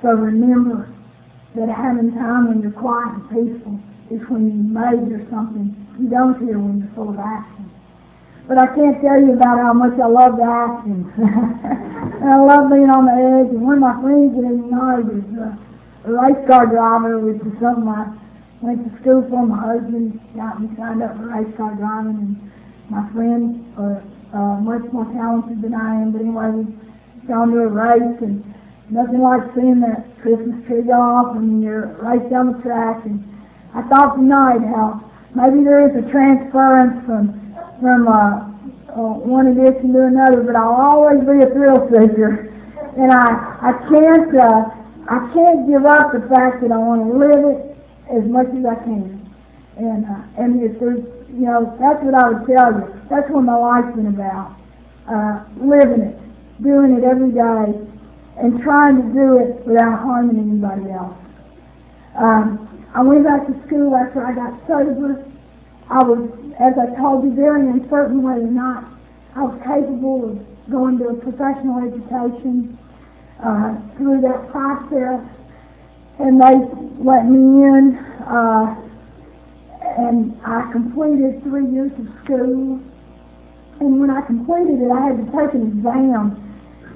So 0.01 0.09
remember 0.09 0.89
that 1.55 1.69
having 1.69 2.11
time 2.13 2.47
when 2.47 2.61
you're 2.61 2.71
quiet 2.71 3.13
and 3.13 3.29
peaceful 3.29 3.79
is 4.09 4.27
when 4.29 4.47
you 4.47 4.63
major 4.63 5.25
something 5.29 5.83
you 5.99 6.09
don't 6.09 6.39
hear 6.41 6.57
when 6.57 6.79
you're 6.79 6.93
full 6.95 7.09
of 7.09 7.19
action. 7.19 7.69
But 8.47 8.57
I 8.57 8.67
can't 8.75 8.99
tell 9.01 9.21
you 9.21 9.33
about 9.33 9.59
how 9.59 9.73
much 9.73 9.97
I 9.99 10.07
love 10.07 10.37
the 10.37 10.43
action. 10.43 11.13
and 11.17 12.29
I 12.29 12.39
love 12.43 12.69
being 12.69 12.89
on 12.89 13.05
the 13.05 13.13
edge. 13.13 13.53
And 13.53 13.61
one 13.61 13.75
of 13.75 13.79
my 13.79 14.01
friends 14.01 14.35
in 14.35 14.43
the 14.43 14.67
United 14.67 15.07
is 15.15 15.37
a 15.37 16.11
race 16.11 16.47
car 16.47 16.67
driver, 16.67 17.19
which 17.19 17.39
is 17.39 17.59
something 17.61 17.87
I 17.87 18.11
went 18.61 18.83
to 18.83 19.01
school 19.01 19.23
for. 19.29 19.45
My 19.45 19.61
husband 19.61 20.19
got 20.35 20.59
me 20.59 20.75
signed 20.75 21.03
up 21.03 21.15
for 21.15 21.27
race 21.29 21.55
car 21.55 21.75
driving, 21.75 22.19
and 22.19 22.51
my 22.93 23.09
friends 23.11 23.57
are 23.77 24.03
uh, 24.33 24.61
much 24.61 24.85
more 24.93 25.05
talented 25.13 25.61
than 25.63 25.73
I 25.73 25.95
am. 26.01 26.11
But 26.11 26.21
anyway, 26.21 26.49
we've 26.49 27.27
gone 27.27 27.49
to 27.51 27.59
a 27.59 27.67
race, 27.67 28.21
and 28.21 28.45
nothing 28.89 29.21
like 29.21 29.41
seeing 29.55 29.79
that 29.81 30.05
Christmas 30.21 30.63
tree 30.67 30.83
go 30.83 30.93
off 30.93 31.35
when 31.35 31.61
you're 31.61 31.87
right 31.97 32.21
down 32.29 32.53
the 32.53 32.61
track. 32.61 33.03
And 33.05 33.25
I 33.73 33.81
thought 33.89 34.15
tonight 34.15 34.61
how 34.61 35.01
maybe 35.33 35.63
there 35.63 35.89
is 35.89 35.95
a 35.97 36.07
transference 36.11 37.03
from 37.05 37.41
from 37.81 38.07
uh, 38.07 38.53
uh, 38.93 39.17
one 39.25 39.47
addiction 39.47 39.91
to 39.93 40.05
another, 40.05 40.43
but 40.43 40.55
I'll 40.55 40.77
always 40.77 41.19
be 41.21 41.41
a 41.41 41.49
thrill 41.49 41.89
seeker, 41.89 42.53
and 42.95 43.11
I 43.11 43.57
I 43.57 43.73
can't 43.89 44.37
uh, 44.37 44.69
I 45.09 45.33
can't 45.33 45.67
give 45.67 45.85
up 45.85 46.13
the 46.13 46.21
fact 46.29 46.61
that 46.61 46.71
I 46.71 46.77
want 46.77 47.01
to 47.01 47.17
live 47.17 47.41
it 47.41 47.75
as 48.13 48.23
much 48.29 48.47
as 48.53 48.63
I 48.65 48.75
can, 48.85 49.33
and 49.77 50.05
uh, 50.05 50.21
and 50.37 50.61
if 50.61 50.79
there's 50.79 51.01
you 51.33 51.45
know 51.45 51.75
that's 51.79 52.03
what 52.03 52.13
I 52.13 52.29
would 52.29 52.47
tell 52.47 52.71
you. 52.73 53.01
That's 53.09 53.29
what 53.29 53.41
my 53.41 53.55
life's 53.55 53.95
been 53.95 54.07
about, 54.07 54.55
uh, 55.07 55.43
living 55.57 56.01
it, 56.01 56.19
doing 56.61 56.97
it 56.97 57.03
every 57.03 57.31
day, 57.31 57.79
and 58.37 58.61
trying 58.61 58.97
to 58.97 59.13
do 59.13 59.37
it 59.39 59.65
without 59.65 59.99
harming 59.99 60.37
anybody 60.37 60.91
else. 60.91 61.17
Um, 62.15 62.69
I 62.93 63.01
went 63.01 63.25
back 63.25 63.47
to 63.47 63.67
school 63.67 63.95
after 63.95 64.25
I 64.25 64.35
got 64.35 64.67
sober. 64.67 65.25
I 65.89 66.03
was 66.03 66.29
as 66.59 66.77
I 66.77 66.95
told 66.95 67.23
you, 67.23 67.33
very 67.33 67.67
uncertain 67.67 68.21
whether 68.21 68.41
or 68.41 68.51
not 68.51 68.85
I 69.35 69.43
was 69.43 69.59
capable 69.63 70.29
of 70.29 70.69
going 70.69 70.99
to 70.99 71.07
a 71.09 71.13
professional 71.15 71.81
education 71.81 72.77
uh, 73.43 73.75
through 73.97 74.21
that 74.21 74.51
process. 74.51 75.21
And 76.19 76.39
they 76.39 76.55
let 77.03 77.25
me 77.25 77.65
in, 77.65 77.97
uh, 77.97 78.75
and 79.97 80.37
I 80.45 80.71
completed 80.71 81.43
three 81.43 81.67
years 81.67 81.91
of 81.99 82.07
school. 82.23 82.79
And 83.79 83.99
when 83.99 84.09
I 84.09 84.21
completed 84.21 84.81
it, 84.81 84.91
I 84.91 85.07
had 85.07 85.17
to 85.17 85.25
take 85.25 85.53
an 85.53 85.67
exam. 85.67 86.39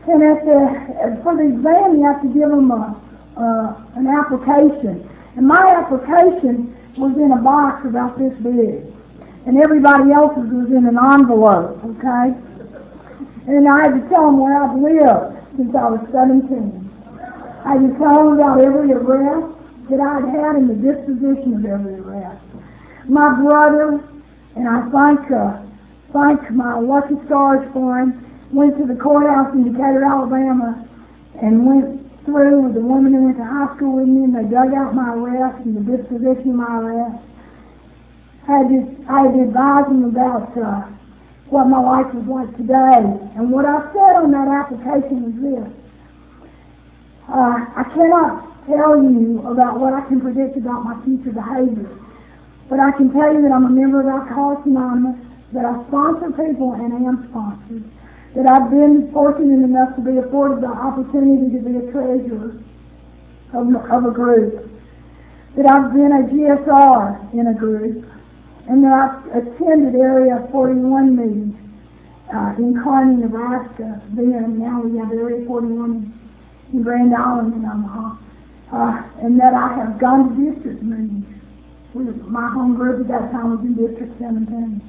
And 0.08 0.24
at 0.24 0.46
the, 0.46 1.20
for 1.24 1.36
the 1.36 1.44
exam, 1.44 1.98
you 1.98 2.06
have 2.06 2.22
to 2.22 2.28
give 2.28 2.50
them 2.50 2.72
a, 2.72 2.96
uh, 3.36 4.00
an 4.00 4.08
application. 4.08 5.08
And 5.36 5.48
my 5.48 5.76
application 5.76 6.76
was 6.98 7.16
in 7.18 7.32
a 7.32 7.42
box 7.42 7.86
about 7.86 8.18
this 8.18 8.34
big 8.40 8.94
and 9.48 9.58
everybody 9.58 10.12
else's 10.12 10.52
was 10.52 10.68
in 10.68 10.86
an 10.86 11.00
envelope, 11.00 11.80
okay? 11.96 12.36
And 13.48 13.66
I 13.66 13.88
had 13.88 13.96
to 13.96 14.10
tell 14.10 14.26
them 14.26 14.40
where 14.40 14.62
I've 14.62 14.76
lived 14.76 15.40
since 15.56 15.74
I 15.74 15.88
was 15.88 16.04
17. 16.12 16.84
I 17.64 17.74
had 17.74 17.80
to 17.80 17.98
tell 17.98 18.26
them 18.26 18.34
about 18.34 18.60
every 18.60 18.92
arrest 18.92 19.56
that 19.90 20.02
I'd 20.02 20.28
had 20.36 20.58
and 20.58 20.70
the 20.70 20.76
disposition 20.76 21.54
of 21.56 21.64
every 21.64 21.96
arrest. 21.96 22.44
My 23.08 23.40
brother, 23.42 24.04
and 24.56 24.68
I 24.68 24.90
thank, 24.90 25.32
uh, 25.32 25.62
thank 26.14 26.52
my 26.52 26.80
lucky 26.80 27.16
stars 27.26 27.68
for 27.74 28.00
him, 28.00 28.24
went 28.52 28.78
to 28.78 28.86
the 28.86 28.96
courthouse 28.96 29.54
in 29.54 29.72
Decatur, 29.72 30.04
Alabama, 30.04 30.88
and 31.42 31.66
went 31.66 32.26
through 32.26 32.62
with 32.62 32.74
the 32.74 32.82
woman 32.82 33.14
who 33.14 33.24
went 33.26 33.38
to 33.38 33.46
high 33.46 33.76
school 33.76 33.98
with 33.98 34.08
me, 34.08 34.24
and 34.26 34.36
they 34.36 34.44
dug 34.44 34.74
out 34.74 34.94
my 34.94 35.14
arrest 35.14 35.66
and 35.66 35.78
the 35.78 35.98
disposition 35.98 36.50
of 36.50 36.56
my 36.56 36.80
arrest 36.80 37.24
had 38.48 38.70
to, 38.70 39.06
I 39.10 39.24
had 39.24 39.34
to 39.34 39.44
advise 39.44 39.86
them 39.88 40.06
about 40.06 40.58
uh, 40.58 40.88
what 41.50 41.66
my 41.68 41.80
life 41.80 42.14
was 42.14 42.26
like 42.28 42.56
today. 42.56 43.04
And 43.36 43.52
what 43.52 43.66
I 43.66 43.92
said 43.92 44.16
on 44.24 44.32
that 44.32 44.48
application 44.48 45.28
was 45.28 45.36
this. 45.44 45.74
Uh, 47.28 47.66
I 47.76 47.84
cannot 47.94 48.66
tell 48.66 49.04
you 49.04 49.44
about 49.46 49.80
what 49.82 49.94
I 49.94 50.02
can 50.08 50.22
predict 50.22 50.56
about 50.56 50.86
my 50.86 50.96
future 51.04 51.32
behavior, 51.32 51.92
but 52.70 52.80
I 52.80 52.92
can 52.92 53.12
tell 53.12 53.34
you 53.34 53.42
that 53.42 53.52
I'm 53.52 53.66
a 53.66 53.70
member 53.70 54.02
of 54.02 54.08
Alcoholics 54.08 54.66
Anonymous, 54.66 55.20
that 55.54 55.66
I 55.66 55.84
sponsor 55.88 56.32
people 56.32 56.74
and 56.74 56.92
am 56.94 57.30
sponsored, 57.30 57.84
that 58.36 58.46
I've 58.46 58.70
been 58.70 59.12
fortunate 59.12 59.64
enough 59.64 59.96
to 59.96 60.02
be 60.02 60.18
afforded 60.18 60.62
the 60.62 60.68
opportunity 60.68 61.56
to 61.56 61.64
be 61.64 61.78
a 61.78 61.92
treasurer 61.92 62.60
of, 63.54 63.76
of 63.76 64.06
a 64.06 64.12
group, 64.12 64.70
that 65.56 65.66
I've 65.66 65.94
been 65.94 66.12
a 66.12 66.28
GSR 66.28 67.34
in 67.34 67.48
a 67.48 67.54
group, 67.54 68.06
and 68.68 68.84
then 68.84 68.92
I've 68.92 69.26
attended 69.28 69.96
Area 69.96 70.48
41 70.52 71.16
meetings 71.16 71.56
uh, 72.34 72.54
in 72.58 72.76
Kearney, 72.84 73.22
Nebraska. 73.24 74.02
Then 74.10 74.60
now 74.60 74.82
we 74.82 74.98
have 75.00 75.12
Area 75.12 75.46
41 75.46 76.14
in 76.74 76.84
Grand 76.84 77.16
Island 77.16 77.54
in 77.54 77.66
Omaha. 77.66 78.18
Uh, 78.70 79.04
and 79.22 79.40
that 79.40 79.54
I 79.54 79.74
have 79.76 79.98
gone 79.98 80.36
to 80.36 80.52
district 80.52 80.84
meetings. 80.84 81.37
My 81.94 82.50
home 82.50 82.76
group 82.76 83.02
at 83.02 83.08
that 83.08 83.32
time 83.32 83.52
was 83.56 83.62
in 83.62 83.74
District 83.76 84.12
17. 84.20 84.82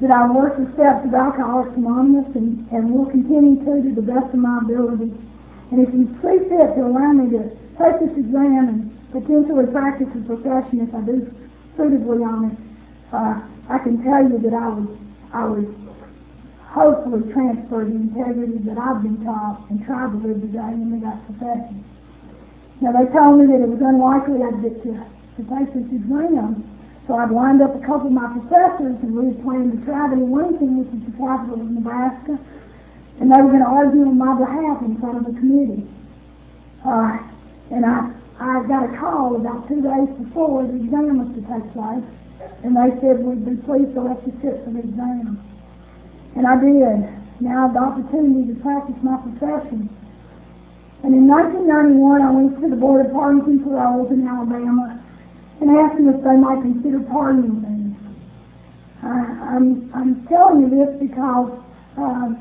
That 0.00 0.10
I 0.10 0.30
worked 0.30 0.60
the 0.60 0.70
steps 0.74 1.06
of 1.06 1.14
Alcoholics 1.14 1.76
Anonymous 1.76 2.34
and, 2.36 2.68
and 2.70 2.92
will 2.92 3.06
continue 3.06 3.56
to 3.64 3.82
to 3.82 3.94
the 3.94 4.02
best 4.02 4.32
of 4.32 4.38
my 4.38 4.58
ability. 4.62 5.10
And 5.70 5.80
if 5.80 5.92
you 5.92 6.06
see 6.22 6.38
fit 6.48 6.76
to 6.76 6.86
allow 6.86 7.12
me 7.12 7.30
to 7.36 7.50
take 7.80 7.98
this 7.98 8.16
exam 8.16 8.68
and 8.68 9.10
potentially 9.10 9.66
practice 9.72 10.08
a 10.14 10.20
profession 10.22 10.86
if 10.86 10.94
I 10.94 11.00
do 11.00 11.26
suitably 11.76 12.22
on 12.22 12.52
it, 12.52 12.56
uh, 13.12 13.40
I 13.68 13.78
can 13.78 14.04
tell 14.04 14.22
you 14.22 14.38
that 14.38 14.54
I 14.54 14.68
would, 14.68 14.98
I 15.32 15.44
would 15.44 15.74
hopefully 16.68 17.32
transfer 17.32 17.84
the 17.84 17.96
integrity 17.96 18.58
that 18.68 18.78
I've 18.78 19.02
been 19.02 19.24
taught 19.24 19.64
and 19.70 19.84
try 19.84 20.06
to 20.06 20.16
live 20.16 20.40
today 20.40 20.72
into 20.76 21.00
that 21.04 21.24
profession. 21.26 21.84
Now 22.80 22.92
they 22.92 23.10
told 23.10 23.40
me 23.40 23.46
that 23.46 23.64
it 23.64 23.68
was 23.68 23.80
unlikely 23.80 24.44
I'd 24.44 24.62
get 24.62 24.82
to, 24.84 25.17
to 25.38 25.44
take 25.46 25.72
this 25.72 25.86
exam, 25.88 26.66
so 27.06 27.14
I'd 27.14 27.30
lined 27.30 27.62
up 27.62 27.74
a 27.74 27.80
couple 27.80 28.10
of 28.10 28.12
my 28.12 28.28
professors 28.36 28.98
and 29.00 29.14
we 29.14 29.32
had 29.32 29.42
planned 29.42 29.72
to 29.72 29.80
travel 29.86 30.18
to 30.18 30.24
Lincoln, 30.28 30.82
which 30.82 30.92
is 30.92 31.06
the 31.08 31.16
capital 31.16 31.62
of 31.62 31.70
Nebraska, 31.70 32.38
and 33.22 33.32
they 33.32 33.40
were 33.40 33.48
going 33.48 33.64
to 33.64 33.70
argue 33.70 34.02
on 34.02 34.18
my 34.18 34.34
behalf 34.34 34.82
in 34.82 34.98
front 35.00 35.16
of 35.16 35.24
the 35.24 35.38
committee. 35.38 35.88
Uh, 36.84 37.18
and 37.70 37.86
I 37.86 38.12
I 38.38 38.62
got 38.68 38.86
a 38.86 38.96
call 38.96 39.34
about 39.34 39.66
two 39.66 39.82
days 39.82 40.08
before 40.14 40.62
the 40.62 40.76
exam 40.76 41.18
was 41.18 41.34
to 41.34 41.42
take 41.42 41.66
place, 41.74 42.06
and 42.62 42.76
they 42.76 42.94
said 43.00 43.18
we'd 43.18 43.42
be 43.42 43.58
pleased 43.66 43.94
to 43.94 44.02
let 44.02 44.22
you 44.26 44.32
sit 44.42 44.62
for 44.62 44.70
the 44.70 44.78
exam. 44.78 45.42
And 46.36 46.46
I 46.46 46.54
did. 46.54 47.08
Now 47.40 47.50
I 47.50 47.62
have 47.66 47.74
the 47.74 47.82
opportunity 47.82 48.54
to 48.54 48.60
practice 48.60 48.94
my 49.02 49.16
profession. 49.16 49.90
And 51.02 51.14
in 51.14 51.26
1991, 51.26 52.22
I 52.22 52.30
went 52.30 52.60
to 52.60 52.68
the 52.70 52.76
Board 52.76 53.06
of 53.06 53.12
Pardons 53.12 53.46
and 53.46 53.62
Paroles 53.62 54.12
in 54.12 54.26
Alabama 54.26 55.02
and 55.60 55.68
them 55.70 56.08
if 56.08 56.22
they 56.24 56.36
might 56.36 56.62
consider 56.62 57.00
pardoning 57.00 57.62
me. 57.62 57.96
I, 59.02 59.56
I'm, 59.56 59.90
I'm 59.94 60.26
telling 60.26 60.62
you 60.62 60.70
this 60.70 61.00
because 61.00 61.58
uh, 61.96 62.34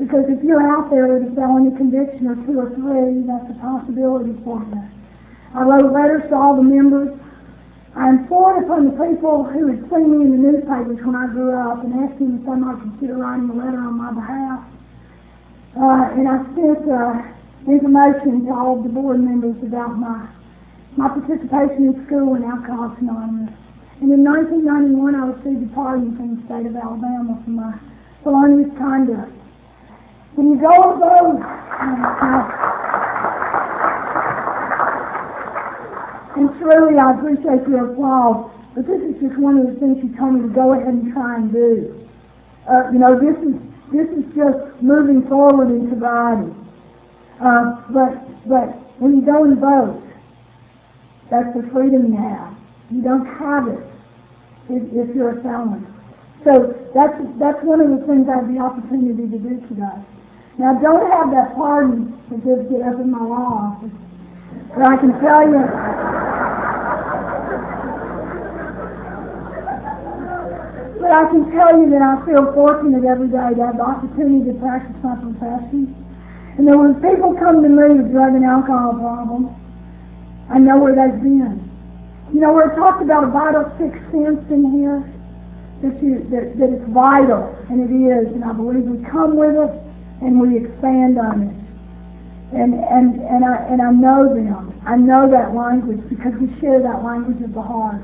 because 0.00 0.24
if 0.28 0.42
you're 0.42 0.64
out 0.64 0.88
there 0.88 1.08
with 1.08 1.30
a 1.30 1.34
felony 1.34 1.76
conviction 1.76 2.26
or 2.26 2.36
two 2.48 2.58
or 2.58 2.72
three, 2.72 3.20
that's 3.28 3.52
a 3.52 3.56
possibility 3.60 4.32
for 4.42 4.64
you. 4.64 4.82
I 5.52 5.62
wrote 5.62 5.92
letters 5.92 6.22
to 6.30 6.36
all 6.36 6.56
the 6.56 6.62
members. 6.62 7.18
I 7.94 8.08
implored 8.08 8.64
upon 8.64 8.86
the 8.86 8.96
people 8.96 9.44
who 9.44 9.66
had 9.66 9.90
seen 9.90 10.08
me 10.08 10.24
in 10.24 10.30
the 10.30 10.38
newspapers 10.38 11.04
when 11.04 11.14
I 11.14 11.26
grew 11.26 11.52
up 11.52 11.84
and 11.84 11.92
asked 12.00 12.18
them 12.18 12.38
if 12.40 12.46
they 12.46 12.56
might 12.56 12.80
consider 12.80 13.16
writing 13.16 13.50
a 13.50 13.52
letter 13.52 13.76
on 13.76 13.98
my 13.98 14.12
behalf. 14.12 14.64
Uh, 15.76 16.16
and 16.16 16.28
I 16.28 16.44
sent 16.54 16.88
uh, 16.88 17.70
information 17.70 18.46
to 18.46 18.52
all 18.52 18.80
the 18.80 18.88
board 18.88 19.20
members 19.20 19.62
about 19.62 19.98
my 19.98 20.28
my 20.96 21.08
participation 21.08 21.94
in 21.94 22.06
school 22.06 22.34
in 22.34 22.44
Alcoholics 22.44 23.00
Anonymous. 23.00 23.54
And 24.00 24.12
in 24.12 24.24
1991, 24.24 25.14
I 25.14 25.26
received 25.26 25.70
a 25.70 25.74
pardon 25.74 26.16
from 26.16 26.36
the 26.36 26.42
state 26.46 26.66
of 26.66 26.76
Alabama 26.76 27.40
for 27.44 27.50
my 27.50 27.78
felonious 28.22 28.76
conduct. 28.78 29.32
When 30.34 30.50
you 30.50 30.56
go 30.56 30.72
to 30.72 30.98
those, 30.98 31.42
and 36.36 36.48
truly 36.58 36.98
I 36.98 37.12
appreciate 37.12 37.68
your 37.68 37.92
applause, 37.92 38.50
but 38.74 38.86
this 38.86 39.02
is 39.02 39.20
just 39.20 39.38
one 39.38 39.58
of 39.58 39.66
the 39.66 39.74
things 39.80 40.02
you 40.02 40.16
told 40.16 40.34
me 40.34 40.42
to 40.42 40.48
go 40.48 40.72
ahead 40.72 40.88
and 40.88 41.12
try 41.12 41.36
and 41.36 41.52
do. 41.52 42.08
Uh, 42.68 42.90
you 42.92 42.98
know, 42.98 43.18
this 43.18 43.36
is 43.42 43.54
this 43.92 44.08
is 44.10 44.24
just 44.36 44.82
moving 44.82 45.26
forward 45.26 45.68
in 45.68 45.90
sobriety. 45.90 46.54
Uh, 47.40 47.82
but, 47.90 48.48
but 48.48 48.68
when 49.00 49.16
you 49.16 49.22
go 49.22 49.42
and 49.44 49.58
vote, 49.58 50.00
that's 51.30 51.54
the 51.54 51.62
freedom 51.72 52.12
you 52.12 52.18
have. 52.18 52.54
You 52.90 53.02
don't 53.02 53.24
have 53.24 53.68
it 53.68 53.86
if, 54.68 54.82
if 54.92 55.14
you're 55.14 55.38
a 55.38 55.42
felon. 55.42 55.86
So 56.44 56.74
that's, 56.94 57.14
that's 57.38 57.62
one 57.62 57.80
of 57.80 57.90
the 57.90 58.04
things 58.06 58.28
I 58.28 58.36
have 58.36 58.52
the 58.52 58.58
opportunity 58.58 59.30
to 59.30 59.38
do 59.38 59.60
today. 59.68 59.98
Now, 60.58 60.76
I 60.76 60.82
don't 60.82 61.10
have 61.10 61.30
that 61.30 61.54
pardon 61.54 62.10
to 62.28 62.36
just 62.42 62.68
get 62.68 62.82
up 62.82 62.98
in 62.98 63.10
my 63.10 63.22
law 63.22 63.78
office, 63.78 63.94
but 64.74 64.82
I 64.82 64.96
can 64.96 65.12
tell 65.20 65.46
you, 65.46 65.62
but 70.98 71.10
I 71.12 71.24
can 71.30 71.50
tell 71.52 71.78
you 71.78 71.90
that 71.90 72.02
I 72.02 72.26
feel 72.26 72.52
fortunate 72.52 73.04
every 73.04 73.28
day 73.28 73.54
to 73.54 73.66
have 73.66 73.76
the 73.76 73.84
opportunity 73.84 74.50
to 74.50 74.58
practice 74.58 74.96
my 75.02 75.14
profession. 75.16 75.94
And 76.58 76.66
then 76.66 76.78
when 76.78 76.94
people 77.00 77.34
come 77.34 77.62
to 77.62 77.68
me 77.68 77.94
with 77.94 78.10
drug 78.10 78.34
and 78.34 78.44
alcohol 78.44 78.94
problems, 78.94 79.59
I 80.50 80.58
know 80.58 80.78
where 80.78 80.94
they've 80.94 81.22
been. 81.22 81.70
You 82.32 82.40
know, 82.40 82.52
we're 82.52 82.74
talked 82.74 83.02
about 83.02 83.24
a 83.24 83.28
vital 83.28 83.72
sixth 83.78 84.02
sense 84.10 84.50
in 84.50 84.70
here, 84.72 85.02
that, 85.82 86.02
you, 86.02 86.26
that, 86.30 86.58
that 86.58 86.70
it's 86.70 86.88
vital, 86.90 87.56
and 87.70 87.80
it 87.80 87.92
is, 87.94 88.26
and 88.34 88.44
I 88.44 88.52
believe 88.52 88.82
we 88.82 89.04
come 89.04 89.36
with 89.36 89.54
it 89.54 89.70
and 90.20 90.40
we 90.40 90.58
expand 90.58 91.18
on 91.18 91.42
it. 91.42 91.56
And, 92.54 92.74
and, 92.74 93.20
and, 93.22 93.44
I, 93.44 93.56
and 93.68 93.80
I 93.80 93.90
know 93.90 94.34
them. 94.34 94.80
I 94.84 94.96
know 94.96 95.30
that 95.30 95.54
language 95.54 96.00
because 96.08 96.34
we 96.34 96.48
share 96.60 96.80
that 96.80 97.02
language 97.04 97.40
of 97.42 97.54
the 97.54 97.62
heart. 97.62 98.02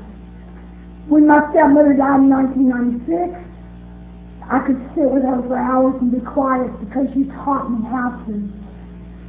When 1.07 1.27
my 1.27 1.49
stepmother 1.51 1.93
died 1.93 2.21
in 2.21 2.29
1996, 2.29 3.47
I 4.49 4.59
could 4.59 4.79
sit 4.95 5.09
with 5.09 5.23
her 5.23 5.41
for 5.43 5.57
hours 5.57 5.95
and 6.01 6.11
be 6.11 6.21
quiet 6.21 6.71
because 6.79 7.07
she 7.13 7.25
taught 7.25 7.69
me 7.69 7.85
how 7.89 8.23
to. 8.25 8.49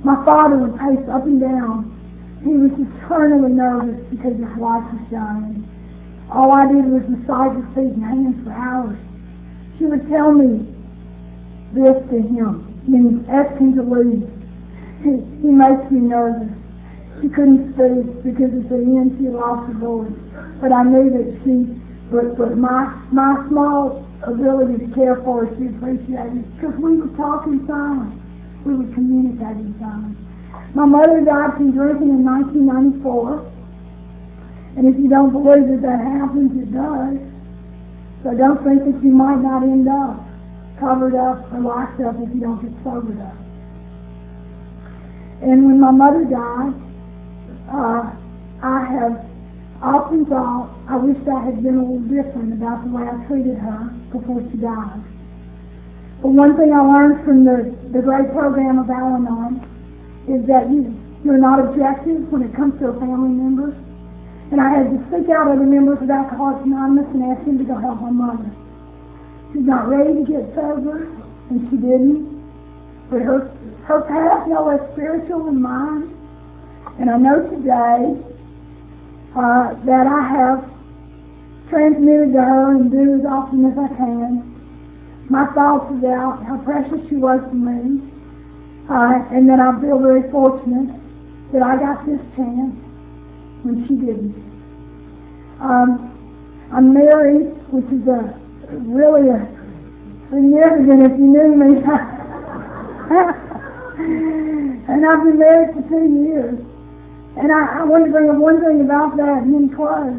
My 0.04 0.24
father 0.24 0.56
would 0.56 0.78
pace 0.78 1.08
up 1.10 1.24
and 1.24 1.40
down. 1.40 1.97
He 2.43 2.57
was 2.57 2.70
eternally 2.72 3.53
nervous 3.53 4.01
because 4.11 4.36
his 4.36 4.57
wife 4.57 4.84
was 4.93 5.03
dying. 5.11 5.68
All 6.30 6.53
I 6.53 6.70
did 6.70 6.84
was 6.86 7.03
massage 7.09 7.57
his 7.57 7.74
feet 7.74 7.95
and 7.95 8.05
hands 8.05 8.45
for 8.45 8.53
hours. 8.53 8.99
She 9.78 9.86
would 9.86 10.09
tell 10.09 10.32
me 10.32 10.66
this 11.72 11.97
to 12.11 12.22
him, 12.22 12.82
meaning 12.86 13.24
ask 13.28 13.57
him 13.59 13.74
to 13.74 13.82
leave. 13.82 14.28
He, 15.03 15.11
he 15.43 15.49
makes 15.49 15.91
me 15.91 16.01
nervous. 16.01 16.53
She 17.20 17.28
couldn't 17.28 17.74
speak 17.74 18.22
because 18.22 18.55
at 18.55 18.68
the 18.68 18.76
end 18.76 19.16
she 19.18 19.28
lost 19.28 19.72
her 19.72 19.78
voice. 19.78 20.12
But 20.61 20.72
I 20.72 20.84
knew 20.84 21.11
that 21.11 21.41
she, 21.45 21.80
but, 22.11 22.36
but 22.39 22.57
my, 22.57 22.86
my 23.11 23.45
small 23.49 24.07
ability 24.22 24.86
to 24.86 24.95
care 24.95 25.16
for 25.16 25.47
her, 25.47 25.57
she 25.57 25.66
appreciated 25.66 26.55
because 26.57 26.76
we 26.76 26.97
would 26.99 27.16
talk 27.16 27.47
in. 27.47 27.66
We 28.64 28.74
would 28.74 28.95
communicate 28.95 29.57
in. 29.57 30.28
My 30.74 30.84
mother 30.84 31.24
died 31.24 31.54
from 31.54 31.72
drinking 31.72 32.08
in 32.08 32.24
1994. 32.24 33.52
And 34.76 34.94
if 34.94 35.00
you 35.00 35.08
don't 35.08 35.32
believe 35.32 35.68
that 35.68 35.82
that 35.82 36.00
happens, 36.00 36.62
it 36.62 36.72
does. 36.72 37.18
So 38.22 38.36
don't 38.36 38.62
think 38.64 38.84
that 38.84 39.02
you 39.02 39.10
might 39.10 39.40
not 39.40 39.62
end 39.62 39.88
up 39.88 40.24
covered 40.78 41.14
up 41.14 41.52
or 41.52 41.60
locked 41.60 42.00
up 42.00 42.14
if 42.20 42.28
you 42.34 42.40
don't 42.40 42.62
get 42.62 42.72
sobered 42.84 43.20
up. 43.20 43.34
And 45.42 45.66
when 45.66 45.80
my 45.80 45.90
mother 45.90 46.24
died, 46.24 46.74
uh, 47.70 48.12
I 48.62 48.84
have 48.84 49.24
often 49.82 50.26
thought 50.26 50.70
I 50.88 50.96
wished 50.96 51.28
I 51.28 51.44
had 51.44 51.62
been 51.62 51.76
a 51.76 51.82
little 51.82 52.00
different 52.00 52.52
about 52.52 52.84
the 52.84 52.90
way 52.90 53.08
I 53.08 53.24
treated 53.26 53.56
her 53.58 53.94
before 54.10 54.42
she 54.50 54.56
died. 54.58 55.02
But 56.22 56.28
one 56.30 56.56
thing 56.56 56.72
I 56.72 56.80
learned 56.80 57.24
from 57.24 57.44
the, 57.44 57.74
the 57.92 58.02
great 58.02 58.32
program 58.32 58.78
of 58.78 58.90
Al-Anon 58.90 59.78
is 60.31 60.47
that 60.47 60.70
you, 60.70 60.95
you're 61.24 61.39
not 61.39 61.61
objective 61.61 62.31
when 62.33 62.43
it 62.43 62.55
comes 62.55 62.79
to 62.81 62.89
a 62.89 63.01
family 63.01 63.31
member. 63.31 63.76
And 64.51 64.61
I 64.61 64.70
had 64.70 64.91
to 64.91 64.99
seek 65.11 65.29
out 65.31 65.49
other 65.49 65.66
members 65.66 66.01
of 66.01 66.11
Alcoholics 66.11 66.64
Anonymous 66.64 67.07
and 67.12 67.22
ask 67.24 67.45
them 67.45 67.59
to 67.59 67.64
go 67.64 67.76
help 67.76 68.01
my 68.01 68.11
mother. 68.11 68.51
She's 69.53 69.66
not 69.66 69.89
ready 69.89 70.14
to 70.14 70.24
get 70.24 70.55
sober, 70.55 71.05
and 71.51 71.68
she 71.70 71.76
didn't. 71.76 72.39
But 73.11 73.22
her, 73.22 73.51
her 73.85 74.03
path 74.03 74.49
no 74.49 74.66
less 74.66 74.81
spiritual 74.93 75.45
than 75.45 75.61
mine. 75.61 76.14
And 76.99 77.11
I 77.11 77.16
know 77.16 77.49
today 77.49 78.16
uh, 79.37 79.74
that 79.85 80.07
I 80.07 80.22
have 80.29 80.70
transmitted 81.68 82.33
to 82.33 82.43
her 82.43 82.70
and 82.72 82.91
do 82.91 83.20
as 83.20 83.26
often 83.26 83.64
as 83.66 83.76
I 83.76 83.89
can 83.97 84.59
my 85.31 85.47
thoughts 85.53 85.91
about 85.91 86.43
how 86.45 86.57
precious 86.59 87.07
she 87.09 87.16
was 87.16 87.41
to 87.41 87.55
me, 87.55 88.01
uh, 88.89 89.24
and 89.30 89.49
that 89.49 89.61
I 89.61 89.80
feel 89.80 89.99
very 89.99 90.28
fortunate 90.30 90.95
that 91.53 91.62
I 91.62 91.76
got 91.76 92.05
this 92.07 92.20
chance 92.36 92.74
when 93.62 93.86
she 93.86 93.95
didn't. 93.95 94.34
Um, 95.61 96.14
I'm 96.72 96.93
married, 96.95 97.49
which 97.72 97.86
is 97.93 98.07
a 98.07 98.39
really 98.70 99.28
a 99.28 99.47
significant 100.30 101.03
if 101.03 101.12
you 101.18 101.26
knew 101.26 101.57
me. 101.57 101.82
and 104.89 105.05
I've 105.07 105.24
been 105.24 105.39
married 105.39 105.74
for 105.74 105.82
two 105.89 106.07
years. 106.24 106.59
And 107.36 107.53
I, 107.53 107.80
I 107.80 107.84
want 107.84 108.05
to 108.07 108.11
bring 108.11 108.30
up 108.30 108.36
one 108.36 108.61
thing 108.61 108.80
about 108.80 109.16
that 109.16 109.43
and 109.43 109.55
then 109.55 109.68
close. 109.74 110.16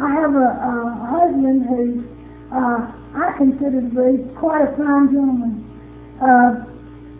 I 0.00 0.10
have 0.10 0.34
a, 0.34 0.38
a 0.38 1.06
husband 1.10 1.66
who 1.66 2.04
uh, 2.52 2.90
I 3.14 3.32
consider 3.36 3.80
to 3.80 3.88
be 3.88 4.24
quite 4.34 4.62
a 4.62 4.72
fine 4.76 5.12
gentleman. 5.12 5.64
Uh, 6.20 6.64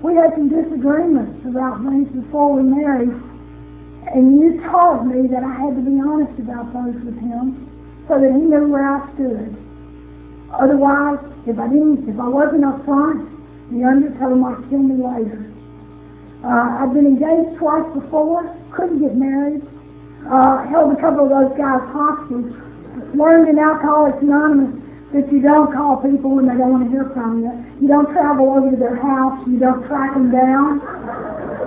we 0.03 0.17
had 0.17 0.33
some 0.35 0.49
disagreements 0.49 1.47
about 1.47 1.83
things 1.85 2.09
before 2.11 2.55
we 2.55 2.63
married, 2.63 3.15
and 4.13 4.41
you 4.41 4.61
taught 4.63 5.07
me 5.07 5.29
that 5.29 5.45
I 5.45 5.55
had 5.55 5.77
to 5.77 5.81
be 5.81 6.01
honest 6.01 6.39
about 6.41 6.73
those 6.73 7.01
with 7.05 7.19
him 7.21 7.71
so 8.09 8.21
that 8.21 8.31
he 8.33 8.39
knew 8.39 8.67
where 8.67 8.97
I 8.97 9.15
stood. 9.15 9.57
Otherwise, 10.51 11.19
if 11.47 11.59
I 11.59 11.69
didn't, 11.69 12.09
if 12.09 12.19
I 12.19 12.29
wasn't 12.29 12.65
up 12.65 12.85
front, 12.85 13.31
the 13.71 13.85
undertow 13.85 14.35
might 14.35 14.69
kill 14.69 14.81
me 14.83 14.99
later. 14.99 15.51
Uh, 16.45 16.83
I've 16.83 16.93
been 16.93 17.07
engaged 17.07 17.59
twice 17.59 17.87
before, 17.95 18.55
couldn't 18.73 19.01
get 19.01 19.15
married, 19.15 19.63
uh, 20.29 20.67
held 20.67 20.93
a 20.93 21.01
couple 21.01 21.25
of 21.25 21.31
those 21.31 21.57
guys 21.57 21.81
hostage, 21.95 22.53
learned 23.15 23.49
in 23.49 23.59
Alcoholics 23.59 24.21
Anonymous 24.21 24.82
that 25.13 25.31
you 25.31 25.43
don't 25.43 25.73
call 25.73 25.99
people 25.99 26.37
when 26.37 26.47
they 26.47 26.57
don't 26.57 26.73
want 26.73 26.85
to 26.85 26.91
hear 26.91 27.11
from 27.11 27.45
you. 27.45 27.53
You 27.81 27.89
don't 27.89 28.11
travel 28.13 28.51
over 28.51 28.71
to 28.71 28.77
their 28.77 28.97
house. 28.97 29.47
You 29.47 29.59
don't 29.59 29.87
track 29.87 30.15
them 30.15 30.31
down. 30.31 30.81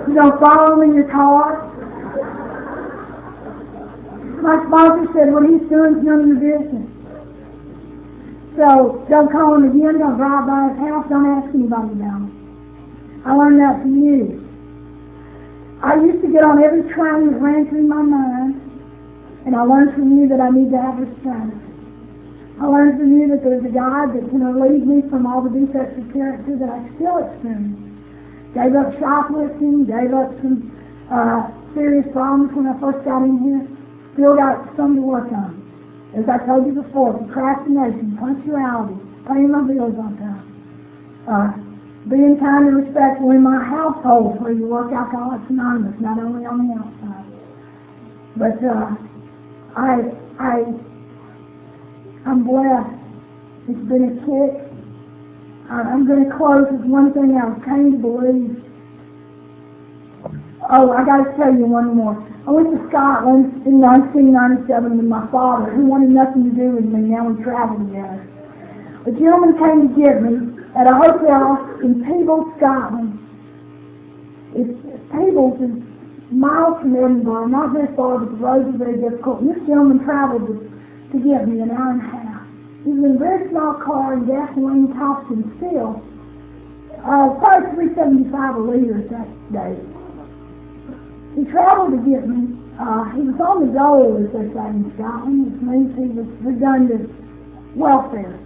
You 0.08 0.14
don't 0.14 0.40
follow 0.40 0.80
them 0.80 0.90
in 0.90 0.96
your 0.96 1.08
car. 1.08 1.70
My 4.42 4.64
sponsor 4.66 5.12
said 5.12 5.32
what 5.32 5.48
he's 5.48 5.62
doing 5.68 5.98
is 5.98 6.04
none 6.04 6.20
of 6.20 6.26
your 6.26 6.58
business. 6.58 6.90
So 8.56 9.06
don't 9.08 9.30
call 9.30 9.54
him 9.54 9.70
again. 9.70 9.98
Don't 9.98 10.16
drive 10.16 10.46
by 10.46 10.68
his 10.70 10.78
house. 10.78 11.06
Don't 11.08 11.26
ask 11.26 11.54
anybody 11.54 11.92
about 11.92 12.26
him. 12.26 13.22
I 13.24 13.32
learned 13.32 13.60
that 13.60 13.82
from 13.82 14.02
you. 14.02 14.42
I 15.82 15.96
used 15.96 16.22
to 16.22 16.32
get 16.32 16.42
on 16.42 16.62
every 16.62 16.82
train 16.92 17.30
that 17.30 17.40
ran 17.40 17.68
through 17.68 17.86
my 17.86 18.02
mind, 18.02 18.60
and 19.44 19.54
I 19.54 19.62
learned 19.62 19.94
from 19.94 20.18
you 20.18 20.26
that 20.28 20.40
I 20.40 20.48
need 20.50 20.70
to 20.70 20.80
have 20.80 20.98
restraint. 20.98 21.65
I 22.58 22.64
learned 22.66 22.98
from 22.98 23.20
you 23.20 23.28
that 23.28 23.44
there's 23.44 23.64
a 23.64 23.68
God 23.68 24.16
that 24.16 24.30
can 24.30 24.42
relieve 24.42 24.86
me 24.86 25.02
from 25.10 25.26
all 25.26 25.42
the 25.42 25.52
defects 25.52 25.98
of 25.98 26.10
character 26.12 26.56
that 26.56 26.70
I 26.70 26.88
still 26.96 27.18
experience. 27.20 27.76
Gave 28.54 28.74
up 28.74 28.96
shoplifting, 28.98 29.84
gave 29.84 30.14
up 30.16 30.32
some 30.40 30.72
uh, 31.12 31.52
serious 31.74 32.08
problems 32.12 32.56
when 32.56 32.66
I 32.66 32.80
first 32.80 33.04
got 33.04 33.22
in 33.22 33.36
here. 33.44 33.68
Still 34.14 34.36
got 34.36 34.74
some 34.76 34.96
to 34.96 35.02
work 35.02 35.30
on. 35.32 35.60
As 36.16 36.24
I 36.28 36.38
told 36.46 36.64
you 36.64 36.80
before, 36.80 37.12
procrastination, 37.28 38.16
punctuality, 38.16 38.96
paying 39.28 39.52
my 39.52 39.60
bills 39.60 39.98
on 40.00 40.16
time. 40.16 40.44
Uh, 41.28 41.52
being 42.08 42.38
kind 42.38 42.68
and 42.68 42.76
respectful 42.86 43.32
in 43.32 43.42
my 43.42 43.62
household 43.62 44.40
where 44.40 44.52
you 44.52 44.66
work 44.66 44.92
Alcoholics 44.92 45.44
Anonymous, 45.50 46.00
not 46.00 46.18
only 46.18 46.46
on 46.46 46.64
the 46.64 46.72
outside. 46.72 47.26
But 48.36 48.64
uh, 48.64 48.96
I, 49.76 50.14
I 50.38 50.72
I'm 52.26 52.42
blessed. 52.42 52.90
It's 53.68 53.78
been 53.86 54.04
a 54.10 54.26
kick. 54.26 54.66
I'm 55.70 56.06
going 56.06 56.28
to 56.28 56.36
close 56.36 56.66
with 56.72 56.82
one 56.82 57.12
thing 57.12 57.38
I 57.38 57.46
was 57.46 57.62
came 57.64 57.92
to 57.92 57.98
believe. 57.98 58.64
Oh, 60.68 60.90
I 60.90 61.04
got 61.04 61.22
to 61.22 61.36
tell 61.36 61.54
you 61.54 61.66
one 61.66 61.94
more. 61.94 62.18
I 62.46 62.50
went 62.50 62.74
to 62.74 62.88
Scotland 62.88 63.62
in 63.64 63.78
1997 63.78 64.96
with 64.96 65.06
my 65.06 65.26
father, 65.30 65.70
who 65.70 65.86
wanted 65.86 66.10
nothing 66.10 66.50
to 66.50 66.50
do 66.50 66.70
with 66.74 66.84
me. 66.84 67.14
Now 67.14 67.28
we 67.28 67.42
travel 67.44 67.78
together. 67.78 68.26
A 69.06 69.12
gentleman 69.12 69.58
came 69.58 69.86
to 69.86 69.94
get 69.94 70.22
me 70.22 70.62
at 70.74 70.88
a 70.88 70.94
hotel 70.94 71.78
in 71.82 72.02
Peebles, 72.02 72.50
Scotland. 72.58 73.22
It's, 74.54 74.74
Peebles 75.14 75.62
is 75.62 75.78
miles 76.32 76.82
from 76.82 76.96
Edinburgh, 76.96 77.46
not 77.46 77.72
very 77.72 77.94
far, 77.94 78.18
but 78.18 78.30
the 78.30 78.36
roads 78.42 78.74
are 78.74 78.78
very 78.78 78.98
difficult. 78.98 79.42
And 79.42 79.50
this 79.50 79.62
gentleman 79.66 80.02
traveled 80.02 80.48
with 80.48 80.75
to 81.12 81.18
get 81.18 81.48
me 81.48 81.60
an 81.60 81.70
hour 81.70 81.92
and 81.92 82.00
a 82.00 82.04
half. 82.04 82.46
He 82.84 82.90
was 82.90 83.04
in 83.04 83.16
a 83.16 83.18
very 83.18 83.48
small 83.50 83.74
car 83.74 84.14
and 84.14 84.26
gasoline 84.26 84.92
him 84.92 85.54
still 85.58 86.02
uh, 87.06 87.38
first 87.40 87.74
375 87.74 88.56
a 88.56 88.58
liter 88.58 88.98
that 89.14 89.28
day. 89.52 89.78
He 91.36 91.44
traveled 91.44 91.92
to 91.92 92.10
get 92.10 92.26
me. 92.26 92.58
Uh, 92.78 93.04
he 93.14 93.22
was 93.22 93.40
on 93.40 93.66
the 93.66 93.72
dole, 93.72 94.18
as 94.18 94.32
they 94.32 94.52
say 94.52 94.66
in 94.68 94.92
Scotland, 94.98 95.52
which 95.52 95.62
means 95.62 95.94
he 95.96 96.10
was 96.12 96.26
redundant 96.42 97.08
welfare. 97.76 98.38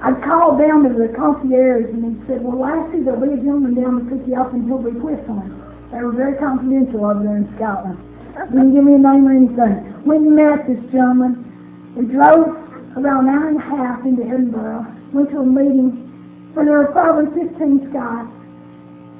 I 0.00 0.12
called 0.20 0.60
down 0.60 0.84
to 0.84 0.92
the 0.92 1.08
concierge 1.16 1.88
and 1.90 2.04
he 2.04 2.26
said, 2.26 2.44
well, 2.44 2.60
Lassie, 2.60 3.00
there'll 3.00 3.20
be 3.20 3.32
a 3.32 3.36
gentleman 3.36 3.74
down 3.74 4.04
to 4.04 4.16
pick 4.16 4.28
you 4.28 4.36
up 4.36 4.52
and 4.52 4.64
he'll 4.64 4.78
be 4.78 4.90
whistling. 4.90 5.50
They 5.90 6.02
were 6.02 6.12
very 6.12 6.36
confidential 6.36 7.06
over 7.06 7.24
there 7.24 7.36
in 7.38 7.48
Scotland. 7.56 7.98
Didn't 8.34 8.74
give 8.74 8.84
me 8.84 8.94
a 8.94 8.98
name 8.98 9.28
or 9.28 9.32
anything. 9.32 9.94
And 10.04 10.36
met 10.36 10.66
this 10.66 10.80
gentleman. 10.90 11.94
We 11.96 12.06
drove 12.06 12.48
about 12.96 13.22
an 13.22 13.28
hour 13.28 13.48
and 13.48 13.58
a 13.58 13.60
half 13.60 14.04
into 14.04 14.24
Edinburgh, 14.24 14.86
went 15.12 15.30
to 15.30 15.38
a 15.38 15.46
meeting 15.46 16.50
where 16.54 16.64
there 16.64 16.78
were 16.78 16.90
probably 16.92 17.30
15 17.30 17.90
Scots. 17.90 18.30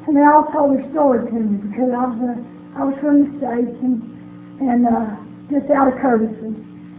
And 0.07 0.17
they 0.17 0.23
all 0.23 0.51
told 0.51 0.77
their 0.77 0.91
story 0.91 1.27
to 1.27 1.33
me 1.33 1.59
because 1.69 1.91
I 1.91 2.05
was, 2.07 2.19
uh, 2.21 2.79
I 2.79 2.85
was 2.85 2.99
from 2.99 3.23
the 3.23 3.39
States 3.39 3.79
and, 3.83 4.03
and 4.61 4.87
uh, 4.87 5.17
just 5.51 5.71
out 5.71 5.89
of 5.89 5.99
courtesy. 6.01 6.51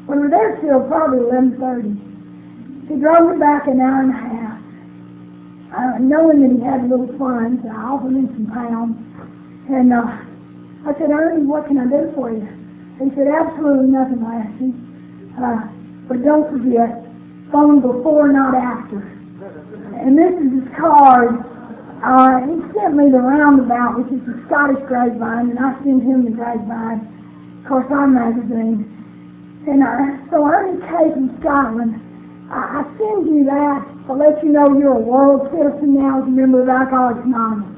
We 0.08 0.18
were 0.18 0.30
there 0.30 0.56
till 0.62 0.88
probably 0.88 1.20
11.30. 1.20 2.88
He 2.88 2.96
drove 2.96 3.32
me 3.32 3.38
back 3.40 3.68
an 3.68 3.82
hour 3.82 4.02
and 4.02 4.12
a 4.12 4.14
half. 4.14 4.62
Uh, 5.76 5.98
knowing 6.00 6.42
that 6.42 6.52
he 6.56 6.64
had 6.64 6.82
a 6.82 6.88
little 6.88 7.12
funds, 7.18 7.66
I 7.66 7.76
offered 7.76 8.16
him 8.16 8.28
some 8.28 8.48
pounds. 8.54 8.96
And 9.70 9.92
uh, 9.92 10.18
I 10.86 10.94
said, 10.94 11.10
Ernie, 11.10 11.46
what 11.46 11.68
can 11.68 11.78
I 11.80 11.86
do 11.86 12.12
for 12.14 12.32
you? 12.32 12.48
He 13.02 13.10
said, 13.16 13.28
absolutely 13.28 13.88
nothing, 13.88 14.24
Lassie. 14.24 14.74
Uh, 15.42 15.68
but 16.08 16.24
don't 16.24 16.50
forget, 16.52 17.04
phone 17.52 17.82
before, 17.82 18.32
not 18.32 18.56
after. 18.56 19.00
And 20.00 20.18
this 20.18 20.34
is 20.34 20.64
his 20.64 20.78
card 20.78 21.44
uh, 22.06 22.40
he 22.46 22.62
sent 22.74 22.96
me 22.96 23.10
the 23.10 23.18
roundabout, 23.18 23.98
which 23.98 24.12
is 24.14 24.26
the 24.28 24.44
Scottish 24.46 24.84
grapevine, 24.86 25.50
and 25.50 25.60
I 25.60 25.74
sent 25.84 26.04
him 26.04 26.26
the 26.26 26.32
grapevine, 26.32 27.02
of 27.60 27.68
course, 27.68 27.88
our 27.90 28.08
magazine. 28.08 28.86
And 29.66 29.82
uh, 29.82 30.30
so 30.30 30.46
in 30.70 30.82
Cape 30.82 31.16
in 31.18 31.36
Scotland. 31.42 32.02
I, 32.52 32.84
I 32.84 32.98
send 33.00 33.26
you 33.26 33.46
that 33.46 33.88
to 34.06 34.14
let 34.14 34.44
you 34.44 34.50
know 34.50 34.78
you're 34.78 34.94
a 34.94 35.00
world 35.00 35.50
citizen 35.50 35.96
now 35.96 36.22
as 36.22 36.28
a 36.28 36.30
member 36.30 36.62
of 36.62 36.70
Alcoholics 36.70 37.26
Anonymous. 37.26 37.75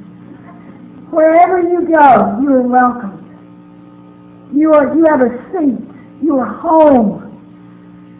Wherever 1.12 1.62
you 1.62 1.88
go, 1.88 2.40
you 2.42 2.54
are 2.54 2.62
welcome. 2.62 3.24
You 4.54 4.74
are 4.74 4.96
you 4.96 5.06
have 5.06 5.22
a 5.22 5.32
seat. 5.52 5.80
You 6.22 6.40
are 6.40 6.46
home. 6.46 7.24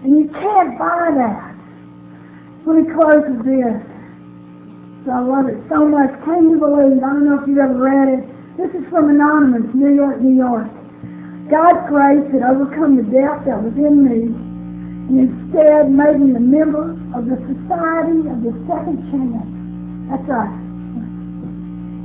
And 0.04 0.18
you 0.18 0.28
can't 0.30 0.78
buy 0.78 1.12
that. 1.16 1.56
Let 2.66 2.84
me 2.84 2.94
close 2.94 3.24
with 3.28 3.46
this. 3.46 3.84
I 5.10 5.20
love 5.20 5.48
it 5.48 5.58
so 5.70 5.88
much. 5.88 6.12
Can 6.26 6.50
you 6.50 6.60
believe? 6.60 7.02
I 7.02 7.14
don't 7.14 7.26
know 7.26 7.40
if 7.42 7.48
you've 7.48 7.58
ever 7.58 7.76
read 7.76 8.10
it. 8.10 8.58
This 8.58 8.72
is 8.76 8.88
from 8.90 9.10
Anonymous, 9.10 9.74
New 9.74 9.96
York, 9.96 10.20
New 10.20 10.36
York. 10.36 10.68
God's 11.50 11.88
grace 11.88 12.30
had 12.32 12.44
overcome 12.44 12.98
the 12.98 13.04
death 13.04 13.46
that 13.46 13.64
was 13.64 13.74
in 13.78 14.04
me 14.04 14.36
and 15.08 15.20
instead 15.20 15.90
made 15.90 16.20
me 16.20 16.36
a 16.36 16.40
member 16.40 16.92
of 17.16 17.26
the 17.26 17.38
Society 17.48 18.28
of 18.28 18.44
the 18.44 18.52
Second 18.68 19.00
Chance. 19.10 19.48
That's 20.12 20.30
us. 20.30 20.67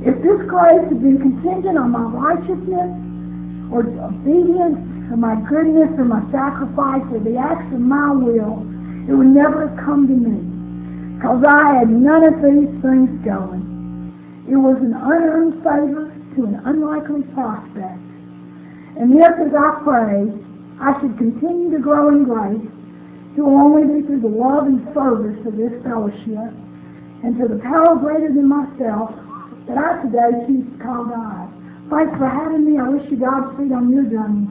If 0.05 0.21
this 0.21 0.41
grace 0.47 0.83
had 0.83 1.01
been 1.01 1.17
contingent 1.17 1.77
on 1.77 1.91
my 1.91 2.03
righteousness 2.03 2.91
or 3.71 3.87
obedience 3.87 4.75
or 5.09 5.15
my 5.15 5.39
goodness 5.47 5.97
or 5.97 6.03
my 6.03 6.19
sacrifice 6.29 7.07
or 7.09 7.19
the 7.19 7.37
acts 7.37 7.71
of 7.73 7.79
my 7.79 8.11
will, 8.11 8.67
it 9.07 9.13
would 9.15 9.31
never 9.31 9.67
have 9.67 9.77
come 9.79 10.07
to 10.07 10.13
me 10.13 11.15
because 11.15 11.45
I 11.45 11.75
had 11.75 11.89
none 11.89 12.25
of 12.25 12.35
these 12.43 12.67
things 12.83 13.09
going. 13.23 13.63
It 14.49 14.57
was 14.57 14.75
an 14.83 14.91
unearned 14.91 15.63
favor 15.63 16.11
to 16.35 16.45
an 16.51 16.59
unlikely 16.65 17.23
prospect. 17.31 18.03
And 18.99 19.15
yet 19.15 19.39
as 19.39 19.55
I 19.55 19.79
pray, 19.85 20.27
I 20.81 20.99
should 20.99 21.17
continue 21.17 21.71
to 21.71 21.79
grow 21.79 22.09
in 22.09 22.25
grace 22.25 22.59
to 23.37 23.45
only 23.47 23.87
be 23.87 24.05
through 24.05 24.19
the 24.19 24.27
love 24.27 24.67
and 24.67 24.83
service 24.93 25.39
of 25.47 25.55
this 25.55 25.81
fellowship 25.81 26.51
and 27.23 27.39
to 27.39 27.47
the 27.47 27.59
power 27.63 27.95
greater 27.95 28.27
than 28.27 28.49
myself 28.49 29.15
that 29.67 29.77
I 29.77 30.01
today 30.01 30.45
choose 30.47 30.65
to 30.71 30.83
call 30.83 31.05
God. 31.05 31.49
Thanks 31.89 32.17
for 32.17 32.27
having 32.27 32.65
me. 32.65 32.79
I 32.79 32.89
wish 32.89 33.09
you 33.11 33.17
Godspeed 33.17 33.71
on 33.71 33.91
your 33.91 34.03
journey. 34.03 34.47